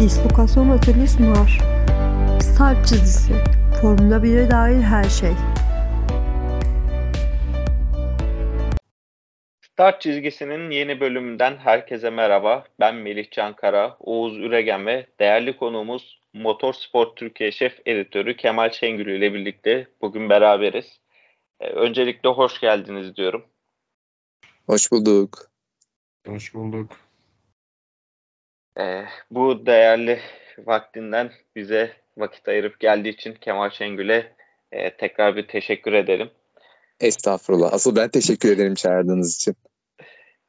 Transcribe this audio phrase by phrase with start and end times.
[0.00, 1.58] Dislokasyon Oteli sunar.
[2.42, 3.32] Start çizgisi.
[3.80, 5.30] Formula 1'e dair her şey.
[9.60, 12.64] Start çizgisinin yeni bölümünden herkese merhaba.
[12.80, 19.34] Ben Melih Cankara, Oğuz Üregen ve değerli konuğumuz Motorsport Türkiye Şef Editörü Kemal Şengül ile
[19.34, 21.00] birlikte bugün beraberiz.
[21.60, 23.44] Ee, öncelikle hoş geldiniz diyorum.
[24.66, 25.50] Hoş bulduk.
[26.26, 27.07] Hoş bulduk.
[28.78, 30.20] Ee, bu değerli
[30.58, 34.32] vaktinden bize vakit ayırıp geldiği için Kemal Şengül'e
[34.72, 36.30] e, tekrar bir teşekkür edelim.
[37.00, 37.72] Estağfurullah.
[37.72, 39.56] Asıl ben teşekkür ederim çağırdığınız için.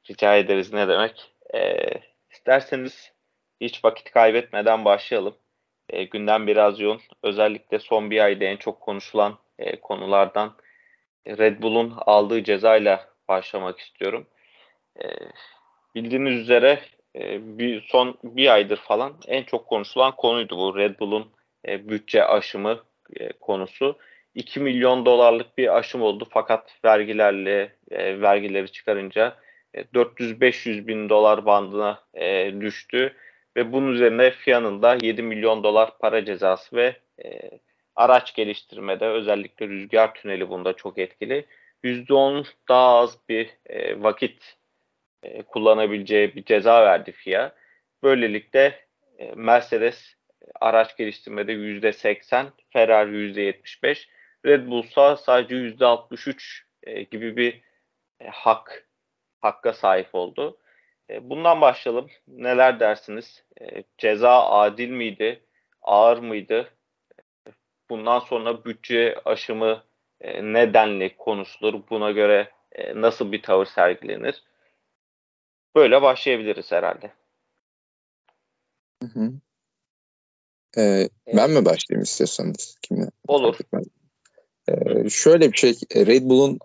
[0.09, 1.31] Rica ederiz ne demek.
[1.53, 1.89] Ee,
[2.31, 3.11] isterseniz
[3.61, 5.35] hiç vakit kaybetmeden başlayalım.
[5.89, 7.01] E, gündem biraz yoğun.
[7.23, 10.55] Özellikle son bir ayda en çok konuşulan e, konulardan
[11.27, 14.27] Red Bull'un aldığı cezayla başlamak istiyorum.
[15.03, 15.05] E,
[15.95, 16.79] bildiğiniz üzere
[17.15, 21.27] e, bir son bir aydır falan en çok konuşulan konuydu bu Red Bull'un
[21.67, 22.79] e, bütçe aşımı
[23.15, 23.97] e, konusu.
[24.35, 29.35] 2 milyon dolarlık bir aşım oldu fakat vergilerle e, vergileri çıkarınca
[29.73, 33.15] e, 400-500 bin dolar bandına e, düştü
[33.57, 37.51] ve bunun üzerine FIA'nın da 7 milyon dolar para cezası ve e,
[37.95, 41.45] araç geliştirmede özellikle rüzgar tüneli bunda çok etkili.
[41.83, 44.57] %10 daha az bir e, vakit
[45.23, 47.55] e, kullanabileceği bir ceza verdi FIA.
[48.03, 48.85] Böylelikle
[49.17, 50.15] e, Mercedes
[50.61, 54.07] araç geliştirmede %80, Ferrari %75,
[54.45, 57.61] Red Bull'sa sadece %63 e, gibi bir
[58.19, 58.89] e, hak
[59.39, 60.57] hakka sahip oldu.
[61.09, 62.07] E, bundan başlayalım.
[62.27, 63.43] Neler dersiniz?
[63.61, 65.43] E, ceza adil miydi?
[65.81, 66.69] Ağır mıydı?
[67.89, 69.83] Bundan sonra bütçe aşımı
[70.21, 71.81] e, nedenli konuşulur?
[71.89, 74.43] Buna göre e, nasıl bir tavır sergilenir?
[75.79, 77.11] Böyle başlayabiliriz herhalde.
[79.03, 79.31] Hı hı.
[80.77, 82.75] Ee, ben mi başlayayım istiyorsanız?
[82.81, 83.09] Kimle?
[83.27, 83.55] Olur.
[84.69, 86.59] Ee, şöyle bir şey, Red Bull'un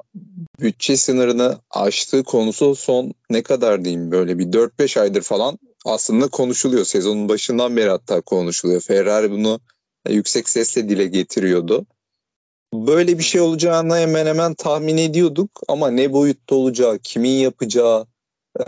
[0.60, 6.84] bütçe sınırını aştığı konusu son ne kadar diyeyim böyle bir 4-5 aydır falan aslında konuşuluyor.
[6.84, 8.80] Sezonun başından beri hatta konuşuluyor.
[8.80, 9.60] Ferrari bunu
[10.08, 11.86] yüksek sesle dile getiriyordu.
[12.74, 18.06] Böyle bir şey olacağını hemen hemen tahmin ediyorduk ama ne boyutta olacağı, kimin yapacağı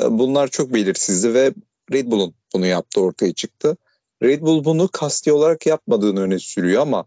[0.08, 1.52] bunlar çok belirsizdi ve
[1.92, 3.76] Red Bull'un bunu yaptı ortaya çıktı.
[4.22, 7.04] Red Bull bunu kasti olarak yapmadığını öne sürüyor ama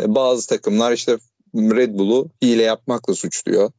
[0.00, 1.18] e, bazı takımlar işte
[1.54, 3.72] Red Bull'u hile yapmakla suçluyor.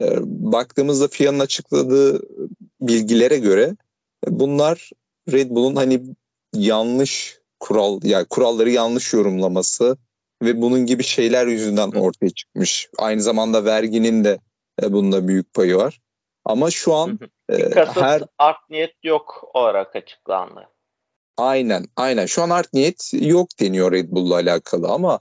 [0.00, 2.22] E, baktığımızda FIA'nın açıkladığı
[2.80, 3.76] bilgilere göre
[4.26, 4.90] bunlar
[5.32, 6.02] Red Bull'un hani
[6.54, 9.96] yanlış kural yani kuralları yanlış yorumlaması
[10.42, 12.88] ve bunun gibi şeyler yüzünden ortaya çıkmış.
[12.98, 14.38] Aynı zamanda verginin de
[14.82, 16.00] e, bunda büyük payı var.
[16.44, 17.18] Ama şu an
[17.74, 20.68] kasıt, her art niyet yok olarak açıklandı.
[21.36, 22.26] Aynen, aynen.
[22.26, 25.20] Şu an art niyet yok deniyor Red Bull'la alakalı ama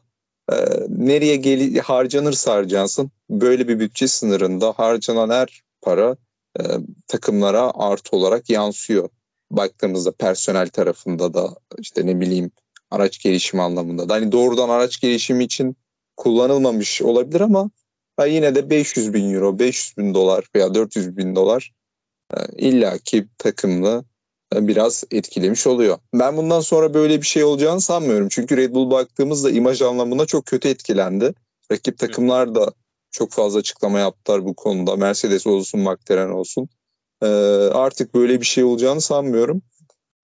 [0.51, 0.55] e,
[0.87, 6.17] nereye gel harcanırsa harcansın böyle bir bütçe sınırında harcanan her para
[6.59, 6.63] e,
[7.07, 9.09] takımlara artı olarak yansıyor
[9.51, 12.51] baktığımızda personel tarafında da işte ne bileyim
[12.91, 15.77] araç gelişimi anlamında da hani doğrudan araç gelişimi için
[16.17, 17.69] kullanılmamış olabilir ama
[18.27, 21.73] yine de 500 bin euro, 500 bin dolar veya 400 bin dolar
[22.57, 24.05] illaki takımlı
[24.55, 25.97] e, biraz etkilemiş oluyor.
[26.13, 28.27] Ben bundan sonra böyle bir şey olacağını sanmıyorum.
[28.31, 31.33] Çünkü Red Bull baktığımızda imaj anlamında çok kötü etkilendi.
[31.71, 32.73] Rakip takımlar da
[33.11, 34.95] çok fazla açıklama yaptılar bu konuda.
[34.95, 36.69] Mercedes olsun, McLaren olsun.
[37.21, 37.27] E,
[37.73, 39.61] artık böyle bir şey olacağını sanmıyorum.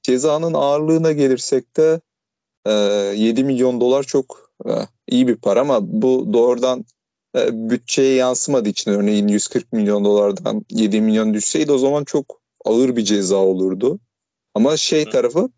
[0.04, 2.02] Cezanın ağırlığına gelirsek de
[2.66, 4.72] e, 7 milyon dolar çok e,
[5.08, 6.86] iyi bir para ama bu doğrudan e,
[7.52, 13.04] bütçeye yansımadığı için örneğin 140 milyon dolardan 7 milyon düşseydi o zaman çok ağır bir
[13.04, 14.00] ceza olurdu.
[14.54, 15.50] Ama şey tarafı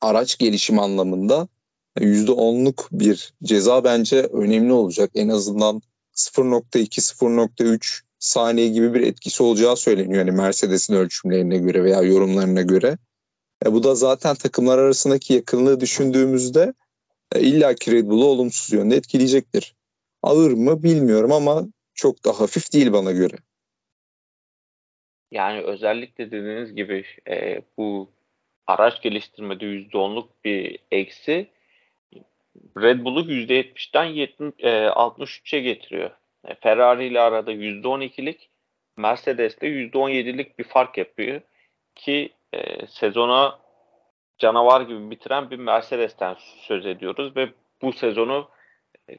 [0.00, 1.48] araç gelişim anlamında
[1.96, 5.10] %10'luk bir ceza bence önemli olacak.
[5.14, 5.82] En azından
[6.14, 10.18] 0.2-0.3 saniye gibi bir etkisi olacağı söyleniyor.
[10.18, 12.98] Yani Mercedes'in ölçümlerine göre veya yorumlarına göre.
[13.66, 16.74] E, bu da zaten takımlar arasındaki yakınlığı düşündüğümüzde
[17.34, 19.77] e, illa ki Red Bull'u olumsuz yönde etkileyecektir.
[20.22, 21.62] Ağır mı bilmiyorum ama
[21.94, 23.36] çok da hafif değil bana göre.
[25.30, 28.10] Yani özellikle dediğiniz gibi e, bu
[28.66, 31.50] araç geliştirmede %10'luk bir eksi
[32.76, 36.10] Red Bull'u %70'den 70, e, 63'e getiriyor.
[36.44, 38.50] E, Ferrari ile arada %12'lik
[38.96, 41.40] Mercedes de %17'lik bir fark yapıyor
[41.94, 43.58] ki e, sezona
[44.38, 47.48] canavar gibi bitiren bir Mercedes'ten söz ediyoruz ve
[47.82, 48.48] bu sezonu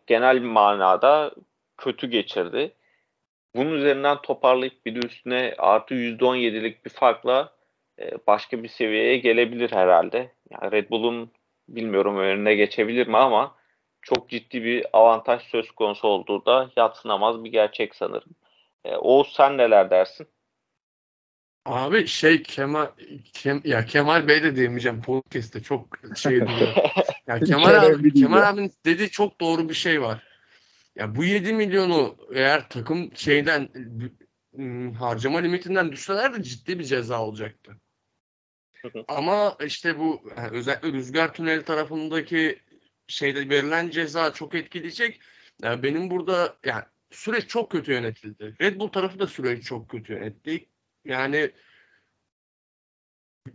[0.08, 1.32] genel manada
[1.78, 2.72] kötü geçirdi.
[3.56, 7.54] Bunun üzerinden toparlayıp bir de üstüne artı %17'lik bir farkla
[8.00, 10.32] e, başka bir seviyeye gelebilir herhalde.
[10.50, 11.32] yani Red Bull'un
[11.70, 13.56] bilmiyorum önüne geçebilir mi ama
[14.02, 18.32] çok ciddi bir avantaj söz konusu olduğu da yatsınamaz bir gerçek sanırım.
[18.86, 20.28] E, Oğuz sen neler dersin?
[21.66, 22.88] Abi şey Kemal
[23.34, 26.70] Kem, ya Kemal Bey de diyemeyeceğim podcast'te çok şey diyor.
[27.30, 30.24] Ya Kemal abi Kemal abinin dediği çok doğru bir şey var.
[30.96, 33.70] Ya bu 7 milyonu eğer takım şeyden
[34.60, 37.78] ıı, harcama limitinden düşseler de ciddi bir ceza olacaktı.
[39.08, 42.60] Ama işte bu yani özellikle rüzgar tüneli tarafındaki
[43.08, 45.22] şeyde verilen ceza çok etkileyecek.
[45.64, 48.56] Yani benim burada yani süreç çok kötü yönetildi.
[48.62, 50.70] Red Bull tarafı da süreci çok kötü yönetti.
[51.06, 51.52] Yani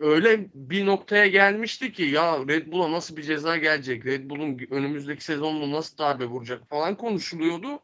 [0.01, 4.07] öyle bir noktaya gelmişti ki ya Red Bull'a nasıl bir ceza gelecek?
[4.07, 7.81] Red Bull'un önümüzdeki sezonunu nasıl darbe vuracak falan konuşuluyordu.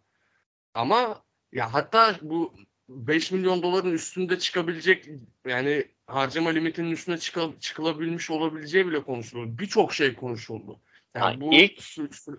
[0.75, 2.55] Ama ya hatta bu
[2.89, 5.09] 5 milyon doların üstünde çıkabilecek
[5.47, 9.59] yani harcama limitinin üstüne çıkıl, çıkılabilmiş olabileceği bile konuşuldu.
[9.59, 10.81] Birçok şey konuşuldu.
[11.17, 11.83] Yani, bu ilk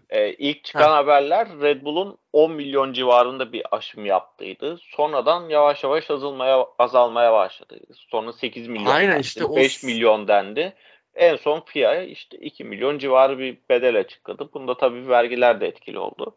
[0.09, 0.95] e, ilk çıkan ha.
[0.95, 4.77] haberler Red Bull'un 10 milyon civarında bir aşım yaptıydı.
[4.81, 7.79] Sonradan yavaş yavaş azalmaya azalmaya başladı.
[7.93, 8.85] Sonra 8 milyon.
[8.85, 9.87] Aynen dendi, işte 5 o...
[9.87, 10.73] milyon dendi.
[11.15, 14.49] En son FIA'ya işte 2 milyon civarı bir bedel açıkladı.
[14.53, 16.35] Bunda tabii vergiler de etkili oldu.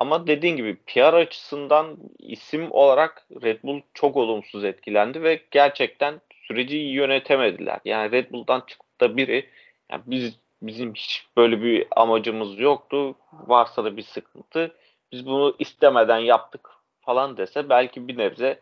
[0.00, 6.78] Ama dediğin gibi PR açısından isim olarak Red Bull çok olumsuz etkilendi ve gerçekten süreci
[6.78, 7.80] iyi yönetemediler.
[7.84, 9.48] Yani Red Bull'dan çıkıp da biri
[9.90, 13.16] yani biz bizim hiç böyle bir amacımız yoktu.
[13.32, 14.76] Varsa da bir sıkıntı.
[15.12, 16.70] Biz bunu istemeden yaptık
[17.00, 18.60] falan dese belki bir nebze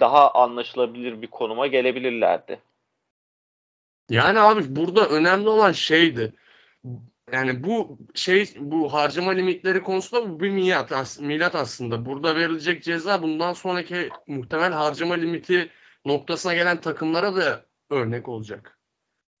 [0.00, 2.60] daha anlaşılabilir bir konuma gelebilirlerdi.
[4.10, 6.32] Yani abi burada önemli olan şeydi.
[7.32, 12.06] Yani bu şey bu harcama limitleri konusunda bu bir milat, milat aslında.
[12.06, 15.70] Burada verilecek ceza bundan sonraki muhtemel harcama limiti
[16.04, 18.78] noktasına gelen takımlara da örnek olacak.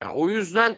[0.02, 0.76] Yani o yüzden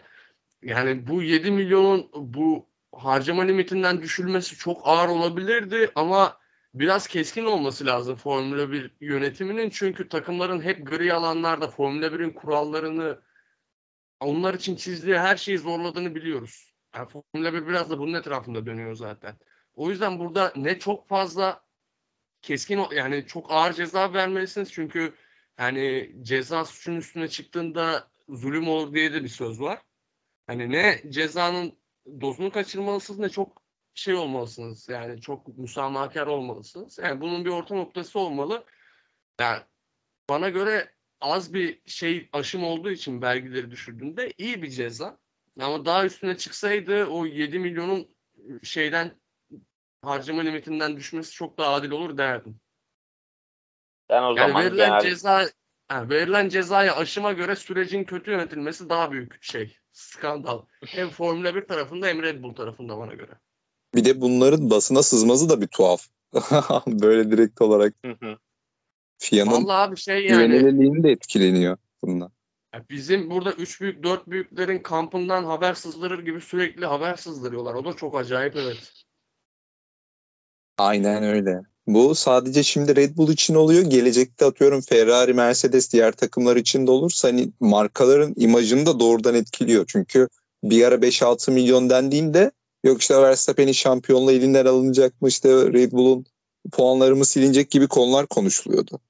[0.63, 6.39] yani bu 7 milyonun bu harcama limitinden düşülmesi çok ağır olabilirdi ama
[6.75, 9.71] biraz keskin olması lazım Formula 1 yönetiminin.
[9.71, 13.21] Çünkü takımların hep gri alanlarda Formula 1'in kurallarını
[14.21, 16.75] onlar için çizdiği her şeyi zorladığını biliyoruz.
[16.95, 19.37] Yani Formula 1 biraz da bunun etrafında dönüyor zaten.
[19.75, 21.65] O yüzden burada ne çok fazla
[22.43, 25.15] keskin yani çok ağır ceza vermelisiniz çünkü
[25.59, 29.83] yani ceza suçun üstüne çıktığında zulüm olur diye de bir söz var.
[30.49, 31.79] Hani ne cezanın
[32.21, 33.63] dozunu kaçırmalısınız ne çok
[33.95, 34.89] şey olmalısınız.
[34.89, 36.99] Yani çok müsamahakar olmalısınız.
[36.99, 38.65] Yani bunun bir orta noktası olmalı.
[39.41, 39.63] Yani
[40.29, 45.19] bana göre az bir şey aşım olduğu için vergileri düşürdüğünde iyi bir ceza.
[45.61, 48.09] Ama daha üstüne çıksaydı o 7 milyonun
[48.63, 49.21] şeyden
[50.03, 52.61] harcama limitinden düşmesi çok daha adil olur derdim.
[54.09, 55.01] Ben o yani zaman verilen genel...
[55.01, 55.49] ceza
[55.91, 60.63] yani verilen cezaya aşıma göre sürecin kötü yönetilmesi daha büyük şey skandal.
[60.87, 63.33] Hem Formula 1 tarafında hem Red Bull tarafında bana göre.
[63.95, 66.07] Bir de bunların basına sızması da bir tuhaf.
[66.87, 67.95] Böyle direkt olarak.
[69.19, 72.33] FIA'nın abi şey yani, güvenilirliğini de etkileniyor bundan.
[72.91, 77.75] Bizim burada üç büyük dört büyüklerin kampından haber sızdırır gibi sürekli haber sızdırıyorlar.
[77.75, 78.93] O da çok acayip evet.
[80.79, 81.63] Aynen öyle.
[81.89, 83.83] Bu sadece şimdi Red Bull için oluyor.
[83.83, 89.85] Gelecekte atıyorum Ferrari, Mercedes diğer takımlar için de olursa hani markaların imajını da doğrudan etkiliyor.
[89.89, 90.29] Çünkü
[90.65, 92.51] bir ara 5-6 milyon dendiğinde
[92.85, 96.27] yok işte Verstappen'in şampiyonluğu elinden alınacak mı işte Red Bull'un
[96.73, 99.01] puanları mı silinecek gibi konular konuşuluyordu.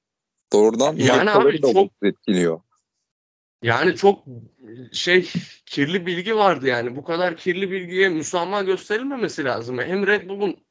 [0.53, 2.59] Doğrudan yani abi da çok etkiliyor.
[3.63, 4.23] Yani çok
[4.91, 5.29] şey
[5.65, 6.95] kirli bilgi vardı yani.
[6.95, 9.79] Bu kadar kirli bilgiye müsamaha gösterilmemesi lazım.
[9.79, 10.68] Hem Red Bull'un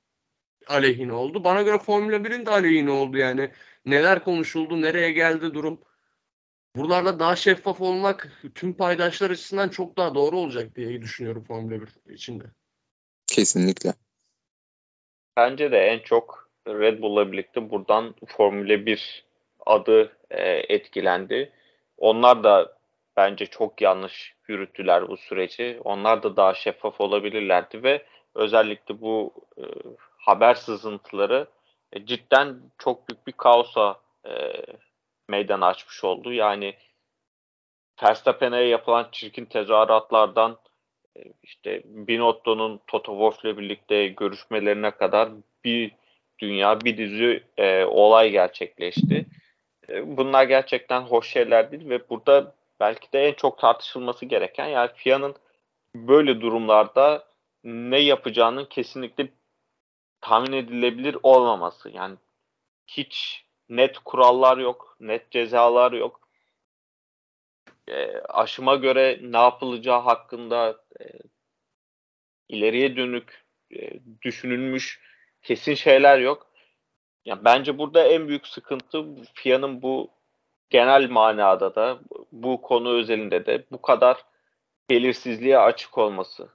[0.68, 1.44] aleyhine oldu.
[1.44, 3.50] Bana göre Formula 1'in de aleyhine oldu yani.
[3.86, 5.80] Neler konuşuldu, nereye geldi durum.
[6.76, 12.12] Buralarda daha şeffaf olmak tüm paydaşlar açısından çok daha doğru olacak diye düşünüyorum Formula 1
[12.12, 12.44] içinde.
[13.26, 13.94] Kesinlikle.
[15.36, 19.24] Bence de en çok Red Bull'la birlikte buradan Formula 1
[19.66, 21.52] adı e, etkilendi.
[21.96, 22.78] Onlar da
[23.16, 25.80] bence çok yanlış yürüttüler bu süreci.
[25.84, 29.62] Onlar da daha şeffaf olabilirlerdi ve özellikle bu e,
[30.28, 31.46] haber sızıntıları
[31.92, 34.62] e, cidden çok büyük bir kaosa e,
[35.28, 36.32] meydan açmış oldu.
[36.32, 36.74] Yani
[38.02, 40.58] Verstappen'e yapılan çirkin tezahüratlardan
[41.16, 45.28] e, işte Binotto'nun Toto Wolff ile birlikte görüşmelerine kadar
[45.64, 45.92] bir
[46.38, 49.26] dünya bir dizi e, olay gerçekleşti.
[49.88, 54.90] E, bunlar gerçekten hoş şeyler değil ve burada belki de en çok tartışılması gereken yani
[54.94, 55.34] FIA'nın
[55.94, 57.24] böyle durumlarda
[57.64, 59.28] ne yapacağının kesinlikle
[60.20, 61.90] tahmin edilebilir olmaması.
[61.90, 62.16] Yani
[62.86, 66.28] hiç net kurallar yok, net cezalar yok.
[67.88, 71.04] e, aşıma göre ne yapılacağı hakkında e,
[72.48, 73.90] ileriye dönük e,
[74.22, 75.00] düşünülmüş
[75.42, 76.46] kesin şeyler yok.
[77.24, 80.10] Yani bence burada en büyük sıkıntı FIA'nın bu
[80.70, 82.00] genel manada da
[82.32, 84.24] bu konu özelinde de bu kadar
[84.90, 86.48] belirsizliğe açık olması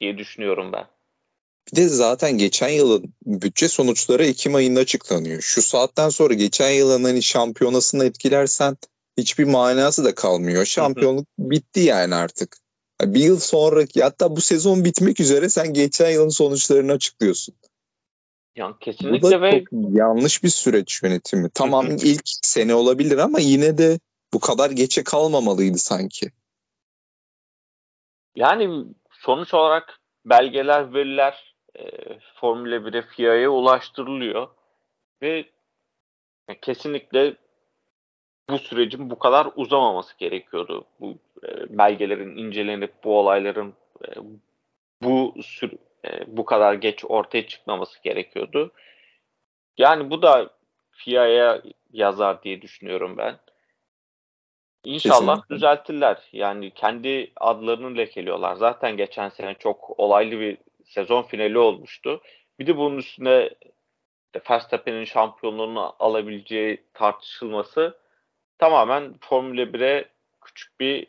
[0.00, 0.86] diye düşünüyorum ben.
[1.72, 5.40] Bir de zaten geçen yılın bütçe sonuçları Ekim ayında açıklanıyor.
[5.40, 8.76] Şu saatten sonra geçen yılın hani şampiyonasını etkilersen
[9.18, 10.64] hiçbir manası da kalmıyor.
[10.64, 12.56] Şampiyonluk bitti yani artık.
[13.02, 17.54] Bir yıl sonraki hatta bu sezon bitmek üzere sen geçen yılın sonuçlarını açıklıyorsun.
[18.56, 21.50] Yani kesinlikle ve yanlış bir süreç yönetimi.
[21.54, 23.98] Tamam ilk sene olabilir ama yine de
[24.32, 26.30] bu kadar geçe kalmamalıydı sanki.
[28.36, 31.84] Yani sonuç olarak belgeler, veriler e,
[32.34, 34.48] Formula 1'e FIA'ya ulaştırılıyor
[35.22, 35.44] ve
[36.62, 37.36] kesinlikle
[38.50, 40.84] bu sürecin bu kadar uzamaması gerekiyordu.
[41.00, 44.08] Bu e, belgelerin incelenip bu olayların e,
[45.02, 45.72] bu sür
[46.04, 48.72] e, bu kadar geç ortaya çıkmaması gerekiyordu.
[49.78, 50.50] Yani bu da
[50.90, 53.38] FIA'ya yazar diye düşünüyorum ben.
[54.84, 55.54] İnşallah Kesinlikle.
[55.54, 56.18] düzeltirler.
[56.32, 58.54] Yani kendi adlarını lekeliyorlar.
[58.54, 60.58] Zaten geçen sene çok olaylı bir
[60.88, 62.22] sezon finali olmuştu.
[62.58, 63.50] Bir de bunun üstüne
[64.50, 67.98] Verstappen'in şampiyonluğunu alabileceği tartışılması
[68.58, 70.08] tamamen Formula 1'e
[70.40, 71.06] küçük bir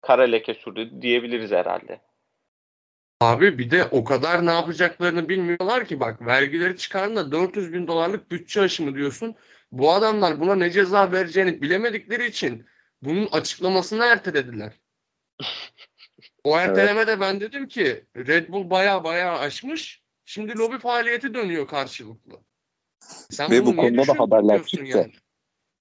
[0.00, 2.00] kara leke sürdü diyebiliriz herhalde.
[3.20, 8.30] Abi bir de o kadar ne yapacaklarını bilmiyorlar ki bak vergileri çıkardığında 400 bin dolarlık
[8.30, 9.34] bütçe aşımı diyorsun.
[9.72, 12.66] Bu adamlar buna ne ceza vereceğini bilemedikleri için
[13.02, 14.72] bunun açıklamasını ertelediler.
[16.44, 17.20] O ertelemede evet.
[17.20, 20.02] ben dedim ki Red Bull baya baya aşmış.
[20.24, 22.40] Şimdi lobi faaliyeti dönüyor karşılıklı.
[23.30, 24.86] Sen Ve bu konuda da haberler çıktı.
[24.86, 25.12] Yani?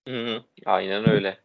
[0.08, 1.38] Hı hı, aynen öyle.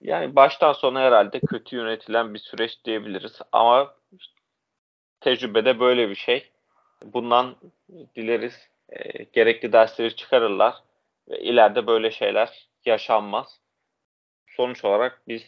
[0.00, 3.38] Yani baştan sona herhalde kötü yönetilen bir süreç diyebiliriz.
[3.52, 3.94] Ama
[5.20, 6.50] tecrübede böyle bir şey.
[7.04, 7.56] Bundan
[8.16, 10.74] dileriz e, gerekli dersleri çıkarırlar
[11.28, 13.60] ve ileride böyle şeyler yaşanmaz.
[14.46, 15.42] Sonuç olarak biz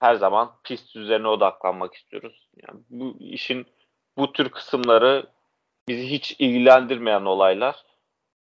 [0.00, 2.48] her zaman pist üzerine odaklanmak istiyoruz.
[2.62, 3.66] Yani bu işin
[4.16, 5.26] bu tür kısımları
[5.88, 7.84] bizi hiç ilgilendirmeyen olaylar.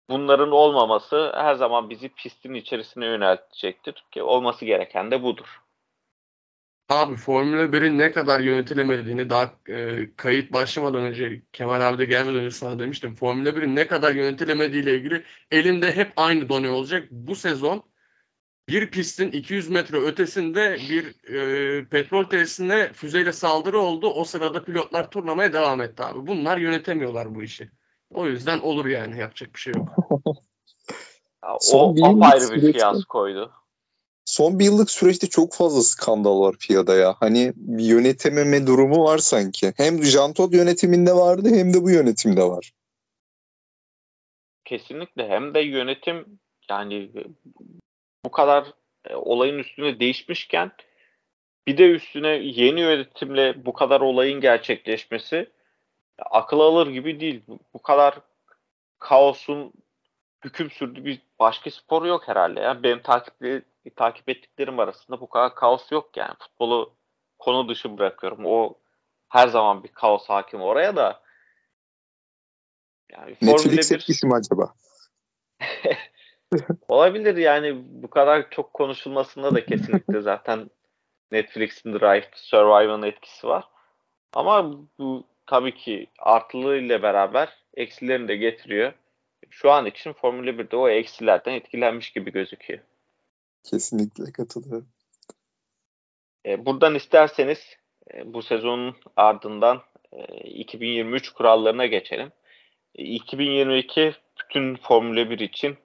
[0.10, 5.62] Bunların olmaması her zaman bizi pistin içerisine yöneltecektir ki olması gereken de budur.
[6.90, 12.40] Abi Formula 1'in ne kadar yönetilemediğini daha e, kayıt başlamadan önce Kemal abi de gelmeden
[12.40, 13.16] önce sana demiştim.
[13.16, 17.08] Formula 1'in ne kadar yönetilemediği ile ilgili elimde hep aynı done olacak.
[17.12, 17.84] Bu sezon
[18.70, 24.10] bir pistin 200 metre ötesinde bir e, petrol tesisine füzeyle saldırı oldu.
[24.10, 26.28] O sırada pilotlar turnamaya devam etti abi.
[26.28, 27.70] Bunlar yönetemiyorlar bu işi.
[28.14, 29.90] O yüzden olur yani yapacak bir şey yok.
[31.74, 33.52] o apayrı bir fiyaskoydu
[34.28, 37.16] son bir yıllık süreçte çok fazla skandal var FIA'da ya.
[37.20, 39.74] Hani bir yönetememe durumu var sanki.
[39.78, 42.72] Hem Jean Todt yönetiminde vardı hem de bu yönetimde var.
[44.66, 45.28] Kesinlikle.
[45.28, 47.12] Hem de yönetim yani
[48.28, 48.74] bu kadar
[49.10, 50.72] e, olayın üstüne değişmişken
[51.68, 55.52] bir de üstüne yeni yönetimle bu kadar olayın gerçekleşmesi
[56.20, 57.44] akıl alır gibi değil.
[57.74, 58.20] Bu kadar
[59.00, 59.74] kaosun
[60.44, 62.60] hüküm sürdüğü bir başka spor yok herhalde.
[62.60, 62.84] Ya.
[62.84, 63.62] Benim takipli
[63.96, 66.34] takip ettiklerim arasında bu kadar kaos yok yani.
[66.40, 66.94] Futbolu
[67.40, 68.46] konu dışı bırakıyorum.
[68.46, 68.74] O
[69.30, 71.22] her zaman bir kaos hakim oraya da.
[73.12, 73.96] Yani Netflix 1...
[73.96, 74.74] etkisi mi acaba?
[76.88, 80.70] Olabilir yani bu kadar çok konuşulmasında da kesinlikle zaten
[81.32, 83.64] Netflix'in Drive to Survive'ın etkisi var.
[84.34, 88.94] Ama bu tabii ki artılığıyla beraber eksilerini de getiriyor.
[89.50, 92.80] Şu an için Formula 1'de o eksilerden etkilenmiş gibi gözüküyor.
[93.64, 94.88] Kesinlikle katılıyorum.
[96.46, 97.60] E, buradan isterseniz
[98.14, 102.32] e, bu sezonun ardından e, 2023 kurallarına geçelim.
[102.96, 105.78] E, 2022 bütün Formula 1 için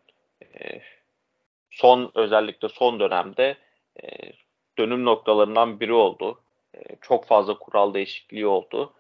[0.61, 0.83] e,
[1.71, 3.57] son özellikle son dönemde
[4.03, 4.07] e,
[4.79, 6.41] dönüm noktalarından biri oldu.
[6.75, 8.93] E, çok fazla kural değişikliği oldu.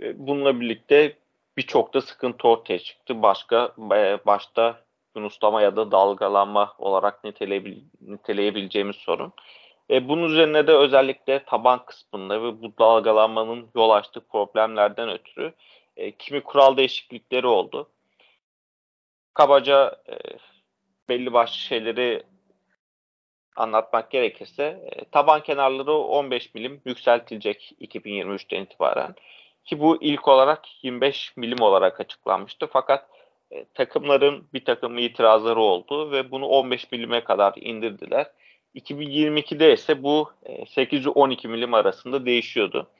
[0.00, 1.16] E, bununla birlikte
[1.56, 3.22] birçok da sıkıntı ortaya çıktı.
[3.22, 4.84] Başka e, başta
[5.16, 9.32] yunuslama ya da dalgalanma olarak niteleyebil niteleyebileceğimiz sorun.
[9.90, 15.52] E, bunun üzerine de özellikle taban kısmında ve bu dalgalanmanın yol açtığı problemlerden ötürü
[15.96, 17.88] e, kimi kural değişiklikleri oldu.
[19.34, 20.16] Kabaca e,
[21.08, 22.22] belli başlı şeyleri
[23.56, 29.14] anlatmak gerekirse e, taban kenarları 15 milim yükseltilecek 2023'ten itibaren.
[29.64, 32.66] Ki bu ilk olarak 25 milim olarak açıklanmıştı.
[32.72, 33.06] Fakat
[33.50, 38.30] e, takımların bir takım itirazları oldu ve bunu 15 milime kadar indirdiler.
[38.74, 42.90] 2022'de ise bu 8-12 milim arasında değişiyordu.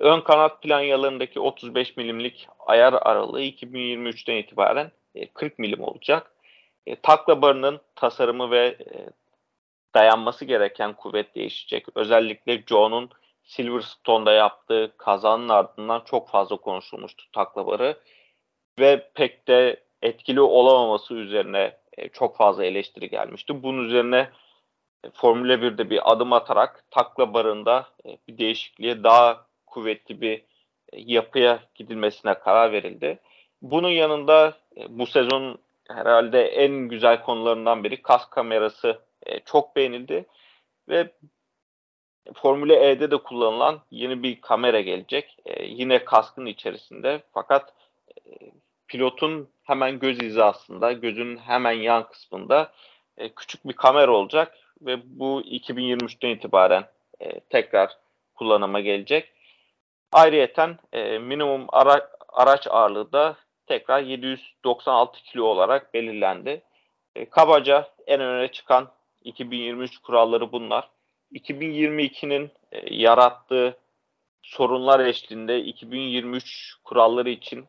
[0.00, 4.92] Ön kanat planyalarındaki 35 milimlik ayar aralığı 2023'ten itibaren
[5.34, 6.33] 40 milim olacak.
[7.02, 8.78] Takla barının tasarımı ve
[9.94, 11.86] dayanması gereken kuvvet değişecek.
[11.94, 13.10] Özellikle Joe'nun
[13.44, 17.98] Silverstone'da yaptığı kazanın ardından çok fazla konuşulmuştu taklabarı
[18.78, 23.62] ve pek de etkili olamaması üzerine e, çok fazla eleştiri gelmişti.
[23.62, 24.30] Bunun üzerine
[25.04, 30.42] e, Formula 1'de bir adım atarak takla barında e, bir değişikliğe daha kuvvetli bir
[30.92, 33.18] yapıya gidilmesine karar verildi.
[33.62, 39.00] Bunun yanında bu sezon herhalde en güzel konularından biri kas kamerası
[39.44, 40.26] çok beğenildi
[40.88, 41.12] ve
[42.34, 45.36] Formula E'de de kullanılan yeni bir kamera gelecek.
[45.44, 47.72] E, yine kaskın içerisinde fakat
[48.26, 48.30] e,
[48.88, 52.72] pilotun hemen göz hizasında, gözünün hemen yan kısmında
[53.16, 56.84] e, küçük bir kamera olacak ve bu 2023'ten itibaren
[57.20, 57.96] e, tekrar
[58.34, 59.32] kullanıma gelecek.
[60.12, 66.62] Ayrıyeten e, minimum ara, araç ağırlığı da tekrar 796 kilo olarak belirlendi.
[67.16, 68.92] E, kabaca en öne çıkan
[69.24, 70.90] 2023 kuralları bunlar.
[71.32, 73.78] 2022'nin e, yarattığı
[74.42, 77.68] sorunlar eşliğinde 2023 kuralları için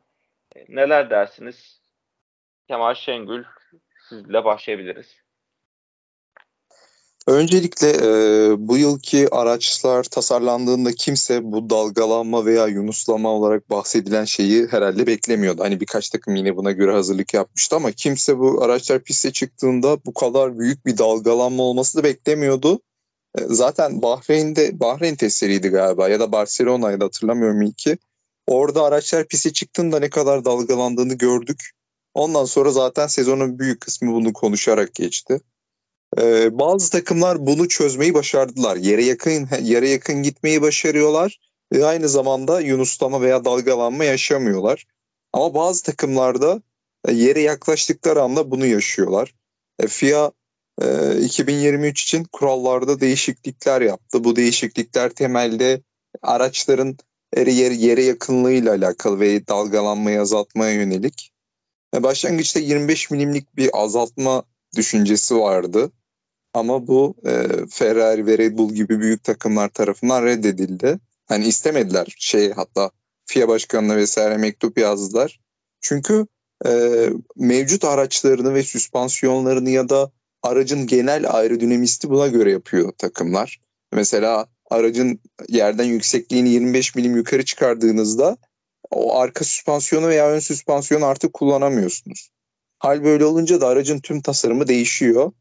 [0.56, 1.82] e, neler dersiniz?
[2.68, 3.44] Kemal Şengül
[4.10, 5.25] sizle başlayabiliriz.
[7.28, 15.08] Öncelikle e, bu yılki araçlar tasarlandığında kimse bu dalgalanma veya yunuslama olarak bahsedilen şeyi herhalde
[15.08, 15.64] beklemiyordu.
[15.64, 20.14] Hani birkaç takım yine buna göre hazırlık yapmıştı ama kimse bu araçlar piste çıktığında bu
[20.14, 22.80] kadar büyük bir dalgalanma olması da beklemiyordu.
[23.38, 27.98] E, zaten Bahreyn'de Bahreyn testleriydi galiba ya da Barcelona'ydı hatırlamıyorum iyi ki.
[28.48, 31.72] Orada araçlar piste çıktığında ne kadar dalgalandığını gördük.
[32.14, 35.40] Ondan sonra zaten sezonun büyük kısmı bunu konuşarak geçti.
[36.22, 38.76] Ee, bazı takımlar bunu çözmeyi başardılar.
[38.76, 41.40] Yere yakın yere yakın gitmeyi başarıyorlar
[41.74, 44.86] ve aynı zamanda yunuslama veya dalgalanma yaşamıyorlar.
[45.34, 46.62] Ama bazı takımlarda
[47.08, 49.34] e, yere yaklaştıkları anda bunu yaşıyorlar.
[49.80, 50.32] E, FIA
[51.22, 54.24] 2023 ee, için kurallarda değişiklikler yaptı.
[54.24, 55.82] Bu değişiklikler temelde
[56.22, 56.98] araçların
[57.38, 61.32] yere, yere yakınlığıyla alakalı ve dalgalanmayı azaltmaya yönelik.
[61.94, 64.44] Başlangıçta 25 milimlik bir azaltma
[64.76, 65.92] düşüncesi vardı.
[66.54, 71.00] Ama bu e, Ferrari ve Red Bull gibi büyük takımlar tarafından reddedildi.
[71.26, 72.92] Hani istemediler şey hatta
[73.26, 75.40] FIA başkanına vesaire mektup yazdılar.
[75.82, 76.28] Çünkü
[76.66, 76.70] e,
[77.36, 80.12] mevcut araçlarını ve süspansiyonlarını ya da
[80.44, 83.60] aracın genel aerodinamisti buna göre yapıyor takımlar.
[83.92, 88.38] Mesela aracın yerden yüksekliğini 25 milim yukarı çıkardığınızda
[88.92, 92.30] o arka süspansiyonu veya ön süspansiyonu artık kullanamıyorsunuz.
[92.80, 95.32] Hal böyle olunca da aracın tüm tasarımı değişiyor.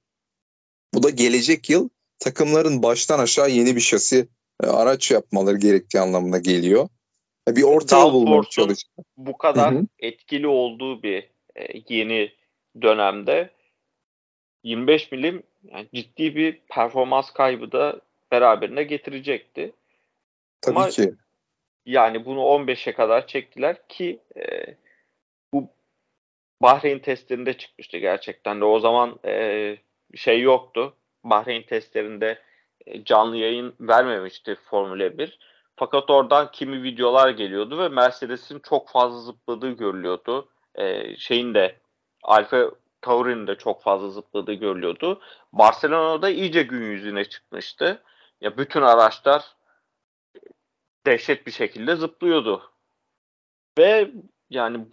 [0.95, 4.29] Bu da gelecek yıl takımların baştan aşağı yeni bir şasi
[4.63, 6.89] e, araç yapmaları gerektiği anlamına geliyor.
[7.49, 9.05] E, bir orta yol bulmak çalışıyor.
[9.17, 9.87] Bu kadar Hı-hı.
[9.99, 12.33] etkili olduğu bir e, yeni
[12.83, 13.51] dönemde
[14.63, 18.01] 25 milim yani ciddi bir performans kaybı da
[18.33, 19.73] beraberine getirecekti.
[20.61, 21.15] Tabii Ama ki.
[21.87, 24.43] Yani bunu 15'e kadar çektiler ki e,
[26.65, 28.65] Bahreyn testlerinde çıkmıştı gerçekten de.
[28.65, 29.77] O zaman e,
[30.15, 30.97] şey yoktu.
[31.25, 32.43] Bahreyn testlerinde
[32.87, 35.39] e, canlı yayın vermemişti Formula 1.
[35.77, 40.49] Fakat oradan kimi videolar geliyordu ve Mercedes'in çok fazla zıpladığı görülüyordu.
[40.75, 41.77] E, şeyin de
[42.23, 45.21] Alfa Tauri'nin de çok fazla zıpladığı görülüyordu.
[45.53, 48.03] Barcelona'da iyice gün yüzüne çıkmıştı.
[48.41, 49.45] Ya bütün araçlar
[51.07, 52.71] dehşet bir şekilde zıplıyordu.
[53.79, 54.11] Ve
[54.51, 54.87] yani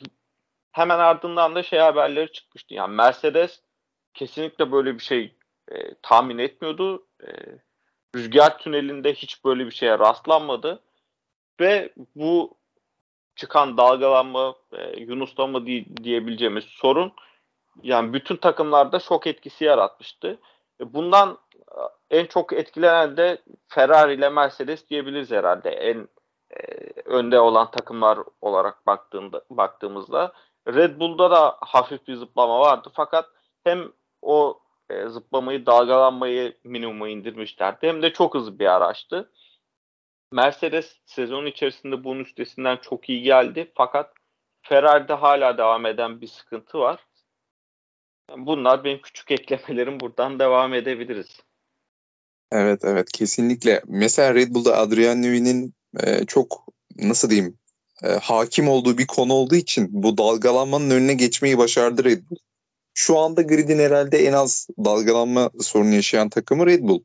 [0.72, 2.74] hemen ardından da şey haberleri çıkmıştı.
[2.74, 3.62] Yani Mercedes
[4.14, 5.36] kesinlikle böyle bir şey
[5.72, 7.08] e, tahmin etmiyordu.
[7.24, 7.28] E,
[8.16, 10.84] rüzgar tünelinde hiç böyle bir şeye rastlanmadı.
[11.60, 12.58] Ve bu
[13.36, 17.14] çıkan dalgalanma, e, yunuslama diye, diyebileceğimiz sorun
[17.84, 20.40] yani bütün takımlarda şok etkisi yaratmıştı.
[20.82, 21.38] E, bundan
[22.12, 25.70] e, en çok etkilenen de Ferrari ile Mercedes diyebiliriz herhalde.
[25.70, 26.08] En
[26.52, 26.58] e,
[27.06, 30.34] önde olan takımlar olarak baktığında baktığımızda
[30.68, 33.26] Red Bull'da da hafif bir zıplama vardı fakat
[33.64, 39.32] hem o e, zıplamayı, dalgalanmayı minimuma indirmişlerdi hem de çok hızlı bir araçtı.
[40.32, 44.14] Mercedes sezon içerisinde bunun üstesinden çok iyi geldi fakat
[44.62, 47.06] Ferrari'de hala devam eden bir sıkıntı var.
[48.38, 50.00] Bunlar benim küçük eklemelerim.
[50.00, 51.40] Buradan devam edebiliriz.
[52.52, 53.82] Evet evet kesinlikle.
[53.88, 57.58] Mesela Red Bull'da Adrian Newey'nin e, çok nasıl diyeyim
[58.04, 62.38] e, hakim olduğu bir konu olduğu için bu dalgalanmanın önüne geçmeyi başardı Red Bull.
[62.94, 67.04] şu anda gridin herhalde en az dalgalanma sorunu yaşayan takımı Red Bull.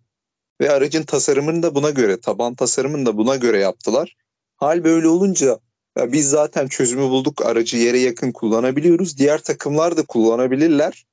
[0.60, 4.16] Ve aracın tasarımını da buna göre, taban tasarımını da buna göre yaptılar.
[4.56, 5.58] Hal böyle olunca
[5.98, 9.18] ya biz zaten çözümü bulduk, aracı yere yakın kullanabiliyoruz.
[9.18, 11.06] Diğer takımlar da kullanabilirler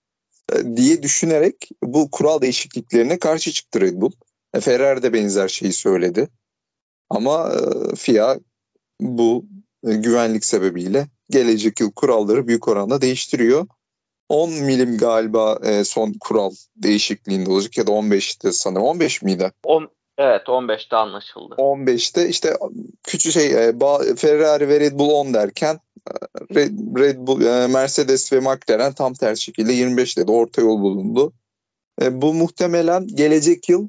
[0.54, 4.12] e, diye düşünerek bu kural değişikliklerine karşı çıktı Red Bull.
[4.54, 6.30] E, Ferrari de benzer şeyi söyledi.
[7.10, 8.39] Ama e, FIA
[9.00, 9.46] bu
[9.84, 13.67] güvenlik sebebiyle gelecek yıl kuralları büyük oranda değiştiriyor.
[14.30, 18.84] 10 milim galiba e, son kural değişikliğinde olacak ya da 15'te sanırım.
[18.84, 19.52] 15 miydi?
[19.63, 21.56] 10, evet 15'te anlaşıldı.
[21.56, 22.58] 15'te işte
[23.04, 23.74] küçük şey e,
[24.15, 26.13] Ferrari ve Red Bull 10 derken e,
[26.56, 31.34] Red, Red Bull, e, Mercedes ve McLaren tam tersi şekilde 25'te de orta yol bulundu.
[32.02, 33.84] E, bu muhtemelen gelecek yıl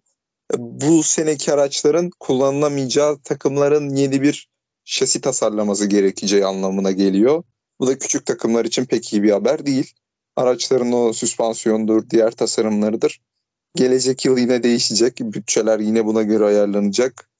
[0.55, 4.49] e, bu seneki araçların kullanılamayacağı takımların yeni bir
[4.85, 7.43] şasi tasarlaması gerekeceği anlamına geliyor.
[7.81, 9.95] Bu da küçük takımlar için pek iyi bir haber değil.
[10.37, 13.21] Araçların o süspansiyondur, diğer tasarımlarıdır.
[13.75, 15.19] Gelecek yıl yine değişecek.
[15.21, 17.31] Bütçeler yine buna göre ayarlanacak.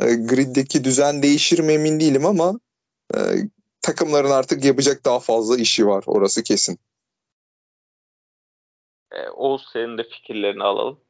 [0.00, 2.60] E, grid'deki düzen değişir mi emin değilim ama
[3.14, 3.18] e,
[3.80, 6.04] takımların artık yapacak daha fazla işi var.
[6.06, 6.78] Orası kesin.
[9.12, 11.05] E, Oğuz senin de fikirlerini alalım.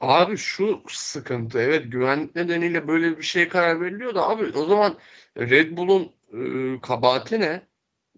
[0.00, 4.98] Abi şu sıkıntı evet güvenlik nedeniyle böyle bir şeye karar veriliyor da abi o zaman
[5.36, 7.68] Red Bull'un e, kabahati ne?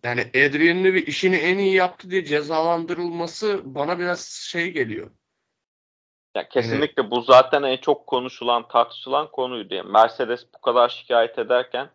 [0.05, 5.11] Yani Adrian Newey işini en iyi yaptı diye cezalandırılması bana biraz şey geliyor.
[6.37, 7.11] Ya kesinlikle evet.
[7.11, 9.75] bu zaten en çok konuşulan, tartışılan konuydu.
[9.75, 11.91] Yani Mercedes bu kadar şikayet ederken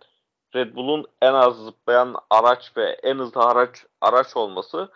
[0.56, 4.92] Red Bull'un en az zıplayan araç ve en hızlı araç araç olması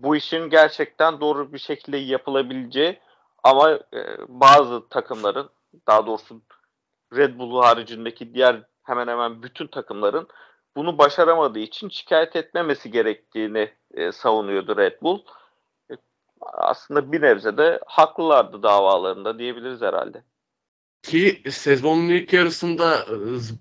[0.00, 3.00] bu işin gerçekten doğru bir şekilde yapılabileceği
[3.44, 5.50] ama e, bazı takımların
[5.86, 6.42] daha doğrusu
[7.16, 10.28] Red Bull haricindeki diğer hemen hemen bütün takımların
[10.76, 15.20] bunu başaramadığı için şikayet etmemesi gerektiğini e, savunuyordu Red Bull.
[15.90, 15.94] E,
[16.40, 20.24] aslında bir nebze de haklılardı davalarında diyebiliriz herhalde.
[21.02, 23.16] Ki sezonun ilk yarısında e,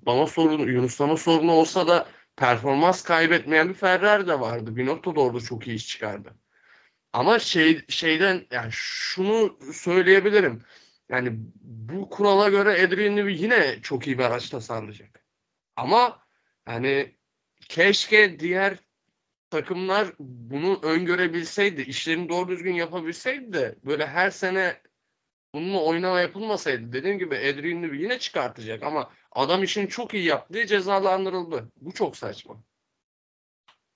[0.05, 4.75] bana sorun, Yunuslama sorunu olsa da performans kaybetmeyen bir Ferrari de vardı.
[4.75, 6.33] Binotto da orada çok iyi iş çıkardı.
[7.13, 10.63] Ama şey şeyden yani şunu söyleyebilirim.
[11.09, 15.25] Yani bu kurala göre Adrian Newey yine çok iyi bir araç tasarlayacak.
[15.75, 16.19] Ama
[16.67, 17.15] yani
[17.69, 18.77] keşke diğer
[19.49, 24.81] takımlar bunu öngörebilseydi, işlerini doğru düzgün yapabilseydi de böyle her sene
[25.53, 30.65] bununla oynama yapılmasaydı dediğim gibi Adrian Newey yine çıkartacak ama adam işini çok iyi yaptı
[30.65, 31.71] cezalandırıldı.
[31.81, 32.63] Bu çok saçma.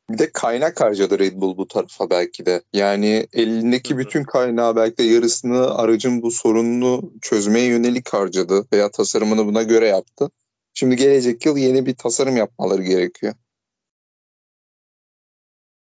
[0.10, 2.62] Bir de kaynak harcadı Red Bull bu tarafa belki de.
[2.74, 9.46] Yani elindeki bütün kaynağı belki de yarısını aracın bu sorununu çözmeye yönelik harcadı veya tasarımını
[9.46, 10.30] buna göre yaptı.
[10.74, 13.34] Şimdi gelecek yıl yeni bir tasarım yapmaları gerekiyor.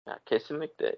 [0.08, 0.97] Ya kesinlikle.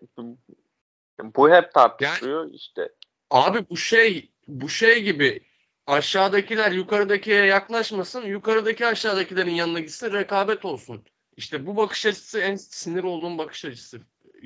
[1.23, 2.89] Bu hep tartışılıyor yani, işte.
[3.29, 5.41] Abi bu şey bu şey gibi
[5.87, 11.05] aşağıdakiler yukarıdakiye yaklaşmasın, yukarıdaki aşağıdakilerin yanına gitsin, rekabet olsun.
[11.37, 14.01] İşte bu bakış açısı en sinir olduğum bakış açısı.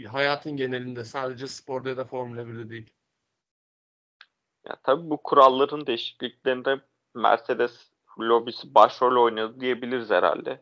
[0.08, 2.94] Hayatın genelinde sadece sporda ya da Formula 1'de değil.
[4.68, 6.82] Ya tabii bu kuralların değişikliklerinde
[7.16, 10.62] Mercedes lobisi başrol oynadı diyebiliriz herhalde.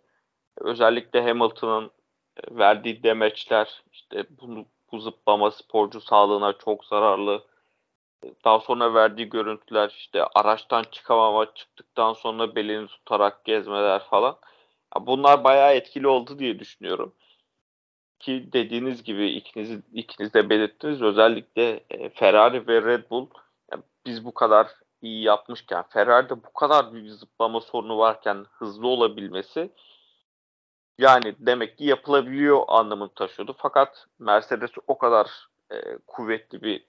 [0.58, 1.92] Özellikle Hamilton'ın
[2.38, 7.46] e, verdiği demeçler işte bu, bu zıplama sporcu sağlığına çok zararlı.
[8.24, 14.38] E, daha sonra verdiği görüntüler işte araçtan çıkamama çıktıktan sonra belini tutarak gezmeler falan.
[15.02, 17.14] Bunlar bayağı etkili oldu diye düşünüyorum.
[18.20, 23.28] Ki dediğiniz gibi ikiniz, ikiniz de belirttiniz özellikle e, Ferrari ve Red Bull
[23.72, 24.68] yani biz bu kadar
[25.02, 29.72] iyi yapmışken Ferrari'de bu kadar büyük zıplama sorunu varken hızlı olabilmesi
[30.98, 33.56] yani demek ki yapılabiliyor anlamını taşıyordu.
[33.58, 36.86] Fakat Mercedes o kadar e, kuvvetli bir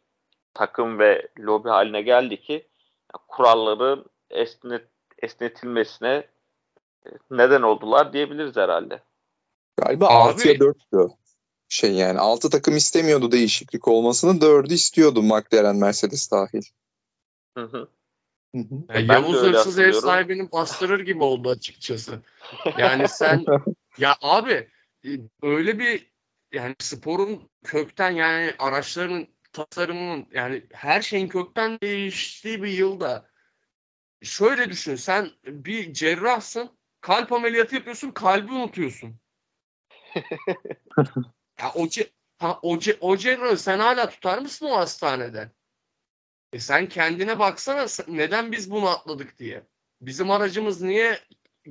[0.55, 4.88] takım ve lobi haline geldi ki yani kuralların esnet,
[5.23, 6.29] esnetilmesine
[7.31, 9.03] neden oldular diyebiliriz herhalde.
[9.77, 11.11] Galiba Abi, 6'ya 4'tü.
[11.69, 16.62] Şey yani 6 takım istemiyordu değişiklik olmasını 4'ü istiyordu McLaren Mercedes dahil.
[17.57, 17.88] Hı hı.
[18.55, 18.99] Hı hı.
[18.99, 22.23] Ya Yavuz hırsız ev sahibini bastırır gibi oldu açıkçası.
[22.79, 23.45] Yani sen
[23.99, 24.69] ya abi
[25.05, 25.11] e,
[25.42, 26.12] öyle bir
[26.53, 33.31] yani sporun kökten yani araçların tasarımının yani her şeyin kökten değiştiği bir yılda
[34.23, 36.71] şöyle düşün sen bir cerrahsın
[37.07, 39.16] kalp ameliyatı yapıyorsun, kalbi unutuyorsun.
[41.61, 41.87] ya o,
[42.38, 45.51] ha, o, o cerrahı sen hala tutar mısın o hastanede?
[46.53, 49.66] E sen kendine baksana neden biz bunu atladık diye.
[50.01, 51.21] Bizim aracımız niye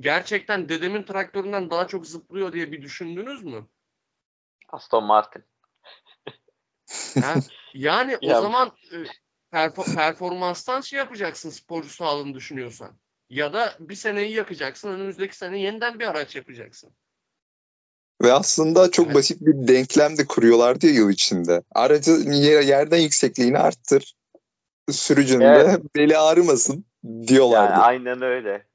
[0.00, 3.66] gerçekten dedemin traktöründen daha çok zıplıyor diye bir düşündünüz mü?
[4.68, 5.44] Aston Martin.
[7.16, 7.42] Yani,
[7.74, 8.96] yani o Ya- zaman e,
[9.52, 12.98] perfor- performanstan şey yapacaksın sporcu sağlığını düşünüyorsan.
[13.30, 14.90] Ya da bir seneyi yakacaksın.
[14.90, 16.90] Önümüzdeki sene yeniden bir araç yapacaksın.
[18.22, 19.16] Ve aslında çok Evet.
[19.16, 21.62] basit bir denklem de kuruyorlardı ya yıl içinde.
[21.74, 24.14] Aracı yer- yerden yüksekliğini arttır.
[24.90, 25.80] Sürücünün de Evet.
[25.96, 27.80] beli ağrımasın Yani diyorlardı.
[27.80, 28.66] aynen öyle.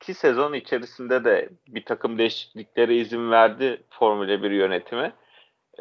[0.00, 5.12] Ki sezon içerisinde de bir takım değişikliklere izin verdi Formula 1 yönetimi.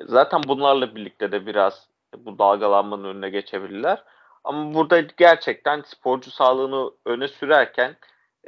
[0.06, 4.04] Zaten bunlarla birlikte de biraz bu dalgalanmanın önüne geçebilirler.
[4.48, 7.98] Ama burada gerçekten sporcu sağlığını öne sürerken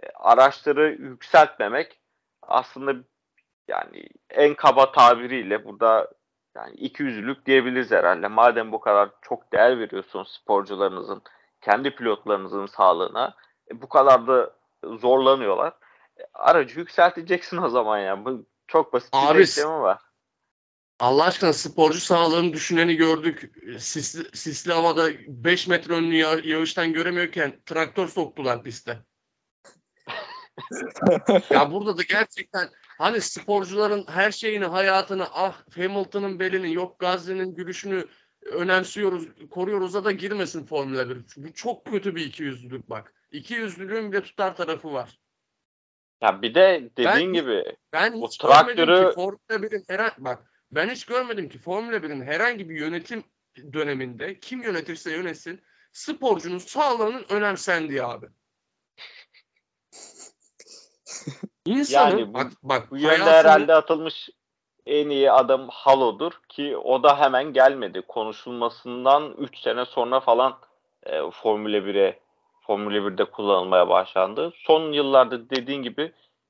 [0.04, 2.00] e, araçları yükseltmemek
[2.42, 2.94] aslında
[3.68, 6.12] yani en kaba tabiriyle burada
[6.56, 8.28] yani iki yüzlülük diyebiliriz herhalde.
[8.28, 11.22] Madem bu kadar çok değer veriyorsunuz sporcularınızın,
[11.62, 13.36] kendi pilotlarınızın sağlığına,
[13.72, 14.52] e, bu kadar da
[14.84, 15.74] zorlanıyorlar.
[16.20, 18.26] E, aracı yükselteceksin o zaman ya.
[18.26, 20.00] Bu çok basit bir Abi, var.
[21.00, 23.52] Allah aşkına sporcu sağlığını düşüneni gördük.
[23.80, 29.00] Sisli, sisli havada 5 metre önlü yağ- yağıştan göremiyorken traktör soktular piste.
[31.50, 38.06] ya burada da gerçekten hani sporcuların her şeyini, hayatını, ah Hamilton'ın belini, yok Gazze'nin gülüşünü
[38.42, 41.18] önemsiyoruz, koruyoruz da girmesin Formula 1.
[41.38, 43.14] Bu çok kötü bir ikiyüzlülük bak.
[43.32, 45.20] İkiyüzlülüğün bir tutar tarafı var.
[46.22, 50.49] Ya bir de dediğin Ben- gibi Ben Bu hiç traktörü- ki Formula 1'in herhangi bak
[50.72, 53.24] ben hiç görmedim ki Formula 1'in herhangi bir yönetim
[53.74, 58.26] döneminde kim yönetirse yönetsin sporcunun sağlığının önemsendiği abi.
[61.66, 64.30] İnsanın Yani bu- bak bak bu yönde hayatını- herhalde atılmış
[64.86, 68.02] en iyi adım Halo'dur ki o da hemen gelmedi.
[68.08, 70.60] Konuşulmasından 3 sene sonra falan
[71.04, 72.20] e, Formula 1'e
[72.68, 74.54] Formula 1'de kullanılmaya başlandı.
[74.56, 76.02] Son yıllarda dediğin gibi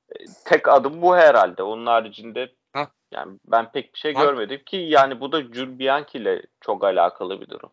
[0.10, 1.64] e, tek adım bu herhalde.
[1.64, 2.92] Onun haricinde Hah.
[3.12, 7.42] yani ben pek bir şey Bak- görmedim ki yani bu da Bianchi ile çok alakalı
[7.42, 7.72] bir durum.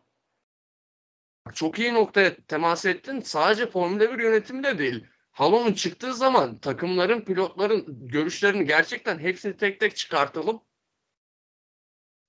[1.53, 3.19] çok iyi noktaya temas ettin.
[3.21, 5.05] Sadece Formula 1 yönetimi de değil.
[5.31, 10.61] Halo'nun çıktığı zaman takımların, pilotların görüşlerini gerçekten hepsini tek tek çıkartalım.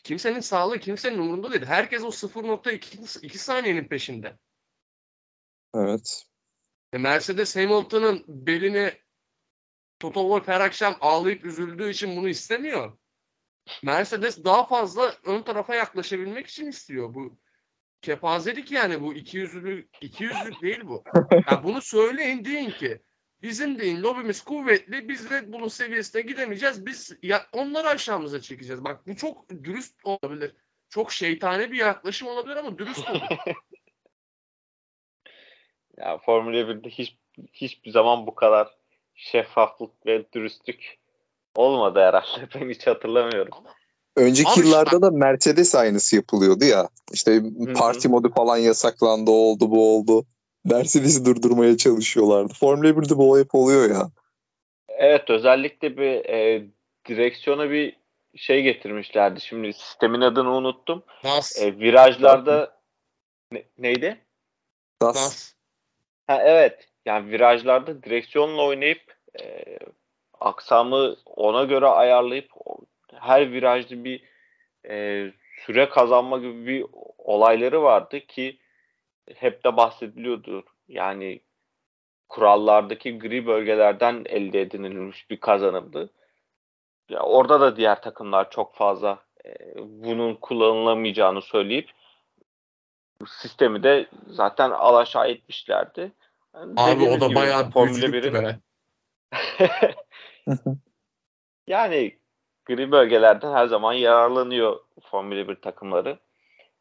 [0.04, 1.64] Kimsenin sağlığı kimsenin umurunda değil.
[1.66, 4.38] Herkes o 0.2 saniyenin peşinde.
[5.74, 6.26] Evet.
[6.92, 8.92] E, Mercedes Hamilton'ın belini
[9.98, 12.98] Toto Wolff her akşam ağlayıp üzüldüğü için bunu istemiyor.
[13.82, 17.14] Mercedes daha fazla ön tarafa yaklaşabilmek için istiyor.
[17.14, 17.38] Bu
[18.02, 21.04] kepazelik yani bu iki yüzlülük, iki yüzlülük değil bu.
[21.50, 23.02] Ya bunu söyleyin deyin ki
[23.42, 26.86] bizim deyin lobimiz kuvvetli biz Red Bull'un seviyesine gidemeyeceğiz.
[26.86, 28.84] Biz ya, onları aşağımıza çekeceğiz.
[28.84, 30.54] Bak bu çok dürüst olabilir.
[30.88, 33.20] Çok şeytane bir yaklaşım olabilir ama dürüst olur.
[35.96, 37.16] Ya Formula 1'de hiç
[37.52, 38.77] hiçbir zaman bu kadar
[39.18, 40.98] şeffaflık ve dürüstlük
[41.54, 42.48] olmadı herhalde.
[42.54, 43.52] Ben hiç hatırlamıyorum.
[44.16, 46.88] Önceki Abi yıllarda da Mercedes aynısı yapılıyordu ya.
[47.12, 47.72] İşte hı.
[47.72, 50.26] parti modu falan yasaklandı, o oldu, bu oldu.
[50.64, 52.54] Mercedes'i durdurmaya çalışıyorlardı.
[52.54, 54.10] Formula 1'de bu hep oluyor ya.
[54.88, 56.66] Evet özellikle bir e,
[57.08, 57.96] direksiyona bir
[58.36, 59.40] şey getirmişlerdi.
[59.40, 61.02] Şimdi sistemin adını unuttum.
[61.24, 62.78] Das, E, virajlarda
[63.52, 64.18] Ne- neydi?
[65.02, 65.16] Das.
[65.16, 65.52] das.
[66.26, 66.87] Ha evet.
[67.08, 69.78] Yani virajlarda direksiyonla oynayıp e,
[70.40, 72.50] aksamı ona göre ayarlayıp
[73.14, 74.22] her virajda bir
[74.88, 75.26] e,
[75.66, 76.86] süre kazanma gibi bir
[77.18, 78.58] olayları vardı ki
[79.34, 80.64] hep de bahsediliyordu.
[80.88, 81.40] Yani
[82.28, 86.10] kurallardaki gri bölgelerden elde edinilmiş bir kazanımdı.
[87.08, 91.90] Ya orada da diğer takımlar çok fazla e, bunun kullanılamayacağını söyleyip
[93.26, 96.12] sistemi de zaten alaşağı etmişlerdi.
[96.54, 98.58] Yani Abi dediğimiz o da gibi bayağı Formula büyücülüktü 1'in be.
[101.66, 102.18] yani
[102.64, 106.18] gri bölgelerden her zaman yararlanıyor Formula 1 takımları.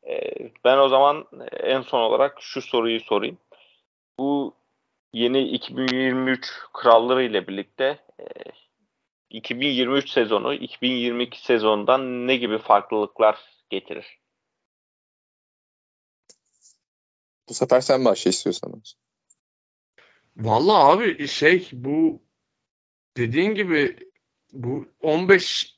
[0.07, 3.37] Ee, ben o zaman en son olarak şu soruyu sorayım.
[4.19, 4.55] Bu
[5.13, 8.25] yeni 2023 kuralları ile birlikte e,
[9.29, 14.19] 2023 sezonu 2022 sezonundan ne gibi farklılıklar getirir?
[17.49, 18.81] Bu sefer sen başla istiyorsan.
[20.37, 22.23] Vallahi abi şey bu
[23.17, 23.97] dediğin gibi
[24.53, 25.77] bu 15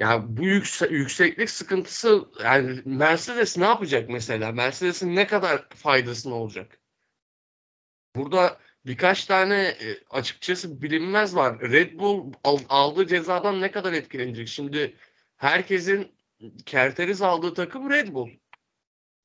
[0.00, 4.52] ya bu yükse- yükseklik sıkıntısı yani Mercedes ne yapacak mesela?
[4.52, 6.80] Mercedes'in ne kadar faydasına olacak?
[8.16, 11.60] Burada birkaç tane e, açıkçası bilinmez var.
[11.60, 14.48] Red Bull al- aldığı cezadan ne kadar etkilenecek?
[14.48, 14.96] Şimdi
[15.36, 16.12] herkesin
[16.66, 18.30] kerteriz aldığı takım Red Bull.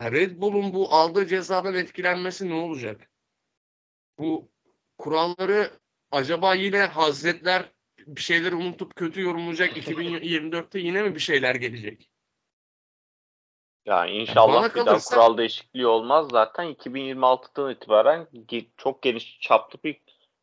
[0.01, 3.09] Red Bull'un bu aldığı cezadan etkilenmesi ne olacak?
[4.17, 4.49] Bu
[4.97, 5.71] kuralları
[6.11, 7.65] acaba yine Hazretler
[8.07, 12.09] bir şeyleri unutup kötü yorumlayacak 2024'te yine mi bir şeyler gelecek?
[13.85, 16.27] Yani inşallah Bana bir daha kalırsa- kural değişikliği olmaz.
[16.31, 18.27] Zaten 2026'dan itibaren
[18.77, 20.01] çok geniş çaplı bir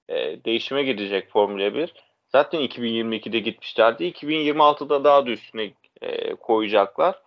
[0.09, 1.95] e, değişime gidecek Formula 1.
[2.29, 4.05] Zaten 2022'de gitmişlerdi.
[4.05, 7.23] 2026'da daha da üstüne e, koyacaklar.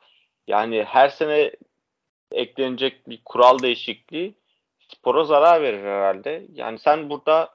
[0.47, 1.51] Yani her sene
[2.31, 4.35] eklenecek bir kural değişikliği
[4.87, 6.45] spora zarar verir herhalde.
[6.53, 7.53] Yani sen burada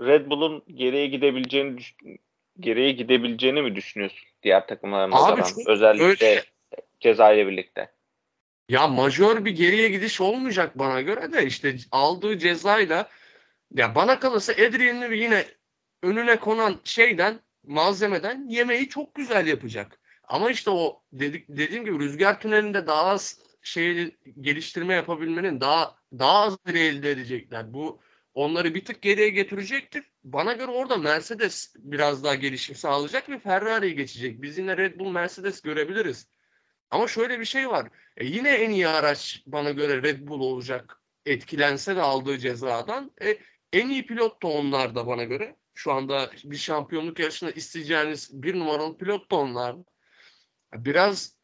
[0.00, 1.80] Red Bull'un geriye gidebileceğini
[2.60, 4.66] geriye gidebileceğini mi düşünüyorsun diğer
[5.10, 5.42] nazaran?
[5.42, 6.44] çok Özellikle öyle-
[7.00, 7.90] ceza ile birlikte.
[8.68, 13.08] Ya majör bir geriye gidiş olmayacak bana göre de işte aldığı cezayla
[13.74, 14.52] ya bana kalırsa
[15.00, 15.44] Newey yine
[16.02, 20.00] önüne konan şeyden malzemeden yemeği çok güzel yapacak.
[20.24, 26.42] Ama işte o dedik, dediğim gibi rüzgar tünelinde daha az şey geliştirme yapabilmenin daha daha
[26.42, 27.74] az elde edecekler.
[27.74, 28.00] Bu
[28.34, 30.04] onları bir tık geriye getirecektir.
[30.24, 34.42] Bana göre orada Mercedes biraz daha gelişim sağlayacak ve Ferrari'yi geçecek.
[34.42, 36.28] Biz yine Red Bull Mercedes görebiliriz.
[36.90, 37.88] Ama şöyle bir şey var.
[38.16, 41.02] E yine en iyi araç bana göre Red Bull olacak.
[41.26, 43.12] Etkilense de aldığı cezadan.
[43.22, 43.38] E,
[43.72, 45.56] en iyi pilot da onlar da bana göre.
[45.74, 49.76] Şu anda bir şampiyonluk yarışında isteyeceğiniz bir numaralı pilot da onlar.
[50.74, 51.37] Biraz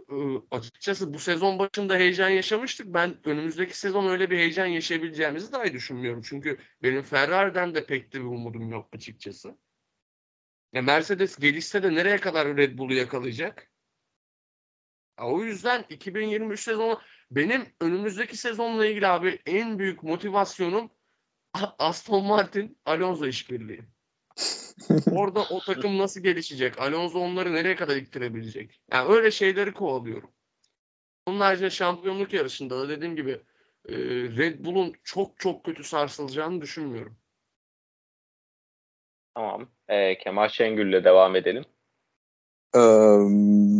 [0.50, 2.86] açıkçası bu sezon başında heyecan yaşamıştık.
[2.86, 6.22] Ben önümüzdeki sezon öyle bir heyecan yaşayabileceğimizi dahi düşünmüyorum.
[6.22, 9.58] Çünkü benim Ferrari'den de pek de bir umudum yok açıkçası.
[10.72, 13.70] Ya Mercedes gelişse de nereye kadar Red Bull'u yakalayacak?
[15.18, 20.90] Ya O yüzden 2023 sezonu benim önümüzdeki sezonla ilgili abi en büyük motivasyonum
[21.78, 23.93] Aston Martin Alonso işbirliği.
[25.12, 26.80] Orada o takım nasıl gelişecek?
[26.80, 28.80] Alonso onları nereye kadar ittirebilecek?
[28.92, 30.30] Yani öyle şeyleri kovalıyorum.
[31.26, 33.30] Onun haricinde şampiyonluk yarışında da dediğim gibi
[33.88, 33.94] e,
[34.36, 37.16] Red Bull'un çok çok kötü sarsılacağını düşünmüyorum.
[39.34, 39.68] Tamam.
[39.88, 41.64] Ee, Kemal Şengül'le devam edelim.
[42.74, 42.80] Ee,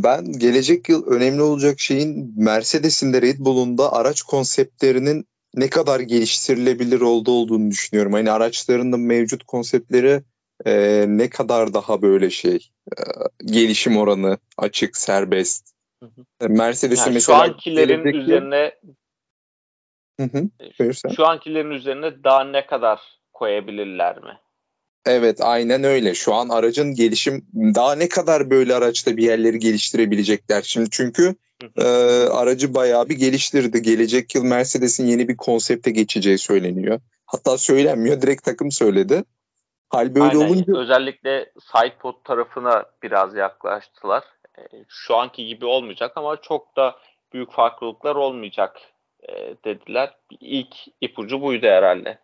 [0.05, 6.01] Ben gelecek yıl önemli olacak şeyin Mercedes'in de Red Bull'un da araç konseptlerinin ne kadar
[6.01, 8.13] geliştirilebilir olduğu olduğunu düşünüyorum.
[8.13, 10.23] Hani araçlarının mevcut konseptleri
[10.67, 13.03] e, ne kadar daha böyle şey e,
[13.45, 15.75] gelişim oranı açık, serbest.
[16.03, 16.25] Hı hı.
[16.45, 18.75] E, Mercedes'in Yani şu mesela ankilerin gelecek yıl- üzerine
[20.21, 21.11] Hı hı, sen.
[21.11, 23.01] şu ankilerin üzerine daha ne kadar
[23.33, 24.39] koyabilirler mi?
[25.07, 26.15] Evet aynen öyle.
[26.15, 30.63] Şu an aracın gelişim daha ne kadar böyle araçta bir yerleri geliştirebilecekler.
[30.63, 31.85] Şimdi çünkü Hı e,
[32.29, 33.83] aracı bayağı bir geliştirdi.
[33.83, 37.01] Gelecek yıl Mercedes'in yeni bir konsepte geçeceği söyleniyor.
[37.27, 39.25] Hatta söylenmiyor direkt takım söyledi.
[39.91, 40.49] Hal böyle Aynen.
[40.49, 44.25] olunca Özellikle sidepod tarafına biraz yaklaştılar.
[44.59, 46.97] Ee, şu anki gibi olmayacak ama çok da
[47.33, 48.77] büyük farklılıklar olmayacak
[49.29, 49.33] e,
[49.65, 50.15] dediler.
[50.41, 52.19] İlk ipucu buydu herhalde.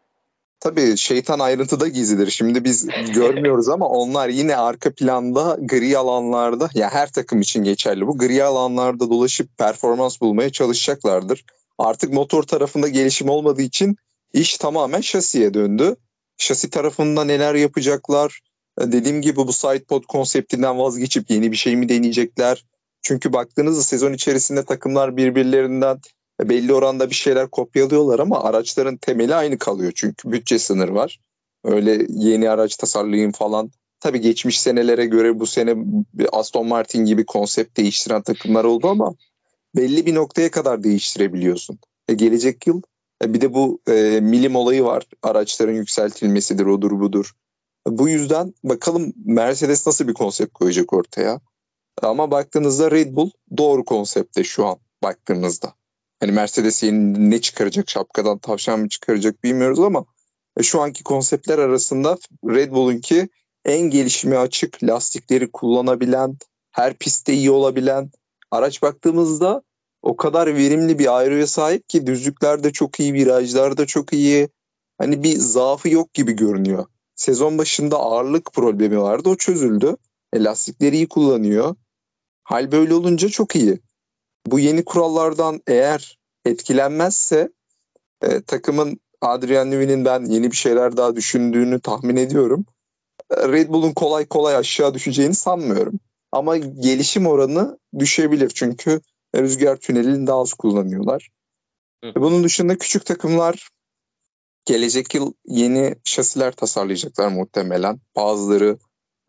[0.61, 2.31] tabii şeytan ayrıntıda gizlidir.
[2.31, 8.07] Şimdi biz görmüyoruz ama onlar yine arka planda gri alanlarda ya her takım için geçerli
[8.07, 8.18] bu.
[8.18, 11.44] Gri alanlarda dolaşıp performans bulmaya çalışacaklardır.
[11.79, 13.96] Artık motor tarafında gelişim olmadığı için
[14.33, 15.96] iş tamamen şasiye döndü.
[16.40, 18.40] Şasi tarafında neler yapacaklar?
[18.81, 22.64] E, Dediğim gibi bu sidepod konseptinden vazgeçip yeni bir şey mi deneyecekler?
[23.03, 26.00] Çünkü baktığınızda sezon içerisinde takımlar birbirlerinden
[26.40, 29.92] belli oranda bir şeyler kopyalıyorlar ama araçların temeli aynı kalıyor.
[29.94, 31.20] Çünkü bütçe sınır var.
[31.64, 33.70] Öyle yeni araç tasarlayın falan.
[34.00, 35.74] Tabii geçmiş senelere göre bu sene
[36.33, 39.14] Aston Martin gibi konsept değiştiren takımlar oldu ama
[39.76, 41.79] belli bir noktaya kadar değiştirebiliyorsun.
[42.09, 42.83] E, gelecek yıl e,
[43.22, 45.04] bir de bu e, milim olayı var.
[45.22, 47.33] Araçların yükseltilmesidir, odur budur.
[47.87, 51.40] Bu yüzden bakalım Mercedes nasıl bir konsept koyacak ortaya.
[52.02, 55.74] Ama baktığınızda Red Bull doğru konsepte şu an baktığınızda.
[56.20, 60.04] Hani Mercedes yeni ne çıkaracak şapkadan tavşan mı çıkaracak bilmiyoruz ama
[60.56, 63.28] e, şu anki konseptler arasında Red Bull'unki
[63.64, 66.38] en gelişime açık, lastikleri kullanabilen,
[66.70, 68.11] her pistte iyi olabilen
[68.50, 69.62] araç baktığımızda
[70.03, 74.49] o kadar verimli bir aeroya sahip ki düzlüklerde çok iyi, virajlarda çok iyi.
[74.99, 76.87] Hani bir zaafı yok gibi görünüyor.
[77.15, 79.97] Sezon başında ağırlık problemi vardı, o çözüldü.
[80.33, 81.75] E, lastikleri iyi kullanıyor.
[82.44, 83.81] Hal böyle olunca çok iyi.
[84.46, 87.53] Bu yeni kurallardan eğer etkilenmezse
[88.23, 92.67] e, takımın Adrian Newey'nin ben yeni bir şeyler daha düşündüğünü tahmin ediyorum.
[93.31, 96.01] E, Red Bull'un kolay kolay aşağı düşeceğini sanmıyorum.
[96.33, 99.01] Ama gelişim oranı düşebilir çünkü
[99.37, 101.28] rüzgar tünelini daha az kullanıyorlar.
[102.04, 102.08] Hı.
[102.08, 103.68] E, Bunun dışında küçük takımlar
[104.64, 108.00] gelecek yıl yeni şasiler tasarlayacaklar muhtemelen.
[108.16, 108.78] Bazıları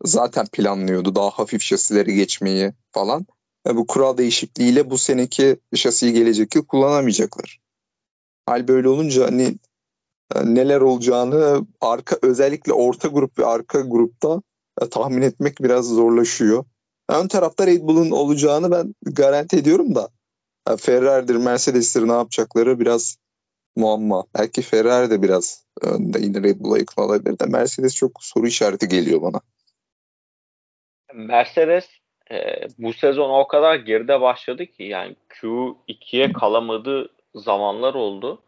[0.04, 3.26] zaten planlıyordu daha hafif şasileri geçmeyi falan.
[3.68, 7.60] E, bu kural değişikliğiyle bu seneki şasiyi gelecek yıl kullanamayacaklar.
[8.46, 9.58] Hal böyle olunca hani
[10.34, 14.42] e, neler olacağını arka özellikle orta grup ve arka grupta
[14.90, 16.64] tahmin etmek biraz zorlaşıyor.
[17.12, 20.08] Ön tarafta Red Bull'un olacağını ben garanti ediyorum da
[20.78, 23.16] Ferrari'dir, Mercedes'tir ne yapacakları biraz
[23.76, 24.24] muamma.
[24.38, 28.88] Belki Ferrari de biraz önde yine Red Bull'a yakın olabilir de Mercedes çok soru işareti
[28.88, 29.40] geliyor bana.
[31.14, 31.88] Mercedes
[32.30, 38.42] e, bu sezon o kadar geride başladı ki yani Q2'ye kalamadığı zamanlar oldu.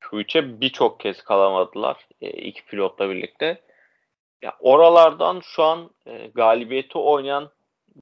[0.00, 3.60] Q3'e birçok kez kalamadılar e, iki pilotla birlikte.
[4.42, 7.50] Ya oralardan şu an e, galibiyeti oynayan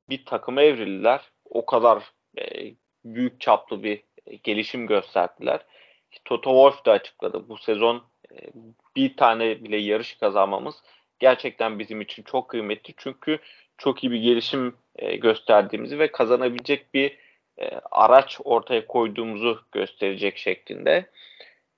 [0.08, 1.20] bir takıma evrildiler.
[1.44, 2.02] O kadar
[2.38, 2.74] e,
[3.04, 5.60] büyük çaplı bir e, gelişim gösterdiler.
[6.24, 7.48] Toto Wolff da açıkladı.
[7.48, 8.36] Bu sezon e,
[8.96, 10.82] bir tane bile yarış kazanmamız
[11.18, 12.94] gerçekten bizim için çok kıymetli.
[12.96, 13.38] Çünkü
[13.78, 17.18] çok iyi bir gelişim e, gösterdiğimizi ve kazanabilecek bir
[17.58, 21.10] e, araç ortaya koyduğumuzu gösterecek şeklinde.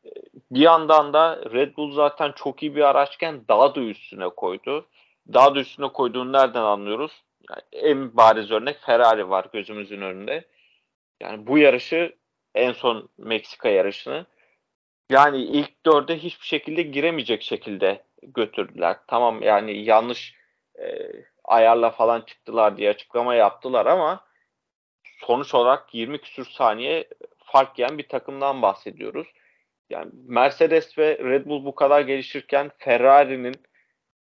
[0.04, 0.10] E,
[0.50, 4.86] bir yandan da Red Bull zaten çok iyi bir araçken daha da üstüne koydu.
[5.32, 7.12] Daha da üstüne koyduğunu nereden anlıyoruz?
[7.48, 10.44] Yani en bariz örnek Ferrari var gözümüzün önünde.
[11.20, 12.16] Yani bu yarışı
[12.54, 14.26] en son Meksika yarışını
[15.10, 18.96] yani ilk dörde hiçbir şekilde giremeyecek şekilde götürdüler.
[19.06, 20.34] Tamam yani yanlış
[20.78, 21.08] e,
[21.44, 24.24] ayarla falan çıktılar diye açıklama yaptılar ama
[25.20, 27.08] sonuç olarak 20 küsür saniye
[27.44, 29.28] fark yiyen bir takımdan bahsediyoruz.
[29.90, 33.54] Yani Mercedes ve Red Bull bu kadar gelişirken Ferrari'nin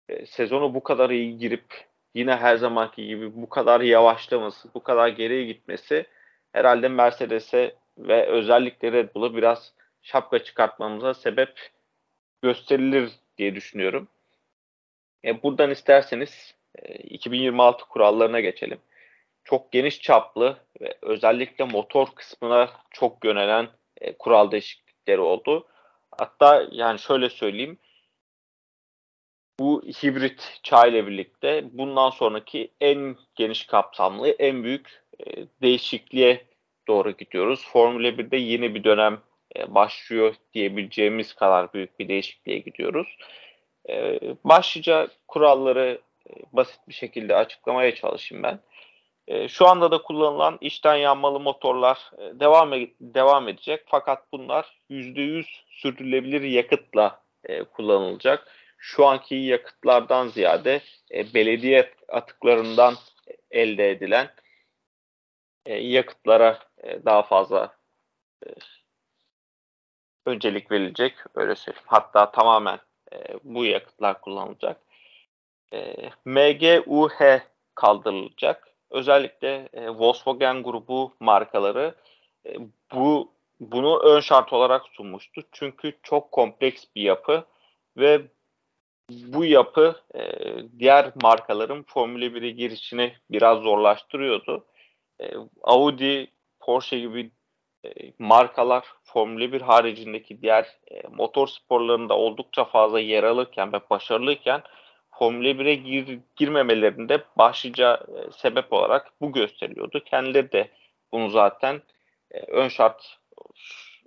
[0.08, 1.87] e, sezonu bu kadar iyi girip
[2.18, 6.06] yine her zamanki gibi bu kadar yavaşlaması, bu kadar geriye gitmesi
[6.52, 11.70] herhalde Mercedes'e ve özellikle Red Bull'a biraz şapka çıkartmamıza sebep
[12.42, 14.08] gösterilir diye düşünüyorum.
[15.24, 16.54] E, buradan isterseniz
[17.04, 18.78] 2026 e, kurallarına geçelim.
[19.44, 23.68] Çok geniş çaplı ve özellikle motor kısmına çok yönelen
[24.00, 25.66] e, kural değişiklikleri oldu.
[26.18, 27.78] Hatta yani şöyle söyleyeyim.
[29.60, 36.46] Bu hibrit çağ ile birlikte bundan sonraki en geniş kapsamlı, en büyük e, değişikliğe
[36.88, 37.68] doğru gidiyoruz.
[37.72, 39.20] Formula 1'de yeni bir dönem
[39.56, 43.16] e, başlıyor diyebileceğimiz kadar büyük bir değişikliğe gidiyoruz.
[43.88, 46.00] E, başlıca kuralları
[46.52, 48.60] basit bir şekilde açıklamaya çalışayım ben.
[49.48, 57.22] Şu anda da kullanılan içten yanmalı motorlar devam devam edecek fakat bunlar %100 sürdürülebilir yakıtla
[57.72, 58.48] kullanılacak.
[58.78, 62.94] Şu anki yakıtlardan ziyade belediye atıklarından
[63.50, 64.30] elde edilen
[65.66, 66.58] yakıtlara
[67.04, 67.78] daha fazla
[70.28, 71.14] öncelik verilecek.
[71.34, 71.86] Öyle söyleyeyim.
[71.86, 72.78] Hatta tamamen
[73.12, 74.80] e, bu yakıtlar kullanılacak.
[75.72, 77.40] E, MGUH
[77.74, 78.68] kaldırılacak.
[78.90, 81.94] Özellikle e, Volkswagen grubu markaları
[82.46, 82.56] e,
[82.92, 85.42] bu bunu ön şart olarak sunmuştu.
[85.52, 87.44] Çünkü çok kompleks bir yapı
[87.96, 88.22] ve
[89.10, 90.20] bu yapı e,
[90.78, 94.64] diğer markaların Formula 1'e girişini biraz zorlaştırıyordu.
[95.20, 95.32] E,
[95.62, 96.30] Audi,
[96.60, 97.30] Porsche gibi
[97.84, 97.88] e,
[98.18, 104.62] markalar Formula 1 haricindeki diğer e, motor sporlarında oldukça fazla yer alırken ve başarılıyken
[105.18, 110.04] Formula 1'e gir, girmemelerinde başlıca e, sebep olarak bu gösteriliyordu.
[110.04, 110.70] Kendileri de
[111.12, 111.82] bunu zaten
[112.30, 113.18] e, ön şart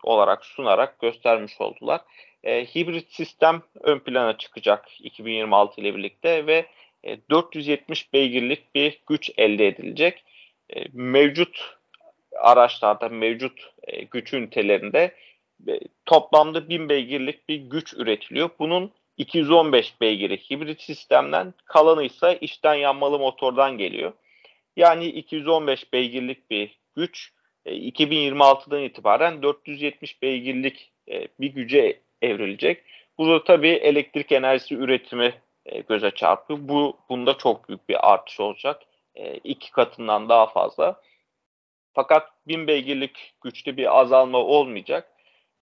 [0.04, 2.02] olarak sunarak göstermiş oldular.
[2.44, 6.66] E, hibrit sistem ön plana çıkacak 2026 ile birlikte ve
[7.04, 10.24] e, 470 beygirlik bir güç elde edilecek.
[10.76, 11.78] E, mevcut
[12.40, 15.16] araçlarda mevcut e, güç ünitelerinde
[15.68, 18.50] e, toplamda 1000 beygirlik bir güç üretiliyor.
[18.60, 24.14] Bunun 215 beygiri hibrit sistemden, kalanı ise içten yanmalı motordan geliyor.
[24.78, 27.32] Yani 215 beygirlik bir güç
[27.66, 32.84] e, 2026'dan itibaren 470 beygirlik e, bir güce evrilecek.
[33.18, 35.34] Burada tabii elektrik enerjisi üretimi
[35.66, 36.60] e, göze çarpıyor.
[36.62, 38.82] Bu bunda çok büyük bir artış olacak.
[39.16, 41.02] E, iki katından daha fazla.
[41.94, 45.12] Fakat 1000 beygirlik güçlü bir azalma olmayacak.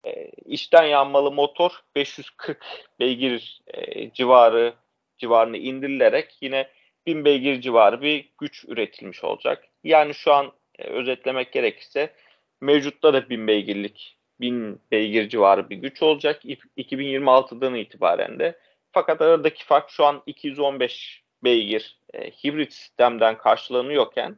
[0.04, 4.74] E, içten yanmalı motor 540 beygir e, civarı
[5.18, 6.68] civarını indirilerek yine
[7.06, 9.64] 1000 beygir civarı bir güç üretilmiş olacak.
[9.84, 12.14] Yani şu an e, özetlemek gerekirse
[12.60, 16.44] mevcutta da 1000 beygirlik 1000 beygir civarı bir güç olacak
[16.76, 18.58] 2026'dan itibaren de.
[18.92, 24.36] Fakat aradaki fark şu an 215 beygir e, hibrit sistemden karşılanıyorken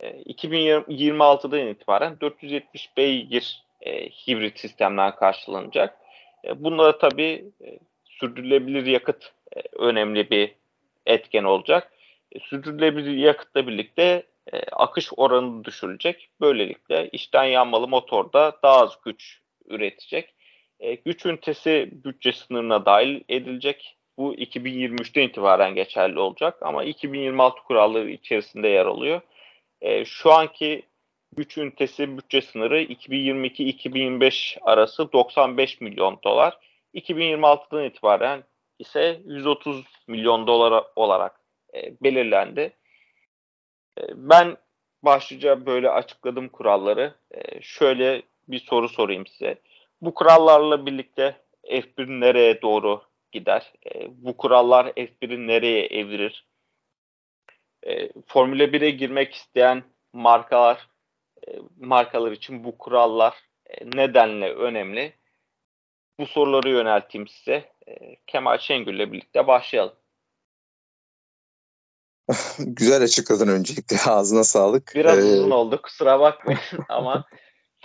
[0.00, 5.98] 2026'dan e, itibaren 470 beygir e, hibrit sistemler karşılanacak.
[6.44, 10.54] E, bunda da tabii e, sürdürülebilir yakıt e, önemli bir
[11.06, 11.92] etken olacak.
[12.32, 14.22] E, sürdürülebilir yakıtla birlikte
[14.52, 16.30] e, akış oranı düşürülecek.
[16.40, 20.34] Böylelikle içten yanmalı motorda daha az güç üretecek.
[20.80, 23.96] E, güç ünitesi bütçe sınırına dahil edilecek.
[24.18, 29.20] Bu 2023'ten itibaren geçerli olacak ama 2026 kuralları içerisinde yer alıyor.
[29.80, 30.82] E, şu anki
[31.36, 36.58] güç ünitesi bütçe sınırı 2022-2025 arası 95 milyon dolar.
[36.94, 38.44] 2026'dan itibaren
[38.78, 41.40] ise 130 milyon dolar olarak
[42.02, 42.72] belirlendi.
[43.98, 44.56] E, ben
[45.02, 47.14] başlıca böyle açıkladım kuralları.
[47.30, 49.58] E, şöyle bir soru sorayım size.
[50.00, 53.72] Bu kurallarla birlikte F1 nereye doğru gider?
[53.94, 56.46] E, bu kurallar F1'i nereye evirir?
[58.26, 59.82] Formula 1'e girmek isteyen
[60.12, 60.88] markalar
[61.80, 63.34] markalar için bu kurallar
[63.82, 65.12] nedenle önemli?
[66.20, 67.72] Bu soruları yönelteyim size.
[68.26, 69.96] Kemal Şengül ile birlikte başlayalım.
[72.58, 73.96] Güzel açıkladın öncelikle.
[74.06, 74.92] Ağzına sağlık.
[74.94, 75.22] Biraz ee...
[75.22, 77.24] uzun oldu kusura bakmayın ama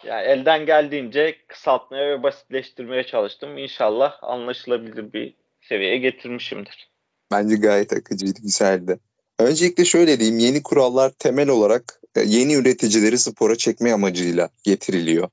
[0.03, 3.57] yani elden geldiğince kısaltmaya ve basitleştirmeye çalıştım.
[3.57, 6.89] İnşallah anlaşılabilir bir seviyeye getirmişimdir.
[7.31, 8.99] Bence gayet akıcıydı, güzeldi.
[9.39, 15.29] Öncelikle şöyle diyeyim, yeni kurallar temel olarak e, yeni üreticileri spora çekme amacıyla getiriliyor.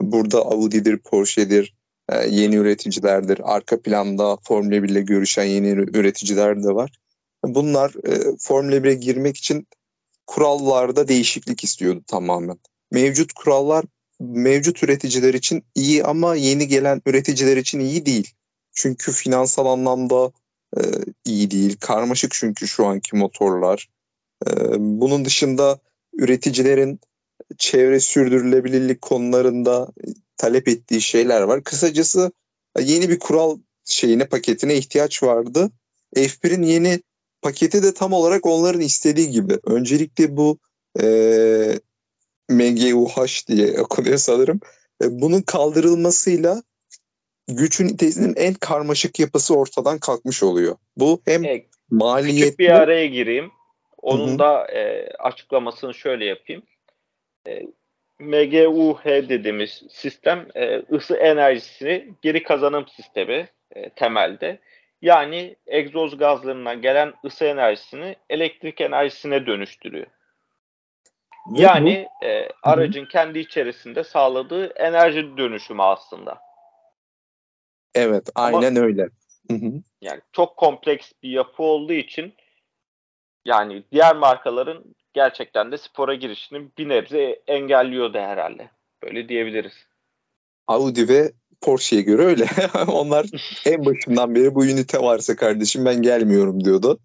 [0.00, 1.74] Burada Audi'dir, Porsche'dir,
[2.08, 3.40] e, yeni üreticilerdir.
[3.44, 6.90] Arka planda Formula 1 ile görüşen yeni üreticiler de var.
[7.44, 9.66] Bunlar e, Formula 1'e girmek için
[10.26, 12.58] kurallarda değişiklik istiyordu tamamen.
[12.90, 13.84] Mevcut kurallar
[14.20, 18.34] mevcut üreticiler için iyi ama yeni gelen üreticiler için iyi değil.
[18.72, 20.32] Çünkü finansal anlamda
[20.76, 20.80] e,
[21.24, 21.76] iyi değil.
[21.80, 23.88] Karmaşık çünkü şu anki motorlar.
[24.46, 25.78] E, bunun dışında
[26.12, 27.00] üreticilerin
[27.58, 29.88] çevre sürdürülebilirlik konularında
[30.36, 31.64] talep ettiği şeyler var.
[31.64, 32.32] Kısacası
[32.80, 35.70] yeni bir kural şeyine paketine ihtiyaç vardı.
[36.16, 37.00] F1'in yeni
[37.42, 39.58] paketi de tam olarak onların istediği gibi.
[39.64, 40.58] Öncelikle bu
[41.02, 41.06] e,
[42.48, 44.60] MGUH diye okunuyor sanırım.
[45.02, 46.62] E, bunun kaldırılmasıyla
[47.48, 50.76] güç ünitesinin en karmaşık yapısı ortadan kalkmış oluyor.
[50.96, 52.42] Bu hem e, maliyetli...
[52.42, 53.50] Küçük bir araya gireyim.
[54.02, 54.38] Onun Hı-hı.
[54.38, 56.62] da e, açıklamasını şöyle yapayım.
[57.48, 57.62] E,
[58.18, 64.58] MGUH dediğimiz sistem e, ısı enerjisini geri kazanım sistemi e, temelde.
[65.02, 70.06] Yani egzoz gazlarından gelen ısı enerjisini elektrik enerjisine dönüştürüyor.
[71.54, 76.38] Yani e, aracın kendi içerisinde sağladığı enerji dönüşümü aslında.
[77.94, 79.08] Evet, aynen Ama, öyle.
[80.00, 82.34] Yani çok kompleks bir yapı olduğu için
[83.44, 88.70] yani diğer markaların gerçekten de spora girişini bir nebze engelliyordu herhalde.
[89.02, 89.86] Böyle diyebiliriz.
[90.66, 92.48] Audi ve Porsche'ye göre öyle.
[92.86, 93.26] Onlar
[93.66, 96.98] en başından beri bu ünite varsa kardeşim ben gelmiyorum diyordu.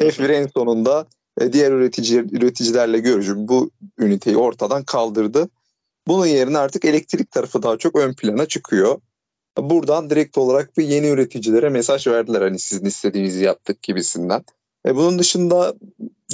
[0.00, 1.06] F1 en sonunda
[1.40, 5.48] e, diğer üretici, üreticilerle görüşüp bu üniteyi ortadan kaldırdı.
[6.06, 9.00] Bunun yerine artık elektrik tarafı daha çok ön plana çıkıyor.
[9.58, 14.44] Buradan direkt olarak bir yeni üreticilere mesaj verdiler hani sizin istediğinizi yaptık gibisinden.
[14.86, 15.74] E bunun dışında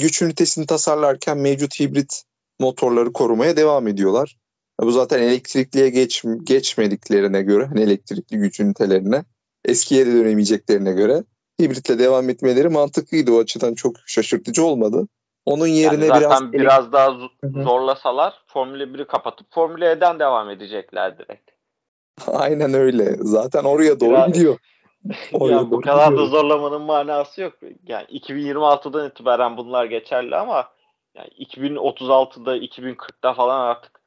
[0.01, 2.23] güç ünitesini tasarlarken mevcut hibrit
[2.59, 4.37] motorları korumaya devam ediyorlar.
[4.83, 9.25] Bu zaten elektrikliye geç, geçmediklerine göre hani elektrikli güç ünitelerine
[9.65, 11.25] eskiye de dönemeyeceklerine göre
[11.63, 13.33] hibritle devam etmeleri mantıklıydı.
[13.33, 15.09] O açıdan çok şaşırtıcı olmadı.
[15.45, 17.17] Onun yerine yani zaten biraz biraz daha
[17.65, 21.51] zorlasalar Formula 1'i kapatıp Formula E'den devam edecekler direkt.
[22.27, 23.17] Aynen öyle.
[23.21, 24.33] Zaten oraya doğru biraz...
[24.33, 24.59] gidiyor.
[25.33, 26.27] Oraya ya bu kadar gidiyor.
[26.27, 27.53] da zorlamanın manası yok.
[27.87, 30.69] Yani 2026'dan itibaren bunlar geçerli ama
[31.15, 33.98] yani 2036'da 2040'da falan artık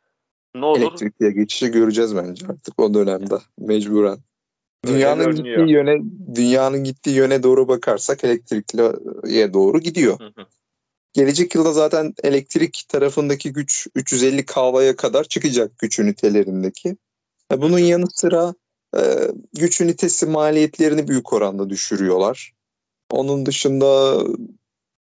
[0.55, 0.79] ne olur?
[0.79, 4.17] Elektrikliye geçişi göreceğiz bence artık o dönemde mecburen.
[4.87, 5.97] Dünyanın gittiği yöne
[6.35, 10.19] dünyanın gittiği yöne doğru bakarsak elektrikliye doğru gidiyor.
[11.13, 16.97] Gelecek yılda zaten elektrik tarafındaki güç 350 kV'ya kadar çıkacak güç ünitelerindeki.
[17.51, 18.53] E, bunun yanı sıra
[18.97, 19.01] e,
[19.53, 22.53] güç ünitesi maliyetlerini büyük oranda düşürüyorlar.
[23.11, 24.21] Onun dışında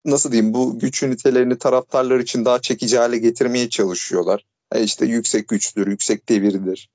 [0.06, 4.46] nasıl diyeyim bu güç ünitelerini taraftarlar için daha çekici hale getirmeye çalışıyorlar.
[4.72, 6.90] E, işte yüksek güçtür, yüksek devirdir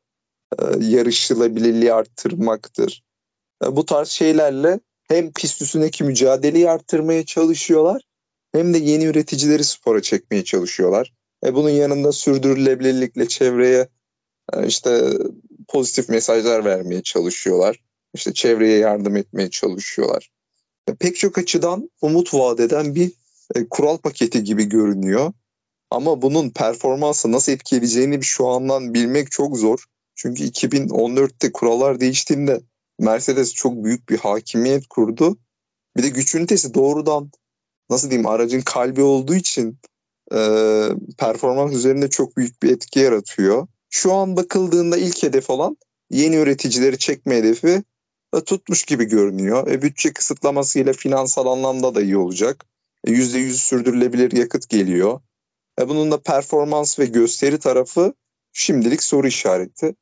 [0.59, 3.05] e, yarışılabilirliği arttırmaktır.
[3.65, 8.03] E, bu tarz şeylerle hem pist üstündeki mücadeleyi arttırmaya çalışıyorlar
[8.53, 11.13] hem de yeni üreticileri spora çekmeye çalışıyorlar.
[11.47, 13.89] E bunun yanında sürdürülebilirlikle çevreye
[14.67, 15.11] işte
[15.69, 17.81] pozitif mesajlar vermeye çalışıyorlar.
[18.15, 20.31] İşte çevreye yardım etmeye çalışıyorlar.
[20.99, 23.13] Pek çok açıdan umut vaat eden bir
[23.71, 25.33] kural paketi gibi görünüyor.
[25.95, 29.85] Ama bunun performansı nasıl etkileyeceğini şu andan bilmek çok zor.
[30.15, 32.61] Çünkü 2014'te kurallar değiştiğinde
[32.99, 35.37] Mercedes çok büyük bir hakimiyet kurdu.
[35.97, 37.31] Bir de güç ünitesi doğrudan
[37.91, 39.79] nasıl diyeyim aracın kalbi olduğu için
[40.33, 40.39] e,
[41.19, 43.67] performans üzerinde çok büyük bir etki yaratıyor.
[43.91, 45.77] Şu an bakıldığında ilk hedef olan
[46.11, 47.83] yeni üreticileri çekme hedefi
[48.37, 49.69] e, tutmuş gibi görünüyor.
[49.69, 52.65] E, bütçe kısıtlamasıyla finansal anlamda da iyi olacak.
[53.05, 55.21] E, %100 sürdürülebilir yakıt geliyor.
[55.81, 58.15] Bunun da performans ve gösteri tarafı
[58.53, 59.95] şimdilik soru işareti.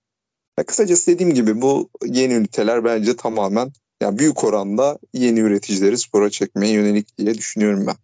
[0.59, 6.31] Ya kısacası dediğim gibi bu yeni üniteler bence tamamen yani büyük oranda yeni üreticileri spora
[6.31, 7.97] çekmeye yönelik diye düşünüyorum ben.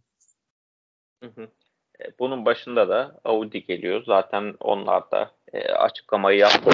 [2.00, 4.02] E, bunun başında da Audi geliyor.
[4.06, 6.70] Zaten onlar da e, açıklamayı yaptı.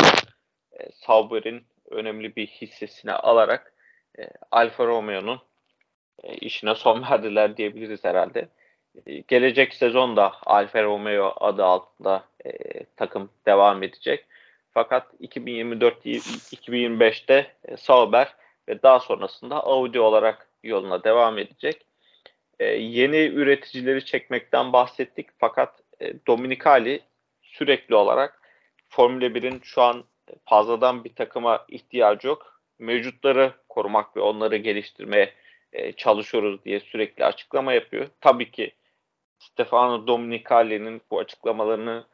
[0.73, 3.75] E, Sauber'in önemli bir hissesini alarak
[4.51, 5.41] Alfa Romeo'nun
[6.41, 8.49] işine son verdiler diyebiliriz herhalde.
[9.07, 12.51] E, gelecek sezonda Alfa Romeo adı altında e,
[12.97, 14.27] takım devam edecek.
[14.71, 18.35] Fakat 2024-2025'te e, Sauber
[18.69, 21.87] ve daha sonrasında Audi olarak yoluna devam edecek.
[22.61, 27.01] E, yeni üreticileri çekmekten bahsettik fakat e, Dominicali
[27.43, 28.41] sürekli olarak
[28.89, 30.05] Formula 1'in şu an
[30.45, 32.61] fazladan bir takıma ihtiyacı yok.
[32.79, 35.33] Mevcutları korumak ve onları geliştirmeye
[35.73, 38.07] e, çalışıyoruz diye sürekli açıklama yapıyor.
[38.21, 38.73] Tabii ki
[39.39, 42.07] Stefano Dominicali'nin bu açıklamalarını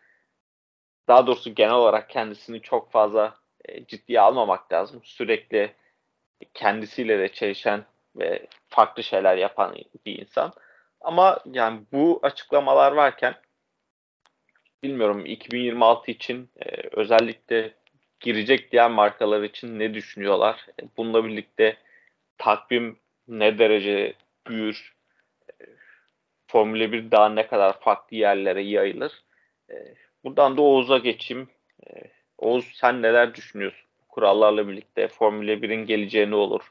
[1.08, 5.00] daha doğrusu genel olarak kendisini çok fazla e, ciddiye almamak lazım.
[5.04, 5.74] Sürekli
[6.54, 7.84] kendisiyle de çelişen
[8.16, 10.52] ve farklı şeyler yapan bir insan.
[11.00, 13.34] Ama yani bu açıklamalar varken
[14.82, 17.74] bilmiyorum 2026 için e, özellikle
[18.20, 20.66] girecek diğer markalar için ne düşünüyorlar?
[20.82, 21.76] E, bununla birlikte
[22.38, 22.98] takvim
[23.28, 24.14] ne derece
[24.46, 24.94] büyür?
[26.50, 29.12] Formula 1 daha ne kadar farklı yerlere yayılır?
[29.70, 29.74] E,
[30.24, 31.48] buradan da Oğuz'a geçeyim.
[31.86, 31.90] E,
[32.38, 33.88] Oğuz sen neler düşünüyorsun?
[34.08, 36.68] Kurallarla birlikte Formula 1'in geleceği ne olur?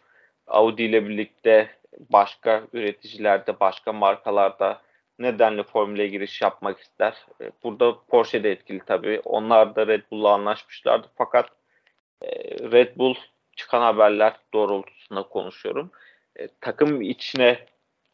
[0.48, 1.70] Audi ile birlikte
[2.10, 4.82] başka üreticilerde, başka markalarda
[5.20, 7.26] nedenle Formüla'ya giriş yapmak ister.
[7.42, 9.22] E, burada Porsche de etkili tabii.
[9.26, 11.08] Onlar da Red Bull'la anlaşmışlardı.
[11.18, 11.50] Fakat
[12.22, 12.30] e,
[12.72, 13.16] Red Bull
[13.56, 15.92] çıkan haberler doğrultusunda konuşuyorum.
[16.36, 17.66] E, takım içine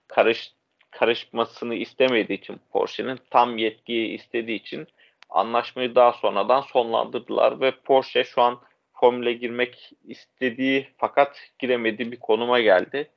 [0.08, 0.55] karış
[1.00, 4.88] karışmasını istemediği için Porsche'nin tam yetkiyi istediği için
[5.30, 8.60] anlaşmayı daha sonradan sonlandırdılar ve Porsche şu an
[8.94, 13.12] Formüle girmek istediği fakat giremediği bir konuma geldi.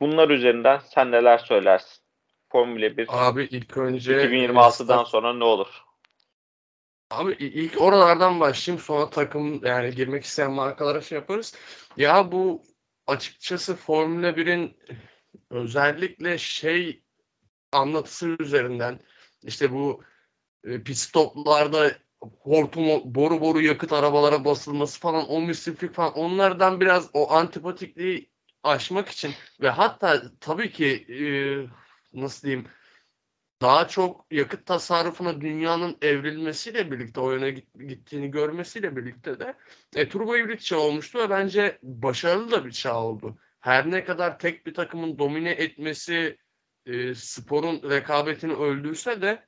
[0.00, 2.04] Bunlar üzerinden sen neler söylersin?
[2.52, 5.82] Formula 1 Abi ilk önce 2026'dan sonra ne olur?
[7.10, 11.54] Abi ilk oralardan başlayayım sonra takım yani girmek isteyen markalara şey yaparız.
[11.96, 12.62] Ya bu
[13.06, 14.76] açıkçası Formula 1'in
[15.50, 17.02] özellikle şey
[17.72, 19.00] anlatısı üzerinden
[19.42, 20.04] işte bu
[20.64, 27.10] e, pit stoplarda hortum boru boru yakıt arabalara basılması falan o müsriflik falan onlardan biraz
[27.12, 28.30] o antipatikliği
[28.62, 31.22] aşmak için ve hatta tabii ki e,
[32.20, 32.68] nasıl diyeyim
[33.60, 37.50] daha çok yakıt tasarrufuna dünyanın evrilmesiyle birlikte o yöne
[37.88, 39.54] gittiğini görmesiyle birlikte de
[39.96, 43.38] e, turbo hibrit çağ olmuştu ve bence başarılı da bir çağ oldu.
[43.64, 46.38] Her ne kadar tek bir takımın domine etmesi
[46.86, 49.46] e, sporun rekabetini öldürse de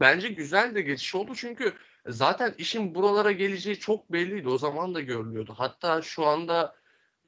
[0.00, 1.72] bence güzel de geçiş oldu çünkü
[2.06, 4.48] zaten işin buralara geleceği çok belliydi.
[4.48, 5.54] O zaman da görülüyordu.
[5.56, 6.76] Hatta şu anda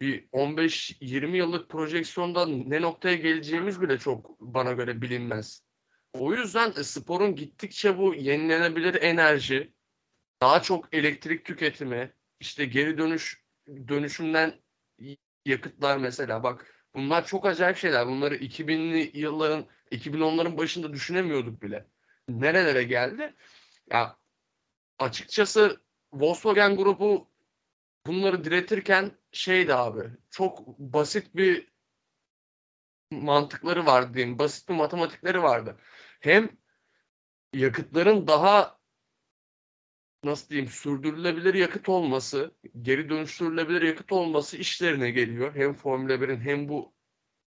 [0.00, 5.62] bir 15-20 yıllık projeksiyonda ne noktaya geleceğimiz bile çok bana göre bilinmez.
[6.12, 9.72] O yüzden sporun gittikçe bu yenilenebilir enerji,
[10.42, 13.44] daha çok elektrik tüketimi, işte geri dönüş
[13.88, 14.65] dönüşümden
[15.46, 18.06] yakıtlar mesela bak bunlar çok acayip şeyler.
[18.06, 21.86] Bunları 2000'li yılların 2010'ların başında düşünemiyorduk bile.
[22.28, 23.34] Nerelere geldi?
[23.90, 24.16] Ya
[24.98, 25.80] açıkçası
[26.12, 27.28] Volkswagen grubu
[28.06, 31.68] bunları diretirken şeydi abi çok basit bir
[33.10, 34.38] mantıkları vardı diyeyim.
[34.38, 35.76] Basit bir matematikleri vardı.
[36.20, 36.50] Hem
[37.52, 38.75] yakıtların daha
[40.24, 45.54] nasıl diyeyim sürdürülebilir yakıt olması, geri dönüştürülebilir yakıt olması işlerine geliyor.
[45.54, 46.92] Hem Formula 1'in hem bu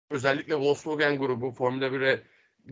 [0.09, 2.23] özellikle Volkswagen grubu Formula 1'e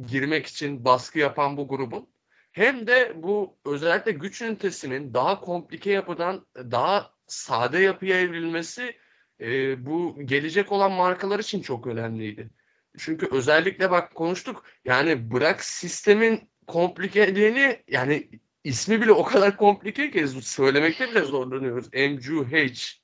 [0.07, 2.09] girmek için baskı yapan bu grubun
[2.51, 8.95] hem de bu özellikle güç ünitesinin daha komplike yapıdan daha sade yapıya evrilmesi
[9.41, 12.49] e, bu gelecek olan markalar için çok önemliydi.
[12.97, 18.29] Çünkü özellikle bak konuştuk yani bırak sistemin komplikeliğini yani
[18.63, 21.93] ismi bile o kadar komplike ki söylemekte bile zorlanıyoruz.
[21.93, 22.99] MGUH,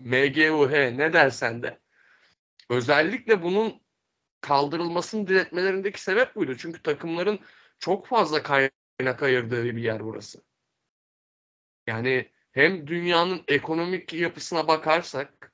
[0.00, 1.80] MGUH ne dersen de.
[2.70, 3.82] Özellikle bunun
[4.40, 6.56] kaldırılmasını diretmelerindeki sebep buydu.
[6.56, 7.40] Çünkü takımların
[7.78, 10.44] çok fazla kaynak ayırdığı bir yer burası.
[11.86, 15.52] Yani hem dünyanın ekonomik yapısına bakarsak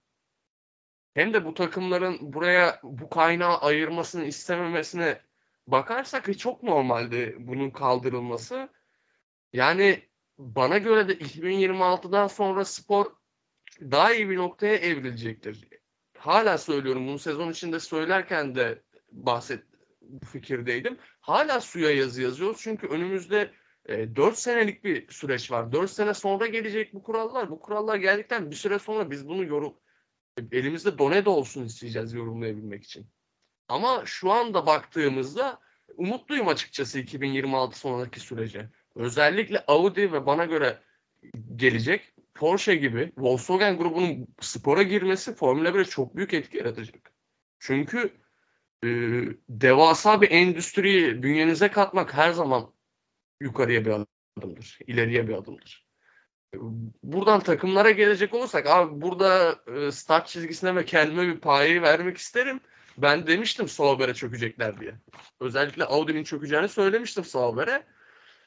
[1.14, 5.20] hem de bu takımların buraya bu kaynağı ayırmasını istememesine
[5.66, 8.68] bakarsak çok normaldi bunun kaldırılması.
[9.52, 13.06] Yani bana göre de 2026'dan sonra spor
[13.80, 15.68] daha iyi bir noktaya evrilecektir.
[16.18, 18.82] Hala söylüyorum bunu sezon içinde söylerken de
[19.12, 19.64] bahset
[20.02, 20.98] bu fikirdeydim.
[21.20, 23.50] Hala suya yazı yazıyoruz çünkü önümüzde
[23.86, 25.72] e, 4 senelik bir süreç var.
[25.72, 27.50] 4 sene sonra gelecek bu kurallar.
[27.50, 29.76] Bu kurallar geldikten bir süre sonra biz bunu yorum
[30.52, 33.06] elimizde done de olsun isteyeceğiz yorumlayabilmek için.
[33.68, 35.60] Ama şu anda baktığımızda
[35.96, 38.70] umutluyum açıkçası 2026 sonraki sürece.
[38.94, 40.78] Özellikle Audi ve bana göre
[41.56, 47.12] gelecek Porsche gibi Volkswagen grubunun spora girmesi Formula 1'e çok büyük etki yaratacak.
[47.58, 48.10] Çünkü
[48.84, 48.88] e,
[49.48, 52.72] devasa bir endüstriyi bünyenize katmak her zaman
[53.40, 54.04] yukarıya bir
[54.36, 55.86] adımdır, ileriye bir adımdır.
[57.02, 62.60] Buradan takımlara gelecek olursak abi burada e, start çizgisine ve kendime bir payı vermek isterim.
[62.98, 64.94] Ben demiştim Sauber'e çökecekler diye.
[65.40, 67.86] Özellikle Audi'nin çökeceğini söylemiştim Sauber'e.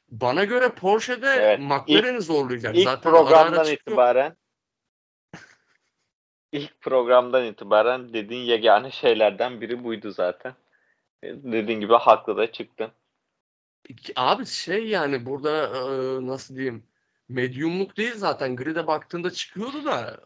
[0.10, 2.76] Bana göre Porsche'de Evet, McLaren'i zorlayacak.
[2.76, 4.38] İlk Zaten programdan itibaren
[6.52, 10.56] ilk programdan itibaren dediğin yegane şeylerden biri buydu zaten.
[11.24, 12.92] E, Dediğin gibi haklı da çıktın.
[14.16, 16.84] Abi şey yani burada e, nasıl diyeyim
[17.30, 20.20] medyumluk değil zaten grid'e baktığında çıkıyordu da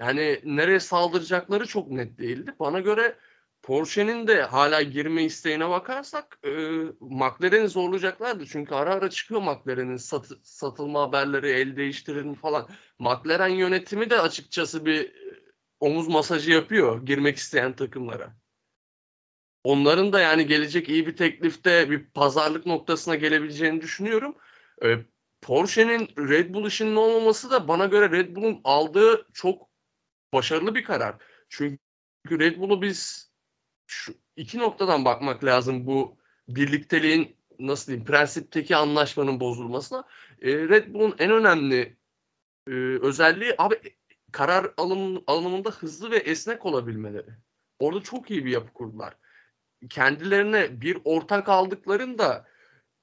[0.00, 2.54] yani nereye saldıracakları çok net değildi.
[2.60, 3.16] Bana göre
[3.68, 6.48] Porsche'nin de hala girme isteğine bakarsak e,
[7.00, 8.46] McLaren'i zorlayacaklardı.
[8.46, 12.68] Çünkü ara ara çıkıyor McLaren'in satı- satılma haberleri, el değiştirin falan.
[12.98, 15.42] McLaren yönetimi de açıkçası bir e,
[15.80, 18.36] omuz masajı yapıyor girmek isteyen takımlara.
[19.64, 24.36] Onların da yani gelecek iyi bir teklifte bir pazarlık noktasına gelebileceğini düşünüyorum.
[24.84, 24.98] Ee,
[25.42, 29.68] Porsche'nin Red Bull işinin olmaması da bana göre Red Bull'un aldığı çok
[30.32, 31.16] başarılı bir karar.
[31.48, 31.78] Çünkü
[32.30, 33.27] Red Bull'u biz
[33.88, 36.16] şu iki noktadan bakmak lazım bu
[36.48, 40.04] birlikteliğin nasıl diyeyim prensipteki anlaşmanın bozulmasına.
[40.42, 41.96] Ee, Red Bull'un en önemli
[42.68, 42.72] e,
[43.02, 43.74] özelliği abi
[44.32, 47.30] karar alım, alımında hızlı ve esnek olabilmeleri.
[47.78, 49.14] Orada çok iyi bir yapı kurdular
[49.90, 52.46] kendilerine bir ortak aldıklarında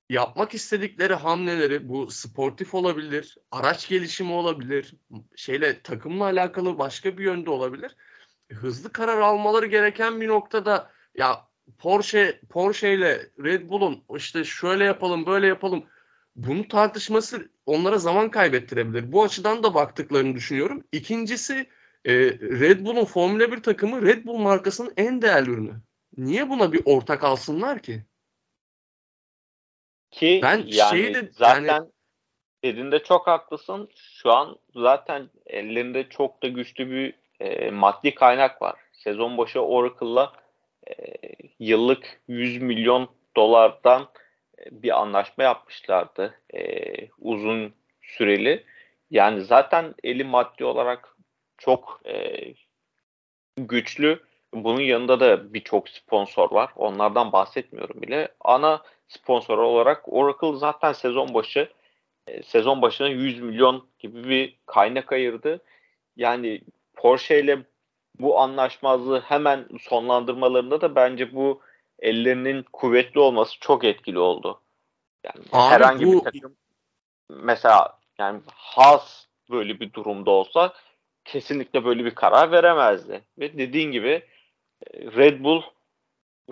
[0.09, 4.93] yapmak istedikleri hamleleri bu sportif olabilir, araç gelişimi olabilir,
[5.35, 7.95] şeyle takımla alakalı başka bir yönde olabilir.
[8.51, 15.25] Hızlı karar almaları gereken bir noktada ya Porsche Porsche ile Red Bull'un işte şöyle yapalım,
[15.25, 15.85] böyle yapalım
[16.35, 19.11] bunu tartışması onlara zaman kaybettirebilir.
[19.11, 20.83] Bu açıdan da baktıklarını düşünüyorum.
[20.91, 21.69] İkincisi
[22.05, 25.73] e, Red Bull'un Formula 1 takımı Red Bull markasının en değerli ürünü.
[26.17, 28.03] Niye buna bir ortak alsınlar ki?
[30.11, 31.89] Ki Ben yani şeyi de- zaten yani-
[32.63, 33.89] dediğinde çok haklısın.
[33.95, 38.75] Şu an zaten ellerinde çok da güçlü bir e, maddi kaynak var.
[38.93, 40.33] Sezon başı Oracle'la
[40.87, 40.93] e,
[41.59, 44.09] yıllık 100 milyon dolardan
[44.57, 46.39] e, bir anlaşma yapmışlardı.
[46.53, 46.83] E,
[47.19, 48.63] uzun süreli.
[49.11, 51.15] Yani zaten eli maddi olarak
[51.57, 52.43] çok e,
[53.57, 54.23] güçlü.
[54.53, 56.71] Bunun yanında da birçok sponsor var.
[56.75, 58.29] Onlardan bahsetmiyorum bile.
[58.41, 61.69] Ana sponsor olarak Oracle zaten sezon başı
[62.27, 65.61] e, sezon başına 100 milyon gibi bir kaynak ayırdı.
[66.15, 66.61] Yani
[66.95, 67.59] Porsche ile
[68.19, 71.61] bu anlaşmazlığı hemen sonlandırmalarında da bence bu
[71.99, 74.61] ellerinin kuvvetli olması çok etkili oldu.
[75.23, 76.55] Yani Abi herhangi bu- bir takım
[77.29, 80.73] mesela yani Haas böyle bir durumda olsa
[81.25, 83.21] kesinlikle böyle bir karar veremezdi.
[83.39, 84.23] Ve dediğin gibi
[84.93, 85.61] e, Red Bull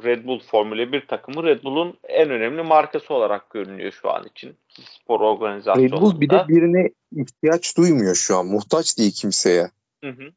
[0.03, 4.55] Red Bull Formula 1 takımı Red Bull'un en önemli markası olarak görünüyor şu an için.
[4.69, 6.01] Spor Red organizasyonunda.
[6.01, 8.45] Bull bir de birine ihtiyaç duymuyor şu an.
[8.45, 9.71] Muhtaç değil kimseye.
[10.03, 10.33] Hı hı.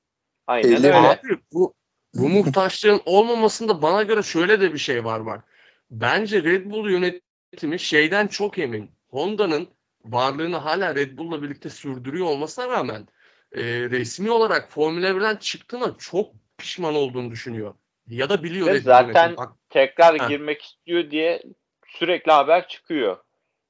[0.47, 0.97] Aynen Elli- öyle.
[0.97, 1.75] Abi bu
[2.15, 5.45] bu muhtaçlığın olmamasında bana göre şöyle de bir şey var bak.
[5.91, 8.91] Bence Red Bull yönetimi şeyden çok emin.
[9.11, 9.69] Honda'nın
[10.05, 13.09] varlığını hala Red Bull'la birlikte sürdürüyor olmasına rağmen
[13.53, 17.75] e, resmi olarak Formula 1'den çıktığına çok pişman olduğunu düşünüyor.
[18.09, 19.37] Ya da biliyor Ve Red Bull zaten.
[19.37, 20.29] Bak, Tekrar Ha.
[20.29, 21.43] girmek istiyor diye
[21.87, 23.17] sürekli haber çıkıyor.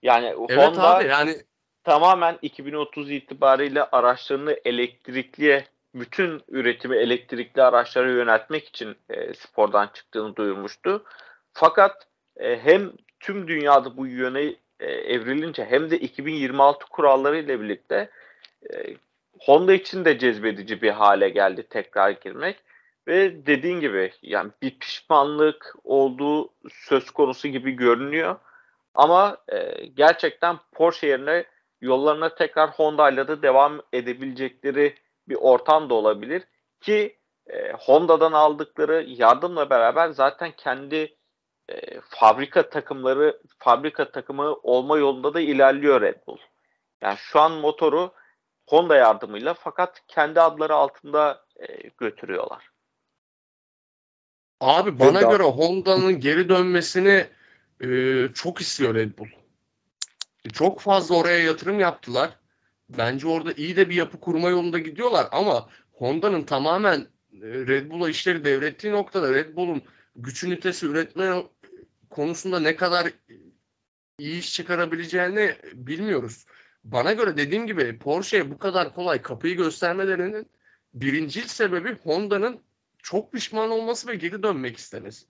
[0.02, 1.36] Yani evet Honda abi yani
[1.84, 5.66] tamamen 2030 itibariyle araçlarını elektrikliye
[6.00, 11.04] bütün üretimi elektrikli araçlara yöneltmek için e, spordan çıktığını duyurmuştu.
[11.52, 18.10] Fakat e, hem tüm dünyada bu yöne e, evrilince hem de 2026 kuralları ile birlikte
[18.74, 18.96] e,
[19.40, 22.56] Honda için de cezbedici bir hale geldi tekrar girmek.
[23.08, 28.36] Ve dediğin gibi yani bir pişmanlık olduğu söz konusu gibi görünüyor.
[28.94, 31.44] Ama e, gerçekten Porsche yerine
[31.80, 34.94] yollarına tekrar Honda ile de devam edebilecekleri
[35.28, 36.42] bir ortam da olabilir.
[36.80, 41.16] Ki e, Honda'dan aldıkları yardımla beraber zaten kendi
[41.68, 46.38] e, fabrika takımları, fabrika takımı olma yolunda da ilerliyor Red Bull.
[47.00, 48.12] Yani şu an motoru
[48.68, 52.70] Honda yardımıyla fakat kendi adları altında e, götürüyorlar.
[54.60, 57.26] Abi bana daha- göre Honda'nın geri dönmesini
[57.80, 57.88] e,
[58.34, 59.26] çok istiyor Red Bull.
[60.52, 62.30] Çok fazla oraya yatırım yaptılar.
[62.88, 67.00] Bence orada iyi de bir yapı kurma yolunda gidiyorlar ama Honda'nın tamamen
[67.32, 69.82] e, Red Bull'a işleri devrettiği noktada Red Bull'un
[70.16, 71.42] güç ünitesi üretme
[72.10, 73.12] konusunda ne kadar
[74.18, 76.46] iyi iş çıkarabileceğini bilmiyoruz.
[76.84, 80.50] Bana göre dediğim gibi Porsche'ye bu kadar kolay kapıyı göstermelerinin
[80.94, 82.60] birincil sebebi Honda'nın
[82.98, 85.26] çok pişman olması ve geri dönmek istemesi.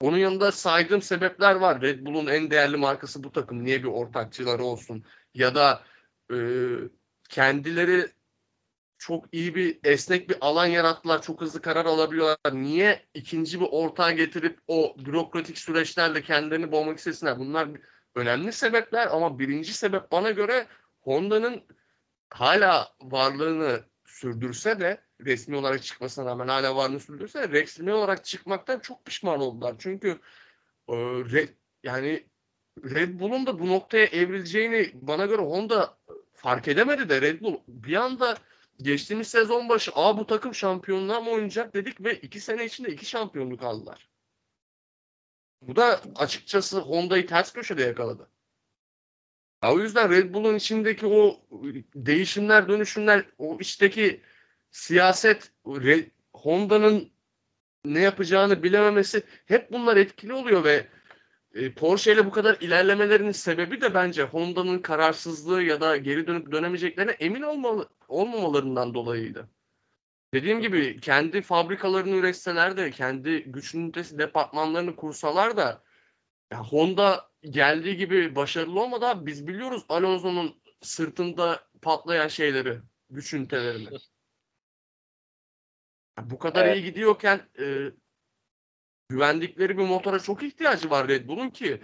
[0.00, 1.82] Onun yanında saydığım sebepler var.
[1.82, 3.64] Red Bull'un en değerli markası bu takım.
[3.64, 5.04] Niye bir ortakçıları olsun?
[5.34, 5.82] Ya da
[6.30, 6.38] e,
[7.28, 8.08] kendileri
[8.98, 11.22] çok iyi bir esnek bir alan yarattılar.
[11.22, 12.38] Çok hızlı karar alabiliyorlar.
[12.52, 17.38] Niye ikinci bir ortağı getirip o bürokratik süreçlerle kendilerini boğmak istesinler?
[17.38, 17.68] Bunlar
[18.14, 20.66] önemli sebepler ama birinci sebep bana göre
[21.00, 21.62] Honda'nın
[22.30, 28.78] hala varlığını sürdürse de resmi olarak çıkmasına rağmen hala varlığını sürdürse de resmi olarak çıkmaktan
[28.78, 29.74] çok pişman oldular.
[29.78, 30.08] Çünkü
[30.88, 30.94] e,
[31.32, 31.48] Red,
[31.82, 32.26] yani
[32.84, 35.98] Red Bull'un da bu noktaya evrileceğini bana göre Honda
[36.42, 38.36] fark edemedi de Red Bull bir anda
[38.82, 43.06] geçtiğimiz sezon başı Aa bu takım şampiyonluğa mı oynayacak dedik ve iki sene içinde iki
[43.06, 44.08] şampiyonluk aldılar.
[45.62, 48.30] Bu da açıkçası Honda'yı ters köşede yakaladı.
[49.62, 51.40] Ya o yüzden Red Bull'un içindeki o
[51.94, 54.20] değişimler, dönüşümler, o içteki
[54.70, 55.52] siyaset,
[56.32, 57.10] Honda'nın
[57.84, 60.86] ne yapacağını bilememesi hep bunlar etkili oluyor ve
[61.54, 66.52] e, Porsche ile bu kadar ilerlemelerinin sebebi de bence Honda'nın kararsızlığı ya da geri dönüp
[66.52, 69.48] dönemeyeceklerine emin olmalı, olmamalarından dolayıydı.
[70.34, 75.82] Dediğim gibi kendi fabrikalarını üretseler de kendi güç ünitesi departmanlarını kursalar da
[76.52, 79.26] ya Honda geldiği gibi başarılı olmadı.
[79.26, 82.78] Biz biliyoruz Alonso'nun sırtında patlayan şeyleri,
[83.10, 83.98] güç ünitelerini.
[86.18, 86.76] Ya bu kadar Evet.
[86.76, 87.90] iyi gidiyorken e,
[89.10, 91.80] güvendikleri bir motora çok ihtiyacı var Red Bull'un ki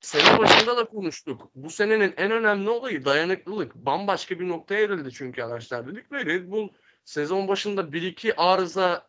[0.00, 1.50] sene başında da konuştuk.
[1.54, 3.74] Bu senenin en önemli olayı dayanıklılık.
[3.74, 6.68] Bambaşka bir noktaya evrildi çünkü araçlar dedik ve Red Bull
[7.04, 9.08] sezon başında 1-2 arıza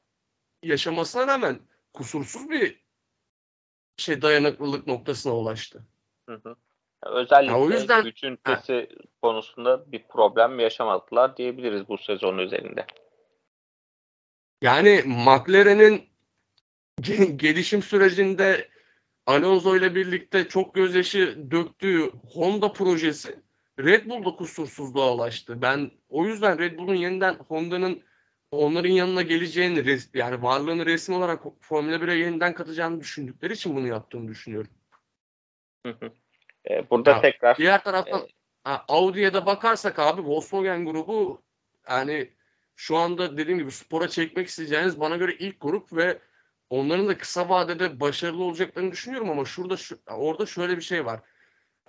[0.64, 1.60] yaşamasına rağmen
[1.93, 2.84] kusursuz bir
[3.97, 5.86] şey dayanıklılık noktasına ulaştı.
[6.30, 6.55] Hı hı.
[7.05, 8.89] Özellikle Ya o yüzden- güç ünitesi
[9.22, 12.86] konusunda bir problem yaşamadılar diyebiliriz bu sezon üzerinde.
[14.62, 16.10] Yani McLaren'in
[17.36, 18.68] gelişim sürecinde
[19.26, 23.39] Alonso ile birlikte çok gözyaşı döktüğü Honda projesi
[23.80, 25.62] Red Bull'da kusursuzluğa ulaştı.
[25.62, 28.02] Ben o yüzden Red Bull'un yeniden Honda'nın
[28.52, 33.88] onların yanına geleceğini res- yani varlığını resmi olarak Formula 1'e yeniden katacağını düşündükleri için bunu
[33.88, 34.72] yaptığını düşünüyorum.
[35.86, 36.12] Hı hı.
[36.70, 38.28] Ee, Burada Ya, tekrar Diğer taraftan
[38.64, 41.41] ha, Audi'ye de bakarsak abi Volkswagen grubu
[41.89, 42.30] yani
[42.76, 46.20] şu anda dediğim gibi spora çekmek isteyeceğiniz bana göre ilk grup ve
[46.70, 51.20] onların da kısa vadede başarılı olacaklarını düşünüyorum ama şurada şu, orada şöyle bir şey var.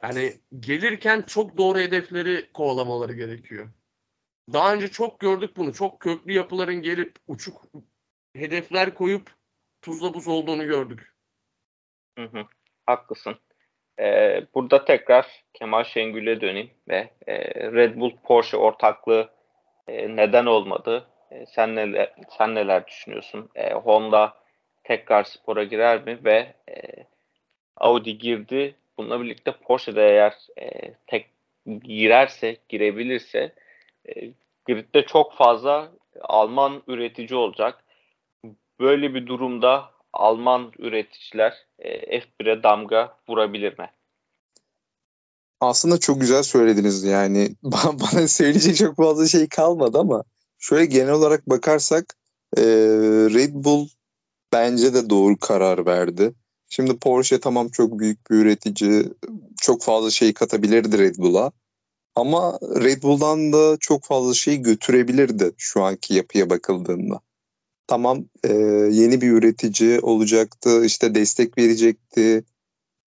[0.03, 3.69] Yani gelirken çok doğru hedefleri kovalamaları gerekiyor.
[4.53, 5.73] Daha önce çok gördük bunu.
[5.73, 7.65] Çok köklü yapıların gelip uçuk
[8.37, 9.31] hedefler koyup
[9.83, 11.15] tuzla buz olduğunu gördük.
[12.19, 12.47] Hı hı,
[12.87, 13.37] haklısın.
[14.01, 17.37] Ee, burada tekrar Kemal Şengül'e döneyim ve e,
[17.73, 19.31] Red Bull Porsche ortaklığı
[19.89, 21.07] e, neden olmadı?
[21.31, 23.51] E, sen neler sen neler düşünüyorsun?
[23.55, 24.35] E, Honda
[24.89, 26.75] tekrar spora girer mi ve e,
[27.77, 28.75] Audi girdi.
[28.99, 31.27] Bununla birlikte Porsche de eğer e, tek
[31.83, 33.53] girerse, girebilirse
[34.09, 34.13] e,
[34.65, 37.85] gridde çok fazla Alman üretici olacak.
[38.81, 43.91] Böyle bir durumda Alman üreticiler e, F1'e damga vurabilir mi?
[45.61, 47.49] Aslında çok güzel söylediniz yani.
[47.65, 50.25] Ba- Bana söyleyecek çok fazla şey kalmadı ama
[50.59, 52.05] şöyle genel olarak bakarsak
[52.57, 52.63] e,
[53.35, 53.89] Red Bull
[54.53, 56.35] bence de doğru karar verdi.
[56.69, 59.05] Şimdi Porsche tamam çok büyük bir üretici,
[59.61, 61.53] çok fazla şey katabilirdi Red Bull'a.
[62.15, 67.21] Ama Red Bull'dan da çok fazla şey götürebilirdi şu anki yapıya bakıldığında.
[67.87, 68.53] Tamam e,
[68.91, 72.45] yeni bir üretici olacaktı, işte destek verecekti.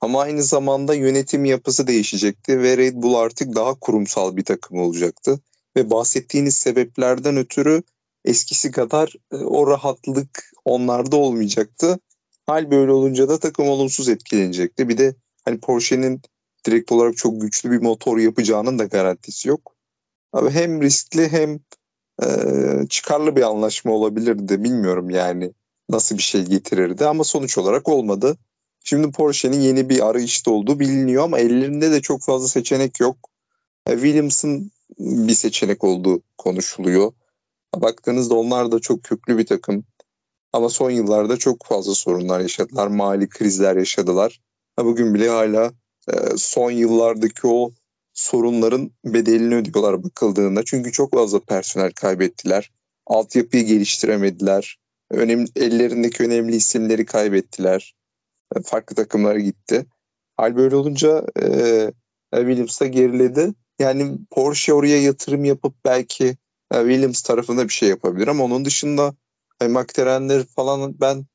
[0.01, 5.39] Ama aynı zamanda yönetim yapısı değişecekti ve Red Bull artık daha kurumsal bir takım olacaktı.
[5.75, 7.83] Ve bahsettiğiniz sebeplerden ötürü
[8.25, 11.99] eskisi kadar e, o rahatlık onlarda olmayacaktı.
[12.45, 14.89] Hal böyle olunca da takım olumsuz etkilenecekti.
[14.89, 15.15] Bir de
[15.45, 16.21] hani Porsche'nin
[16.65, 19.75] direkt olarak çok güçlü bir motor yapacağının da garantisi yok.
[20.33, 21.59] Abi hem riskli hem
[22.23, 22.27] e,
[22.89, 24.63] çıkarlı bir anlaşma olabilirdi.
[24.63, 25.53] Bilmiyorum yani
[25.89, 28.37] nasıl bir şey getirirdi ama sonuç olarak olmadı.
[28.83, 33.17] Şimdi Porsche'nin yeni bir arayışta olduğu biliniyor ama ellerinde de çok fazla seçenek yok.
[33.87, 37.13] E, Williams'ın bir seçenek olduğu konuşuluyor.
[37.75, 39.85] Baktığınızda onlar da çok köklü bir takım.
[40.53, 42.87] Ama son yıllarda çok fazla sorunlar yaşadılar.
[42.87, 44.41] Mali krizler yaşadılar.
[44.77, 45.71] Bugün bile hala
[46.13, 47.71] e, son yıllardaki o
[48.13, 50.65] sorunların bedelini ödüyorlar bakıldığında.
[50.65, 52.71] Çünkü çok fazla personel kaybettiler.
[53.07, 54.77] Altyapıyı geliştiremediler.
[55.11, 57.95] Önemli, ellerindeki önemli isimleri kaybettiler.
[58.55, 59.85] E, farklı takımlara gitti.
[60.37, 61.47] Hal böyle olunca e,
[62.33, 63.53] Williams geriledi.
[63.79, 66.37] Yani Porsche oraya yatırım yapıp belki
[66.79, 69.15] Williams tarafında bir şey yapabilir ama onun dışında
[69.61, 71.25] e, McLaren'leri falan ben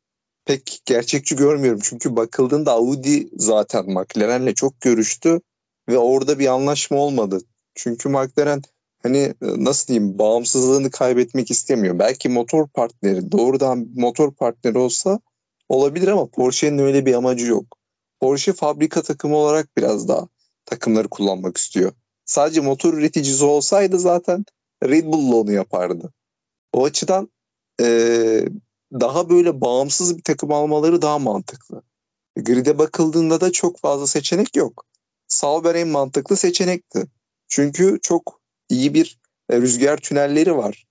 [0.45, 1.81] pek gerçekçi görmüyorum.
[1.83, 5.41] Çünkü bakıldığında Audi zaten McLaren'le çok görüştü
[5.89, 7.41] ve orada bir anlaşma olmadı.
[7.75, 8.63] Çünkü McLaren
[9.03, 11.99] hani e, nasıl diyeyim bağımsızlığını kaybetmek istemiyor.
[11.99, 15.21] Belki motor partneri doğrudan motor partneri olsa
[15.69, 17.79] olabilir ama Porsche'nin öyle bir amacı yok.
[18.21, 20.29] Porsche fabrika takımı olarak biraz daha
[20.65, 21.93] takımları kullanmak istiyor.
[22.25, 24.45] Sadece motor üreticisi olsaydı zaten
[24.85, 26.13] Red Bull'la onu yapardı.
[26.73, 27.31] O açıdan
[27.81, 28.45] ee,
[28.93, 31.83] daha böyle bağımsız bir takım almaları daha mantıklı.
[32.37, 34.85] Grid'e bakıldığında da çok fazla seçenek yok.
[35.29, 37.07] Sauber en mantıklı seçenekti.
[37.49, 39.19] Çünkü çok iyi bir
[39.51, 40.87] e, rüzgar tünelleri var.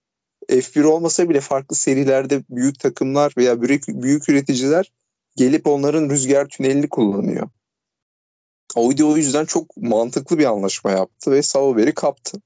[0.49, 4.91] F1 olmasa bile farklı serilerde büyük takımlar veya büyük, büyük üreticiler
[5.35, 7.49] gelip onların rüzgar tünelini kullanıyor.
[8.75, 12.41] Audi o yüzden çok mantıklı bir anlaşma yaptı ve Sauber'i kaptı.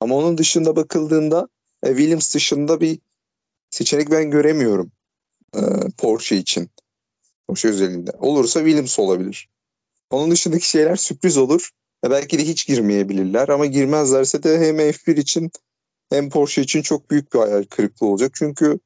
[0.00, 1.48] Ama onun dışında bakıldığında
[1.82, 2.98] e, Williams dışında bir
[3.70, 4.92] seçenek ben göremiyorum
[5.54, 5.60] e,
[5.98, 6.70] Porsche için.
[7.48, 8.10] Porsche özelinde.
[8.10, 9.48] Olursa Williams olabilir.
[10.10, 11.70] Onun dışındaki şeyler sürpriz olur.
[12.04, 15.50] E, belki de hiç girmeyebilirler ama girmezlerse de hem F1 için
[16.10, 18.32] hem Porsche için çok büyük bir hayal kırıklığı olacak.
[18.34, 18.78] Çünkü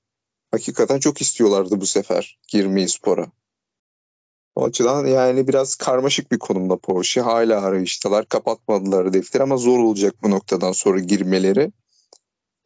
[0.50, 3.32] hakikaten çok istiyorlardı bu sefer girmeyi spora.
[4.55, 7.20] O açıdan yani biraz karmaşık bir konumda Porsche.
[7.20, 8.26] Hala arayıştalar.
[8.26, 11.72] Kapatmadılar defteri ama zor olacak bu noktadan sonra girmeleri.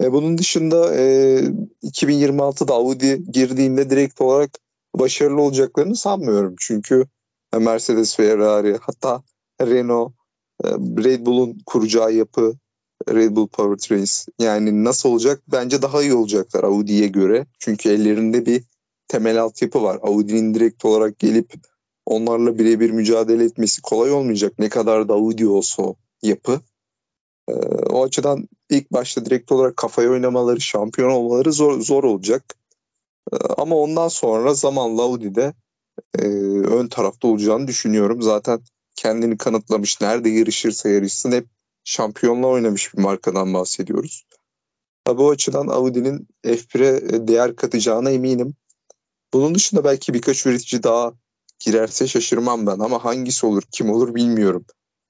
[0.02, 1.40] E, bunun dışında e,
[1.82, 4.50] 2026'da Audi girdiğinde direkt olarak
[4.94, 6.54] başarılı olacaklarını sanmıyorum.
[6.58, 7.06] Çünkü
[7.58, 9.22] Mercedes, Ferrari hatta
[9.60, 10.12] Renault,
[10.64, 10.68] e,
[11.04, 12.54] Red Bull'un kuracağı yapı
[13.08, 15.42] Red Bull Powertrains yani nasıl olacak?
[15.48, 17.46] Bence daha iyi olacaklar Audi'ye göre.
[17.58, 18.64] Çünkü ellerinde bir
[19.08, 19.98] temel altyapı var.
[20.02, 21.52] Audi'nin direkt olarak gelip
[22.06, 24.52] onlarla birebir mücadele etmesi kolay olmayacak.
[24.58, 26.60] Ne kadar da Audi olsa o yapı.
[27.48, 27.52] Ee,
[27.90, 32.54] o açıdan ilk başta direkt olarak kafaya oynamaları, şampiyon olmaları zor, zor olacak.
[33.32, 35.54] Ee, ama ondan sonra zamanla Audi'de
[36.18, 36.26] e,
[36.66, 38.22] ön tarafta olacağını düşünüyorum.
[38.22, 38.60] Zaten
[38.96, 40.00] kendini kanıtlamış.
[40.00, 41.46] Nerede yarışırsa yarışsın hep
[41.84, 44.26] şampiyonla oynamış bir markadan bahsediyoruz.
[45.04, 48.54] Tabi o açıdan Audi'nin F1'e değer katacağına eminim.
[49.32, 51.12] Bunun dışında belki birkaç üretici daha
[51.58, 54.64] girerse şaşırmam ben ama hangisi olur, kim olur bilmiyorum.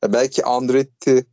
[0.05, 1.27] belki Andretti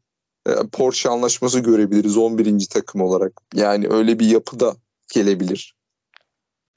[0.47, 2.67] e, Porsche anlaşması görebiliriz 11.
[2.69, 3.33] takım olarak.
[3.53, 4.75] Yani öyle bir yapı da
[5.13, 5.75] gelebilir.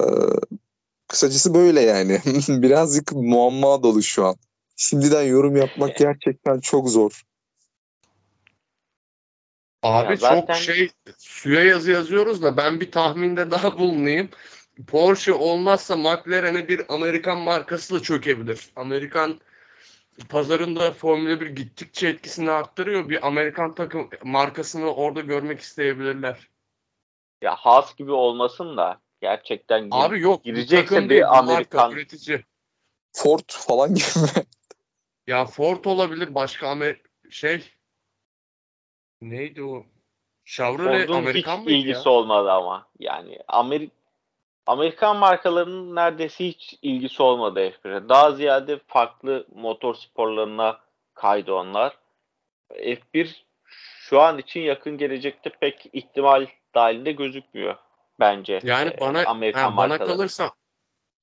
[0.03, 0.07] Ee,
[1.09, 2.21] kısacası böyle yani.
[2.49, 4.37] Birazcık muamma dolu şu an.
[4.77, 7.23] Şimdiden yorum yapmak gerçekten çok zor.
[9.83, 10.55] Abi ya zaten...
[10.55, 14.29] çok şey suya yazı yazıyoruz da ben bir tahminde daha bulunayım.
[14.87, 18.71] Porsche olmazsa McLaren'e bir Amerikan markası da çökebilir.
[18.77, 19.41] Amerikan
[20.29, 23.09] pazarında Formula 1 gittikçe etkisini arttırıyor.
[23.09, 26.49] Bir Amerikan takım markasını orada görmek isteyebilirler.
[27.43, 32.45] Ya Haas gibi olmasın da gerçekten Abi yok, girecekse bir Amerikan marka, üretici.
[33.13, 34.45] Ford falan gibi mi?
[35.27, 36.97] Ya Ford olabilir başka Amer
[37.31, 37.65] şey
[39.21, 39.87] neydi o?
[40.45, 42.15] Chevrolet Ford'un Amerikan hiç ilgisi ya?
[42.15, 42.89] olmadı ama.
[42.99, 43.93] Yani Amerik
[44.67, 48.09] Amerikan markalarının neredeyse hiç ilgisi olmadı F1'e.
[48.09, 50.81] Daha ziyade farklı motor sporlarına
[51.15, 51.99] kaydı onlar.
[52.71, 53.29] F1
[54.09, 57.77] şu an için yakın gelecekte pek ihtimal dahilinde gözükmüyor
[58.21, 58.61] bence.
[58.63, 60.51] Yani e, bana Amerikan yani bana kalırsa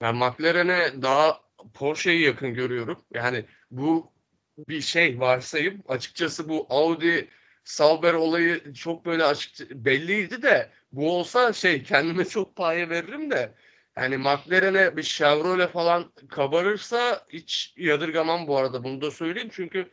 [0.02, 1.40] ben McLaren'e daha
[1.74, 3.02] Porsche'yi yakın görüyorum.
[3.14, 4.12] Yani bu
[4.58, 5.84] bir şey varsayım.
[5.88, 7.30] Açıkçası bu Audi
[7.64, 13.54] Sauber olayı çok böyle açık belliydi de bu olsa şey kendime çok paye veririm de
[13.98, 19.92] yani McLaren'e bir Chevrolet falan kabarırsa hiç yadırgamam bu arada bunu da söyleyeyim çünkü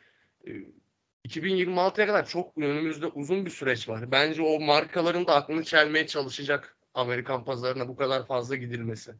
[1.29, 4.13] 2026'ya e, kadar çok önümüzde uzun bir süreç var.
[4.13, 9.13] Bence o markaların da aklını çelmeye çalışacak Amerikan pazarına bu kadar fazla gidilmesi.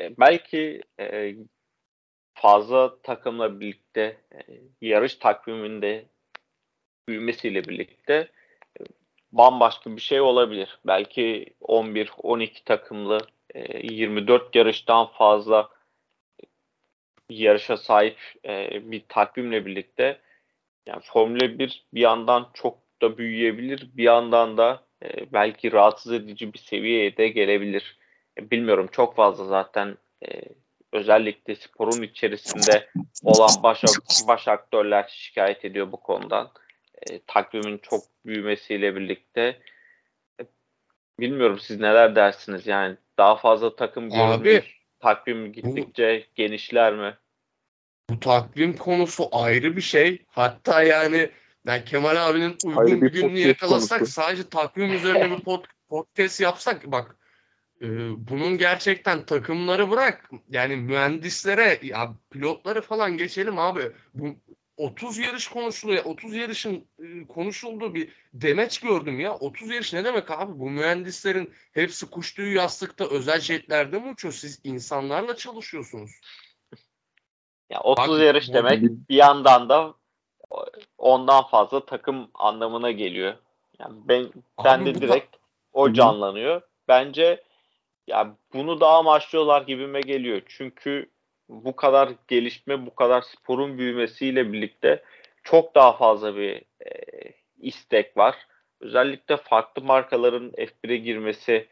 [0.00, 1.36] E, belki e,
[2.34, 4.20] fazla takımla birlikte
[4.80, 6.06] yarış takviminde
[7.08, 8.30] büyümesiyle birlikte
[9.32, 10.78] bambaşka bir şey olabilir.
[10.86, 13.20] Belki 11-12 takımlı
[13.82, 15.68] 24 e, yarıştan fazla
[17.30, 20.20] yarışa sahip e, bir takvimle birlikte
[20.86, 23.90] yani Formula 1 bir yandan çok da büyüyebilir.
[23.94, 27.98] Bir yandan da e, belki rahatsız edici bir seviyeye de gelebilir.
[28.40, 29.96] bilmiyorum çok fazla zaten
[30.92, 32.88] özellikle sporun içerisinde
[33.24, 33.84] olan baş,
[34.28, 36.50] baş aktörler şikayet ediyor bu konudan.
[37.02, 39.60] E, takvimin çok büyümesiyle birlikte
[40.40, 40.42] e,
[41.20, 44.76] bilmiyorum siz neler dersiniz yani daha fazla takım görürüz.
[45.00, 47.16] Takvim gittikçe bu, genişler mi?
[48.10, 50.22] Bu takvim konusu ayrı bir şey.
[50.28, 51.30] Hatta yani
[51.66, 54.12] ben Kemal abinin uygun bir gününü yakalasak konusu.
[54.12, 57.16] sadece takvim üzerine bir pod, podcast yapsak bak
[57.82, 57.86] e,
[58.28, 63.92] bunun gerçekten takımları bırak yani mühendislere ya pilotları falan geçelim abi.
[64.14, 64.36] Bu
[64.76, 66.04] 30 yarış konuşuluyor.
[66.04, 69.34] 30 yarışın e, konuşulduğu bir demeç gördüm ya.
[69.34, 70.58] 30 yarış ne demek abi?
[70.58, 74.34] Bu mühendislerin hepsi kuş tüyü yastıkta özel jetlerde mi uçuyor?
[74.34, 76.10] Siz insanlarla çalışıyorsunuz.
[77.70, 79.94] Ya 30 Bak, yarış demek bir yandan da
[80.98, 83.34] ondan fazla takım anlamına geliyor.
[83.78, 84.30] Yani ben
[84.64, 85.36] ben de direkt
[85.72, 86.62] o canlanıyor.
[86.88, 87.44] Bence
[88.06, 90.42] ya bunu da amaçlıyorlar gibime geliyor.
[90.46, 91.10] Çünkü
[91.48, 95.02] bu kadar gelişme, bu kadar sporun büyümesiyle birlikte
[95.42, 96.90] çok daha fazla bir e,
[97.60, 98.36] istek var.
[98.80, 101.68] Özellikle farklı markaların F1'e girmesi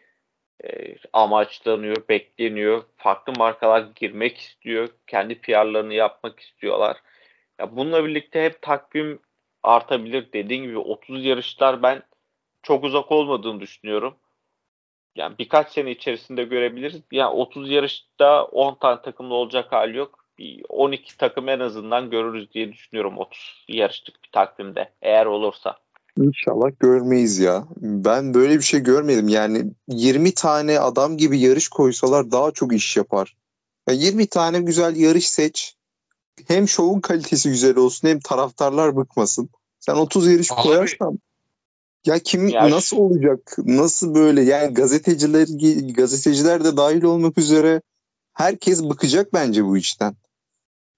[0.65, 2.83] e, amaçlanıyor, bekleniyor.
[2.97, 4.89] Farklı markalar girmek istiyor.
[5.07, 6.97] Kendi PR'larını yapmak istiyorlar.
[7.61, 9.19] Ya bununla birlikte hep takvim
[9.63, 10.33] artabilir.
[10.33, 12.03] Dediğim gibi 30 yarışlar ben
[12.63, 14.17] çok uzak olmadığını düşünüyorum.
[15.17, 17.01] Yani birkaç sene içerisinde görebiliriz.
[17.13, 20.25] Yani 30 yarışta 10 tane takımlı olacak hali yok.
[20.39, 25.77] Bir 12 takım en azından görürüz diye düşünüyorum 30 yarışlık bir takvimde eğer olursa.
[26.19, 27.65] İnşallah görmeyiz ya.
[27.77, 29.29] Ben böyle bir şey görmedim.
[29.29, 33.37] Yani 20 tane adam gibi yarış koysalar daha çok iş yapar.
[33.89, 35.75] Yani 20 tane güzel yarış seç.
[36.49, 39.51] Hem şovun kalitesi güzel olsun hem taraftarlar bıkmasın.
[39.81, 41.19] Sen 30 yarış Abi, koyarsan
[42.07, 43.03] ya kim ya nasıl şu...
[43.03, 43.57] olacak?
[43.59, 44.43] Nasıl böyle?
[44.43, 45.47] Yani gazeteciler
[45.95, 47.83] gazeteciler de dahil olmak üzere
[48.35, 50.17] herkes bıkacak bence bu işten.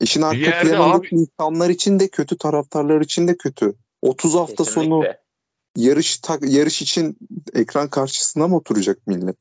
[0.01, 3.75] İşin arka planındaki insanlar için de kötü, taraftarlar için de kötü.
[4.03, 4.91] 30 hafta Kesinlikle.
[4.91, 5.05] sonu
[5.77, 7.17] yarış tak, yarış için
[7.55, 9.37] ekran karşısına mı oturacak millet?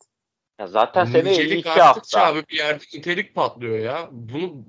[0.59, 2.25] Ya zaten sene 52 hafta.
[2.25, 4.09] abi bir yerde nitelik patlıyor ya.
[4.11, 4.65] Bunu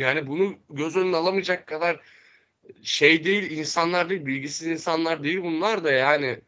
[0.00, 2.00] yani bunu göz önüne alamayacak kadar
[2.82, 6.40] şey değil insanlar değil bilgisiz insanlar değil bunlar da yani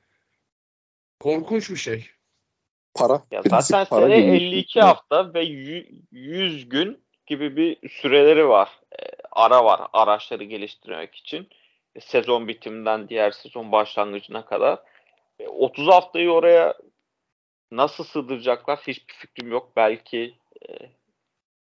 [1.21, 2.07] korkunç bir şey.
[2.95, 3.23] Para.
[3.31, 4.85] Ya zaten para sene 52 gibi.
[4.85, 5.45] hafta ve
[6.11, 8.69] 100 gün gibi bir süreleri var.
[8.93, 9.03] E,
[9.33, 11.49] ara var araçları geliştirmek için.
[11.95, 14.79] E, sezon bitiminden diğer sezon başlangıcına kadar.
[15.47, 16.75] 30 e, haftayı oraya
[17.71, 19.73] nasıl sığdıracaklar hiçbir fikrim yok.
[19.77, 20.35] Belki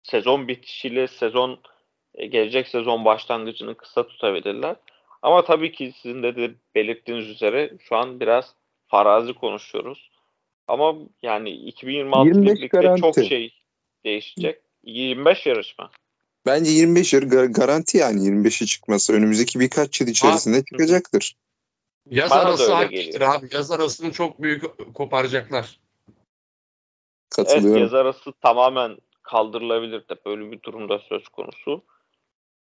[0.03, 1.74] sezon bitişiyle sezon e,
[2.17, 4.75] gelecek sezon başlangıcını kısa tutabilirler.
[5.21, 8.55] Ama tabii ki sizin de, de belirttiğiniz üzere şu an biraz
[8.87, 10.11] farazi konuşuyoruz.
[10.67, 13.53] Ama yani 2026 birlikte çok şey
[14.05, 14.61] değişecek.
[14.83, 15.91] 25 yarışma.
[16.45, 19.13] Bence 25 yarı garanti yani 25'e çıkması.
[19.13, 21.35] Önümüzdeki birkaç yıl içerisinde abi, çıkacaktır.
[22.09, 23.47] Yaz Bana arası hakikaten abi.
[23.51, 25.79] Yaz arasını çok büyük koparacaklar.
[27.29, 27.71] Katılıyorum.
[27.71, 31.83] Evet yaz arası tamamen kaldırılabilir de böyle bir durumda söz konusu.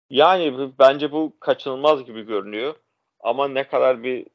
[0.09, 2.75] Yani bence bu kaçınılmaz gibi görünüyor.
[3.19, 4.27] Ama ne kadar bir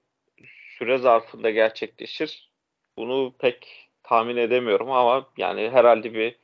[0.78, 2.50] süre zarfında gerçekleşir
[2.96, 6.36] bunu pek tahmin edemiyorum ama yani herhalde bir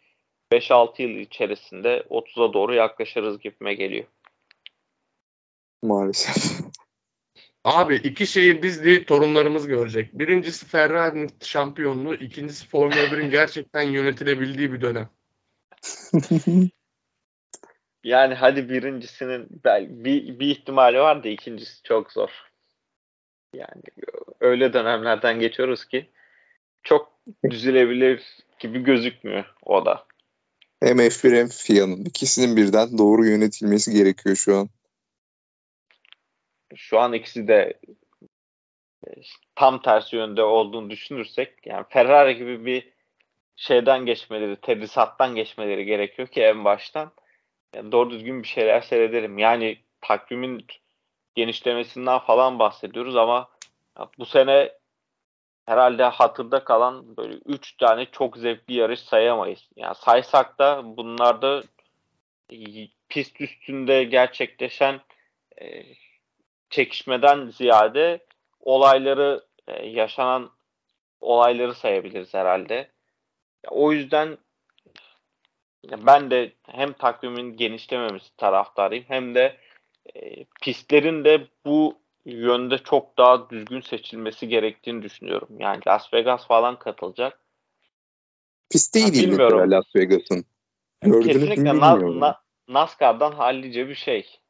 [0.53, 4.05] 5-6 yıl içerisinde 30'a doğru yaklaşırız gibime geliyor.
[5.83, 6.61] Maalesef.
[7.65, 10.19] Abi iki şeyi biz değil torunlarımız görecek.
[10.19, 15.09] Birincisi Ferrari'nin şampiyonluğu, ikincisi Formula 1'in gerçekten yönetilebildiği bir dönem.
[18.05, 19.47] Yani hadi birincisinin
[20.05, 22.31] bir, bir ihtimali var da ikincisi çok zor.
[23.55, 23.83] Yani
[24.41, 26.11] öyle dönemlerden geçiyoruz ki
[26.83, 27.13] çok
[27.51, 28.23] düzülebilir
[28.59, 30.07] gibi gözükmüyor o da.
[30.83, 34.69] Hem F1 hem FIA'nın ikisinin birden doğru yönetilmesi gerekiyor şu an.
[36.75, 37.81] Şu an ikisi de
[39.07, 39.11] e,
[39.55, 42.93] tam tersi yönde olduğunu düşünürsek yani Ferrari gibi bir
[43.57, 47.13] şeyden geçmeleri, tedrisattan geçmeleri gerekiyor ki en baştan
[47.75, 49.39] yani doğru düzgün bir şeyler seyredelim.
[49.39, 50.67] Yani takvimin
[51.35, 53.49] genişlemesinden falan bahsediyoruz ama
[54.19, 54.73] bu sene
[55.67, 59.69] herhalde hatırda kalan böyle 3 tane çok zevkli yarış sayamayız.
[59.77, 61.63] Yani saysak da bunlarda
[63.09, 65.01] pist üstünde gerçekleşen
[65.61, 65.85] e,
[66.71, 68.27] çekişmeden ziyade
[68.61, 70.51] olayları e, yaşanan
[71.21, 72.91] olayları sayabiliriz herhalde.
[73.69, 74.39] O yüzden
[76.07, 79.57] ben de hem takvimin genişlememesi taraftarıyım hem de
[80.15, 85.49] e, pistlerin de bu yönde çok daha düzgün seçilmesi gerektiğini düşünüyorum.
[85.59, 87.41] Yani Las Vegas falan katılacak.
[88.71, 89.71] Pist değil Ha, değil bilmiyorum.
[89.71, 90.45] Las Vegas'ın.
[91.03, 92.21] Kesinlikle Na-.
[92.21, 94.41] Na- NASCAR'dan hallice bir şey.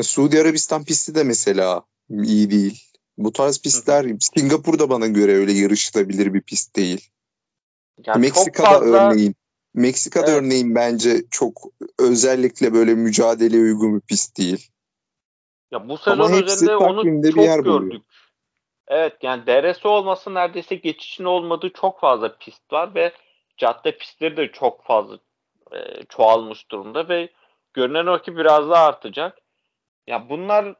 [0.00, 2.84] Suudi Arabistan pisti de mesela iyi değil.
[3.18, 7.10] Bu tarz pistler Singapur'da bana göre öyle yarışılabilir bir pist değil.
[8.06, 9.34] Yani Meksika'da fazla örneğin
[9.74, 10.42] Meksika'da Evet.
[10.42, 11.52] örneğin bence çok
[11.98, 14.68] özellikle böyle mücadeleye uygun bir pist değil.
[15.70, 17.80] ya bu Ama sezon hepsi üzerinde onu takvimde bir çok yer buluyor.
[17.80, 18.02] gördük.
[18.88, 23.12] Evet yani DRS olması neredeyse geçişin olmadığı çok fazla pist var ve
[23.56, 25.18] cadde pistleri de çok fazla
[25.72, 25.78] e,
[26.08, 27.28] çoğalmış durumda ve
[27.74, 29.38] görünen o ki biraz daha artacak.
[30.06, 30.74] Ya bunlar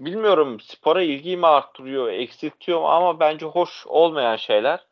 [0.00, 4.86] bilmiyorum spora ilgiyi mi arttırıyor, eksiltiyor mu ama bence hoş olmayan şeyler.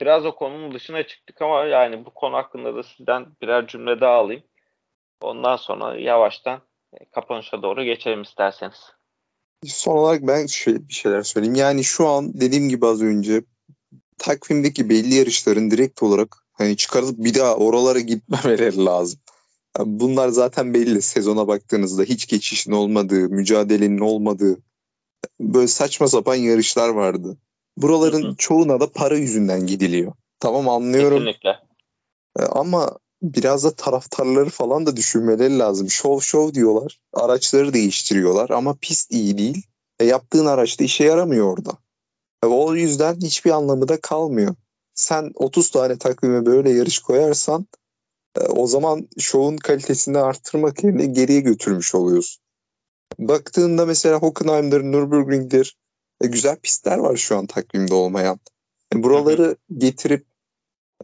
[0.00, 4.12] Biraz o konunun dışına çıktık ama yani bu konu hakkında da sizden birer cümle daha
[4.12, 4.42] alayım.
[5.20, 6.60] Ondan sonra yavaştan
[6.92, 8.92] e, kapanışa doğru geçelim isterseniz.
[9.64, 11.54] Son olarak ben şey, bir şeyler söyleyeyim.
[11.54, 13.42] Yani şu an dediğim gibi az önce
[14.18, 19.20] takvimdeki belli yarışların direkt olarak hani çıkarılıp bir daha oralara gitmemeleri lazım.
[19.78, 21.02] Yani bunlar zaten belli.
[21.02, 24.58] Sezona baktığınızda hiç geçişin olmadığı, mücadelenin olmadığı
[25.40, 27.38] böyle saçma sapan yarışlar vardı.
[27.82, 28.34] Buraların Hı hı.
[28.38, 30.12] çoğuna da para yüzünden gidiliyor.
[30.40, 31.58] Tamam anlıyorum Kesinlikle.
[32.38, 35.90] E, ama biraz da taraftarları falan da düşünmeleri lazım.
[35.90, 37.00] Şov şov diyorlar.
[37.12, 39.66] Araçları değiştiriyorlar ama pist iyi değil.
[40.00, 41.78] E, yaptığın araç da işe yaramıyor orada.
[42.44, 44.54] E, o yüzden hiçbir anlamı da kalmıyor.
[44.94, 47.66] Sen 30 tane takvime böyle yarış koyarsan
[48.36, 52.42] e, o zaman şovun kalitesini arttırmak yerine geriye götürmüş oluyorsun.
[53.18, 55.76] Baktığında mesela Hockenheim'dir, Nürburgring'dir.
[56.20, 58.40] E, güzel pistler var şu an takvimde olmayan.
[58.94, 60.26] E, buraları getirip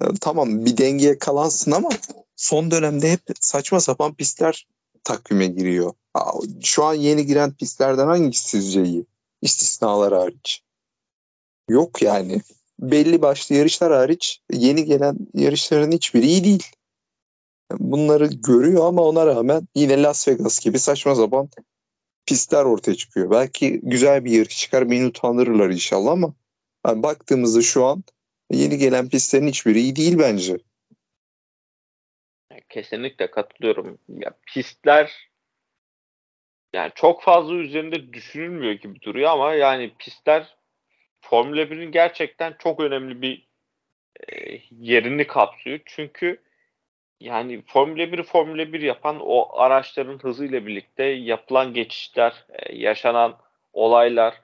[0.00, 1.88] e, tamam bir dengeye kalansın ama
[2.36, 4.66] son dönemde hep saçma sapan pistler
[5.04, 5.92] takvime giriyor.
[6.14, 6.32] Aa,
[6.62, 9.06] Şu an yeni giren pistlerden hangisi sizce iyi?
[9.42, 10.62] İstisnalar hariç.
[11.68, 12.42] Yok yani.
[12.80, 16.66] Belli başlı yarışlar hariç yeni gelen yarışların hiçbiri iyi değil.
[17.72, 21.48] Bunları görüyor ama ona rağmen yine Las Vegas gibi saçma sapan
[22.26, 23.30] pistler ortaya çıkıyor.
[23.30, 26.34] Belki güzel bir yarış çıkar beni utandırırlar inşallah ama
[26.86, 28.04] yani baktığımızda şu an
[28.50, 30.58] yeni gelen pistlerin hiçbiri iyi değil bence.
[32.68, 33.98] Kesinlikle katılıyorum.
[34.08, 35.30] Ya pistler
[36.72, 40.56] yani çok fazla üzerinde düşünülmüyor gibi duruyor ama yani pistler
[41.20, 43.48] Formula 1'in gerçekten çok önemli bir
[44.28, 45.80] e, yerini kapsıyor.
[45.86, 46.42] Çünkü
[47.20, 53.36] yani Formula 1'i Formula 1 yapan o araçların hızıyla birlikte yapılan geçişler, e, yaşanan
[53.72, 54.34] olaylar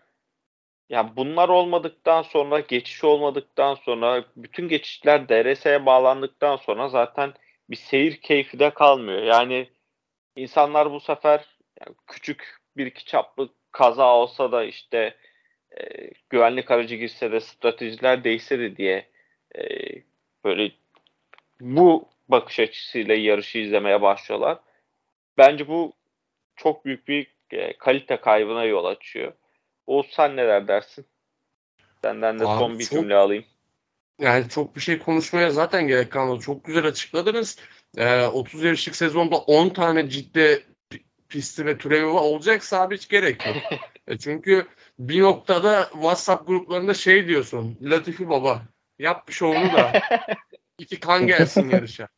[0.92, 7.34] yani bunlar olmadıktan sonra, geçiş olmadıktan sonra, bütün geçişler DRS'ye bağlandıktan sonra zaten
[7.70, 9.22] bir seyir keyfi de kalmıyor.
[9.22, 9.70] Yani
[10.36, 11.46] insanlar bu sefer
[12.06, 15.16] küçük bir iki çaplı kaza olsa da işte
[15.78, 19.08] e, güvenlik aracı girse de stratejiler değişse de diye
[19.58, 19.62] e,
[20.44, 20.72] böyle
[21.60, 24.58] bu bakış açısıyla yarışı izlemeye başlıyorlar.
[25.38, 25.92] Bence bu
[26.56, 29.32] çok büyük bir e, kalite kaybına yol açıyor.
[29.86, 31.06] Oğuz sen neler dersin?
[32.02, 33.44] Senden de Abi son bir çok- cümle alayım.
[34.20, 36.40] Yani çok bir şey konuşmaya zaten gerek kalmadı.
[36.40, 37.58] Çok güzel açıkladınız.
[37.96, 43.46] Ee, 30 yarışlık sezonda 10 tane ciddi pi- pisti ve türevi olacaksa abi hiç gerek
[43.46, 43.56] yok.
[44.06, 44.66] E çünkü
[44.98, 47.78] bir noktada WhatsApp gruplarında şey diyorsun.
[47.82, 48.62] Latifi baba
[48.98, 49.92] yap bir şovunu da
[50.82, 52.08] iki kan gelsin yarışa.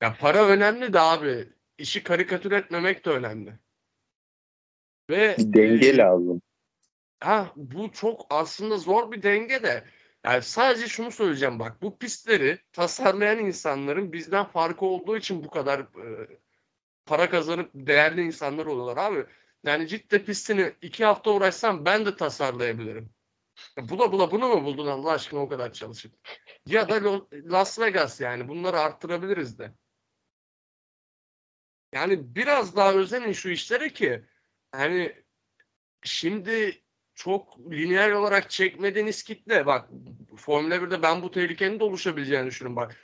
[0.00, 1.48] Ya para önemli de abi.
[1.78, 3.58] İşi karikatür etmemek de önemli.
[5.10, 6.42] Ve Bir denge e, lazım.
[7.20, 9.84] Ha bu çok aslında zor bir denge de.
[10.24, 15.80] Yani sadece şunu söyleyeceğim bak bu pistleri tasarlayan insanların bizden farkı olduğu için bu kadar
[15.80, 16.28] e,
[17.06, 19.24] para kazanıp değerli insanlar oluyorlar abi.
[19.64, 23.10] Yani ciddi pistini iki hafta uğraşsam ben de tasarlayabilirim.
[23.78, 26.12] Bula bula bunu mu buldun Allah aşkına o kadar çalışıp?
[26.66, 29.72] Ya da Las Vegas yani bunları arttırabiliriz de.
[31.92, 34.24] Yani biraz daha özenin şu işlere ki
[34.72, 35.24] hani
[36.02, 36.82] şimdi
[37.14, 39.90] çok lineer olarak çekmediğiniz kitle bak
[40.36, 42.96] Formula 1'de ben bu tehlikenin de oluşabileceğini düşünüyorum bak.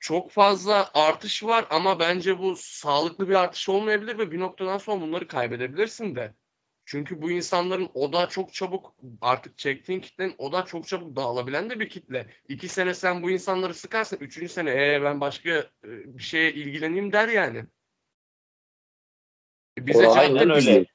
[0.00, 5.00] Çok fazla artış var ama bence bu sağlıklı bir artış olmayabilir ve bir noktadan sonra
[5.00, 6.34] bunları kaybedebilirsin de.
[6.90, 11.88] Çünkü bu insanların odağı çok çabuk artık çektiğin kitlenin odağı çok çabuk dağılabilen de bir
[11.88, 12.26] kitle.
[12.48, 14.16] İki sene sen bu insanları sıkarsın.
[14.20, 17.64] Üçüncü sene ee, ben başka e, bir şeye ilgileneyim der yani.
[19.78, 20.86] Bize O Aynen öyle.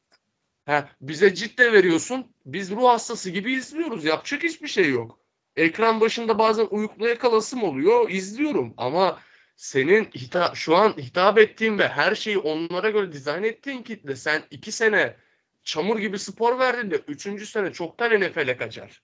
[0.65, 2.35] Ha, bize cidde veriyorsun.
[2.45, 4.05] Biz ruh hastası gibi izliyoruz.
[4.05, 5.19] Yapacak hiçbir şey yok.
[5.55, 8.09] Ekran başında bazen uykuya kalasım oluyor.
[8.09, 8.73] izliyorum.
[8.77, 9.19] Ama
[9.55, 14.43] senin hita- şu an hitap ettiğin ve her şeyi onlara göre dizayn ettiğin kitle sen
[14.51, 15.24] iki sene
[15.65, 19.01] çamur gibi spor verdiğinde üçüncü sene çoktan NFL'e kaçar.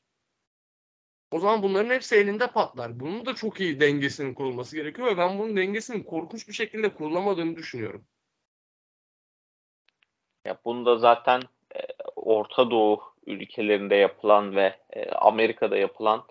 [1.32, 3.00] o zaman bunların hepsi elinde patlar.
[3.00, 7.56] Bunun da çok iyi dengesinin kurulması gerekiyor ve ben bunun dengesinin korkunç bir şekilde kurulamadığını
[7.56, 8.06] düşünüyorum.
[10.46, 11.42] Ya bunu da zaten
[11.76, 11.80] e,
[12.16, 16.24] Orta Doğu ülkelerinde yapılan ve e, Amerika'da yapılan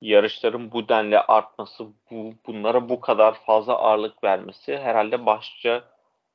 [0.00, 5.84] yarışların bu denli artması, bu, bunlara bu kadar fazla ağırlık vermesi herhalde başlıca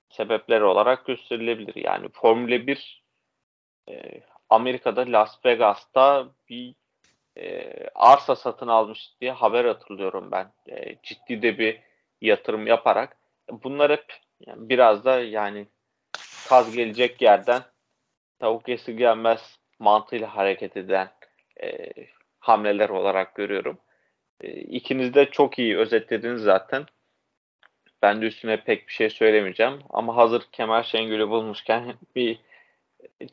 [0.10, 1.76] sebepler olarak gösterilebilir.
[1.76, 3.03] Yani Formula 1
[3.90, 6.76] e, Amerika'da Las Vegas'ta bir
[7.38, 10.52] e, arsa satın almış diye haber hatırlıyorum ben.
[10.70, 11.80] E, ciddi de bir
[12.22, 13.18] yatırım yaparak.
[13.52, 14.06] Bunlar hep
[14.40, 15.68] yani biraz da yani
[16.50, 17.62] kaz gelecek yerden
[18.40, 21.12] tavuk esirgenmez mantığıyla hareket eden
[21.62, 21.90] e,
[22.40, 23.78] hamleler olarak görüyorum.
[24.42, 26.86] E, ikiniz de çok iyi özetlediniz zaten.
[28.02, 29.80] Ben de üstüne pek bir şey söylemeyeceğim.
[29.90, 32.40] Ama hazır Kemal Şengül'ü bulmuşken bir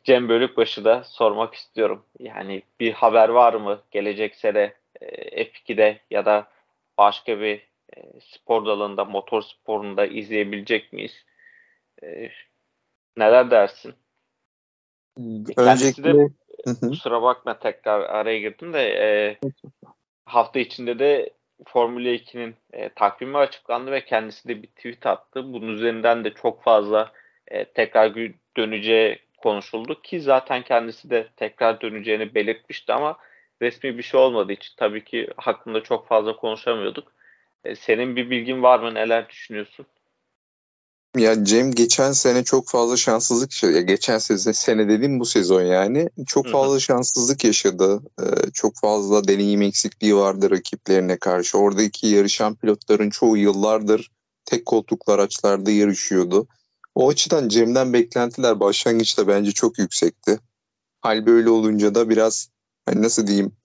[0.03, 2.05] Cem Bölükbaşı da sormak istiyorum.
[2.19, 6.47] Yani bir haber var mı gelecek sene e, F2'de ya da
[6.97, 7.67] başka bir
[7.97, 11.25] e, spor dalında, motor sporunda izleyebilecek miyiz?
[12.03, 12.29] E,
[13.17, 13.93] neler dersin?
[15.55, 16.29] Kendisi de
[16.79, 19.37] kusura bakma tekrar araya girdim de e,
[20.25, 21.29] hafta içinde de
[21.65, 25.53] Formula 2'nin e, takvimi açıklandı ve kendisi de bir tweet attı.
[25.53, 27.11] Bunun üzerinden de çok fazla
[27.47, 28.15] e, tekrar
[28.57, 33.17] döneceği konuşuldu ki zaten kendisi de tekrar döneceğini belirtmişti ama
[33.61, 37.11] resmi bir şey olmadığı için tabii ki hakkında çok fazla konuşamıyorduk.
[37.63, 38.93] E, senin bir bilgin var mı?
[38.93, 39.85] Neler düşünüyorsun?
[41.17, 43.71] Ya Cem geçen sene çok fazla şanssızlık yaşadı.
[43.71, 46.09] Ya geçen sene, sene dediğim bu sezon yani.
[46.27, 48.01] Çok fazla şanssızlık yaşadı.
[48.21, 51.57] Ee, çok fazla deneyim eksikliği vardı rakiplerine karşı.
[51.57, 54.11] Oradaki yarışan pilotların çoğu yıllardır
[54.45, 56.47] tek koltuklu araçlarda yarışıyordu.
[56.95, 60.39] O açıdan Cem'den beklentiler başlangıçta bence çok yüksekti.
[61.01, 62.49] Hal böyle olunca da biraz
[62.85, 63.55] hani nasıl diyeyim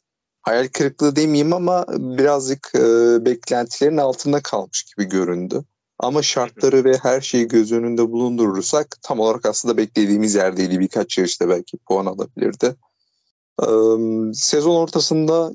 [0.42, 2.80] hayal kırıklığı demeyeyim ama birazcık e,
[3.24, 5.64] beklentilerin altında kalmış gibi göründü.
[5.98, 10.80] Ama şartları ve her şeyi göz önünde bulundurursak tam olarak aslında beklediğimiz yerdeydi.
[10.80, 12.76] Birkaç yarışta belki puan alabilirdi.
[13.62, 13.66] Ee,
[14.34, 15.52] sezon ortasında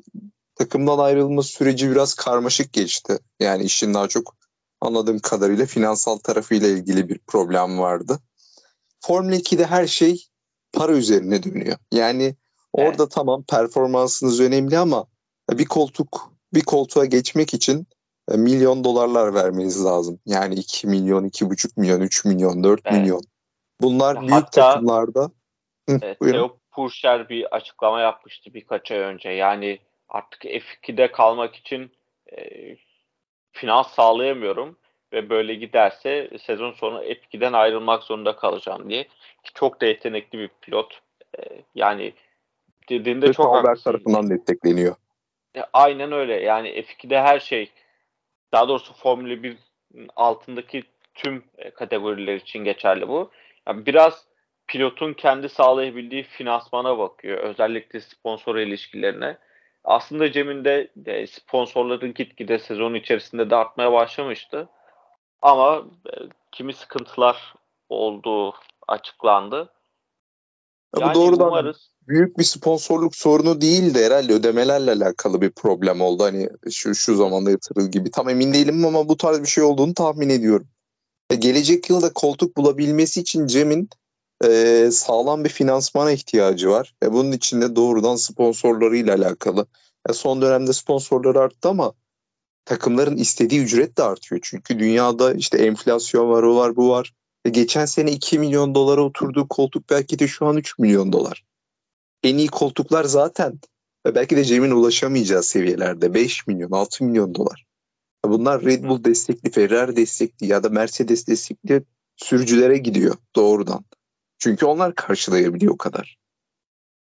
[0.56, 3.20] takımdan ayrılma süreci biraz karmaşık geçti.
[3.40, 4.36] Yani işin daha çok
[4.82, 8.20] anladığım kadarıyla finansal tarafıyla ilgili bir problem vardı.
[9.02, 10.28] Formula 2'de her şey
[10.74, 11.78] para üzerine dönüyor.
[11.92, 12.36] Yani
[12.74, 13.12] orada evet.
[13.12, 15.06] tamam performansınız önemli ama
[15.52, 17.88] bir koltuk bir koltuğa geçmek için
[18.32, 20.20] e, milyon dolarlar vermeniz lazım.
[20.26, 23.00] Yani 2 milyon, 2,5 milyon, 3 milyon, 4 evet.
[23.00, 23.22] milyon.
[23.82, 25.32] Bunlar Hatta, büyük takımlarda.
[25.88, 29.30] evet, Theo Purcher bir açıklama yapmıştı birkaç ay önce.
[29.30, 29.80] Yani
[30.10, 31.92] artık F2'de kalmak için
[32.32, 32.38] e,
[33.52, 34.78] finans sağlayamıyorum
[35.14, 39.08] ve böyle giderse sezon sonu F2'den ayrılmak zorunda kalacağım diye.
[39.54, 41.02] Çok da yetenekli bir pilot.
[41.40, 41.42] E,
[41.76, 42.14] yani
[42.90, 44.96] dediğinde Ve çok haber tarafından destekleniyor.
[45.56, 46.42] E, aynen öyle.
[46.42, 47.72] Yani F2'de her şey
[48.52, 49.58] daha doğrusu Formula 1
[50.16, 50.84] altındaki
[51.14, 53.32] tüm e, kategoriler için geçerli bu.
[53.68, 54.26] Yani biraz
[54.68, 57.38] pilotun kendi sağlayabildiği finansmana bakıyor.
[57.38, 59.38] Özellikle sponsor ilişkilerine.
[59.84, 64.70] Aslında Cem'in de e, sponsorların gitgide sezon içerisinde de artmaya başlamıştı.
[65.42, 66.14] Ama e,
[66.52, 67.54] kimi sıkıntılar
[67.90, 68.54] olduğu
[68.88, 69.74] açıklandı.
[71.00, 76.02] Yani bu doğrudan umarız büyük bir sponsorluk sorunu değil de herhalde ödemelerle alakalı bir problem
[76.02, 76.24] oldu.
[76.24, 78.12] Hani şu şu zamanda yatırıl gibi.
[78.12, 80.68] Tam emin değilim ama bu tarz bir şey olduğunu tahmin ediyorum.
[81.30, 83.90] E, gelecek yılda koltuk bulabilmesi için Cem'in
[84.44, 86.96] e, sağlam bir finansmana ihtiyacı var.
[87.04, 89.66] E, bunun için de doğrudan sponsorlarıyla alakalı.
[90.10, 91.94] E, son dönemde sponsorları arttı ama
[92.66, 94.42] takımların istediği ücret de artıyor.
[94.44, 97.14] Çünkü dünyada işte enflasyon var, o var, bu var.
[97.46, 101.44] E, geçen sene 2 milyon dolara oturduğu koltuk belki de şu an 3 milyon dolar
[102.24, 103.60] en iyi koltuklar zaten
[104.06, 107.66] ve belki de Cem'in ulaşamayacağı seviyelerde 5 milyon 6 milyon dolar.
[108.26, 111.84] Bunlar Red Bull destekli, Ferrari destekli ya da Mercedes destekli
[112.16, 113.86] sürücülere gidiyor doğrudan.
[114.42, 116.18] Çünkü onlar karşılayabiliyor o kadar.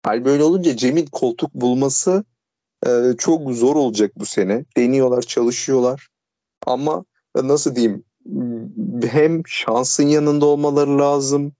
[0.03, 2.23] Hal böyle olunca Cem'in koltuk bulması
[2.87, 4.65] e, çok zor olacak bu sene.
[4.77, 6.07] Deniyorlar, çalışıyorlar.
[6.65, 7.05] Ama
[7.35, 8.03] nasıl diyeyim
[9.09, 11.53] hem şansın yanında olmaları lazım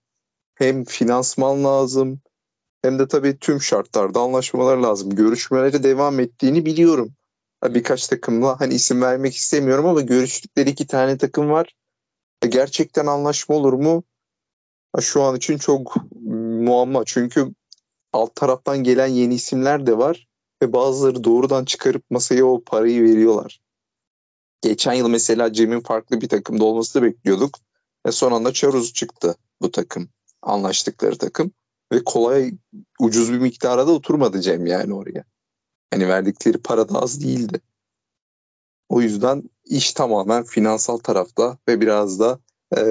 [0.56, 2.22] hem finansman lazım
[2.82, 5.10] hem de tabii tüm şartlarda anlaşmalar lazım.
[5.10, 7.14] Görüşmeleri devam ettiğini biliyorum.
[7.64, 11.74] Birkaç takımla hani isim vermek istemiyorum ama görüştükleri iki tane takım var.
[12.49, 14.04] Gerçekten anlaşma olur mu?
[15.01, 15.95] Şu an için çok
[16.61, 17.03] muamma.
[17.05, 17.53] Çünkü
[18.14, 20.27] alt taraftan gelen yeni isimler de var
[20.61, 23.61] ve bazıları doğrudan çıkarıp masaya o parayı veriyorlar.
[24.61, 27.59] Geçen yıl mesela Cem'in farklı bir takımda olmasını bekliyorduk.
[28.05, 30.09] Ve son anda Charuz çıktı bu takım.
[30.41, 31.51] Anlaştıkları takım.
[31.91, 32.53] Ve kolay
[32.99, 35.23] ucuz bir miktara da oturmadı Cem yani oraya.
[35.93, 37.61] Hani verdikleri para da az değildi.
[38.89, 42.39] O yüzden iş tamamen finansal tarafta ve biraz da
[42.77, 42.81] e,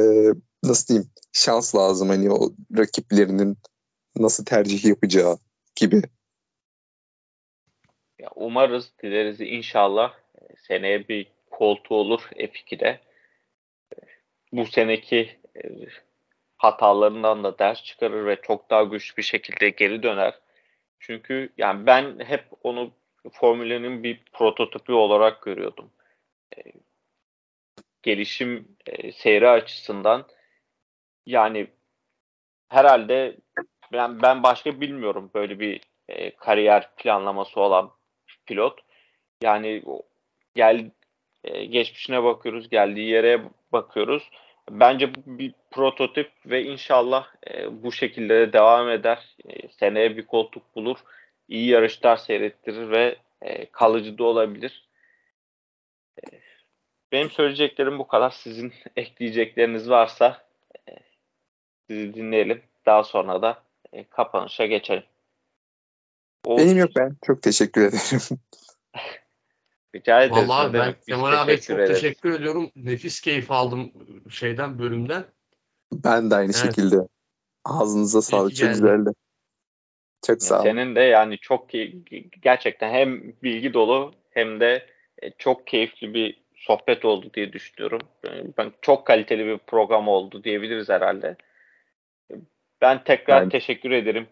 [0.67, 3.59] nasıl diyeyim şans lazım hani o rakiplerinin
[4.17, 5.39] nasıl tercih yapacağı
[5.77, 6.03] gibi.
[8.19, 10.15] Ya umarız, dileriz inşallah
[10.69, 13.01] seneye bir koltuğu olur F2'de.
[14.53, 15.61] Bu seneki e,
[16.57, 20.35] hatalarından da ders çıkarır ve çok daha güçlü bir şekilde geri döner.
[20.99, 22.93] Çünkü yani ben hep onu
[23.33, 25.91] Formüla'nın bir prototipi olarak görüyordum.
[26.57, 26.61] E,
[28.03, 30.27] gelişim e, seyri açısından
[31.27, 31.66] yani
[32.69, 33.36] herhalde
[33.93, 37.90] ben ben başka bilmiyorum böyle bir e, kariyer planlaması olan
[38.47, 38.81] pilot.
[39.43, 39.82] Yani
[40.55, 40.90] gel
[41.44, 43.43] e, geçmişine bakıyoruz, geldiği yere
[43.73, 44.31] bakıyoruz.
[44.70, 49.36] Bence bu bir prototip ve inşallah e, bu şekilde de devam eder.
[49.48, 50.98] E, seneye bir koltuk bulur,
[51.48, 54.89] iyi yarışlar seyrettirir ve e, kalıcı da olabilir.
[56.19, 56.23] E,
[57.12, 58.31] benim söyleyeceklerim bu kadar.
[58.31, 60.45] Sizin ekleyecekleriniz varsa
[61.89, 62.63] dinleyelim.
[62.87, 65.05] Daha sonra da e, kapanışa geçelim.
[66.47, 66.59] O...
[66.59, 67.17] Benim yok ben.
[67.27, 68.21] Çok teşekkür ederim.
[69.95, 70.49] Rica ederiz.
[70.49, 72.01] Vallahi ben Kemal abi çok ederiz.
[72.01, 72.71] teşekkür ediyorum.
[72.77, 73.93] Nefis keyif aldım
[74.31, 75.25] şeyden bölümden.
[75.93, 76.63] Ben de aynı evet.
[76.63, 76.97] şekilde.
[77.65, 78.57] Ağzınıza sağlık.
[78.57, 79.11] Çok güzeldi.
[80.27, 80.65] Çok sağ olun.
[80.65, 81.69] Senin de yani çok
[82.43, 84.87] gerçekten hem bilgi dolu hem de
[85.23, 88.01] e, çok keyifli bir sohbet oldu diye düşünüyorum.
[88.59, 91.37] Ben çok kaliteli bir program oldu diyebiliriz herhalde.
[92.81, 93.48] Ben tekrar ben...
[93.48, 94.28] teşekkür ederim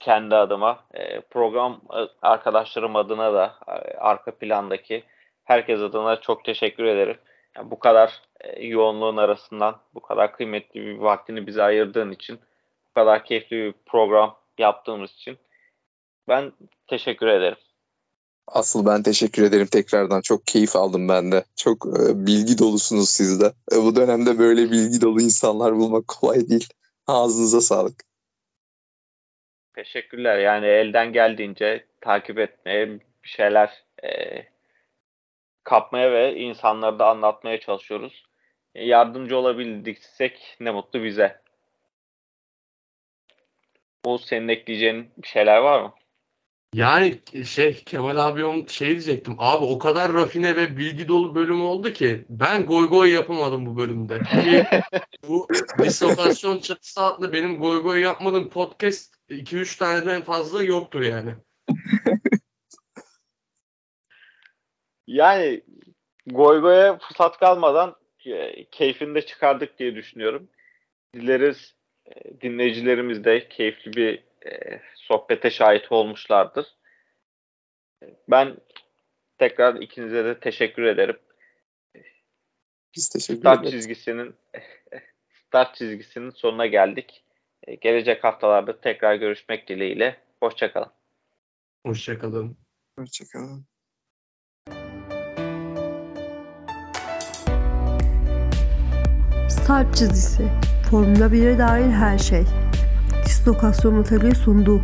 [0.00, 0.84] kendi adıma.
[0.94, 3.54] E, program e, arkadaşlarım adına da
[3.98, 5.04] arka plandaki
[5.44, 7.16] herkes adına çok teşekkür ederim.
[7.56, 8.22] Yani bu kadar
[8.60, 12.38] yoğunluğun arasından bu kadar kıymetli bir vaktini bize ayırdığın için
[12.90, 15.38] bu kadar keyifli bir program yaptığımız için
[16.28, 16.52] ben
[16.86, 17.58] teşekkür ederim.
[18.46, 20.20] Asıl ben teşekkür ederim tekrardan.
[20.20, 21.44] Çok keyif aldım ben de.
[21.56, 23.52] Çok e, bilgi dolusunuz siz de.
[23.72, 26.68] E, bu dönemde böyle bilgi dolu insanlar bulmak kolay değil.
[27.06, 27.94] Ağzınıza sağlık.
[29.74, 30.38] Teşekkürler.
[30.38, 34.10] Yani elden geldiğince takip etmeye, bir şeyler e,
[35.64, 38.24] kapmaya ve insanlara da anlatmaya çalışıyoruz.
[38.74, 41.40] E, yardımcı olabildiksek ne mutlu bize.
[44.04, 45.94] O senin ekleyeceğin bir şeyler var mı?
[46.74, 49.34] Yani şey Kemal abi şey diyecektim.
[49.38, 53.76] Abi o kadar rafine ve bilgi dolu bölüm oldu ki ben goy goy yapamadım bu
[53.76, 54.20] bölümde.
[55.28, 55.48] bu
[55.78, 61.34] dislokasyon çatısı adlı benim goy goy yapmadığım podcast 2-3 taneden fazla yoktur yani.
[65.06, 65.62] yani
[66.26, 67.96] goy goya fırsat kalmadan
[68.26, 70.48] e, keyfini de çıkardık diye düşünüyorum.
[71.14, 71.74] Dileriz
[72.06, 76.66] e, dinleyicilerimiz de keyifli bir e, sohbete şahit olmuşlardır.
[78.28, 78.56] Ben
[79.38, 81.16] tekrar ikinize de teşekkür ederim.
[82.96, 83.72] Biz teşekkür start ederiz.
[83.72, 84.34] çizgisinin
[85.46, 87.24] start çizgisinin sonuna geldik.
[87.66, 90.20] E, gelecek haftalarda tekrar görüşmek dileğiyle.
[90.40, 90.92] Hoşçakalın.
[91.86, 92.56] Hoşçakalın.
[92.98, 93.66] Hoşçakalın.
[99.48, 100.42] Start çizgisi.
[100.90, 102.63] Formula 1'e dair her şey.
[103.26, 104.80] Dislokasyon Atölye sundu.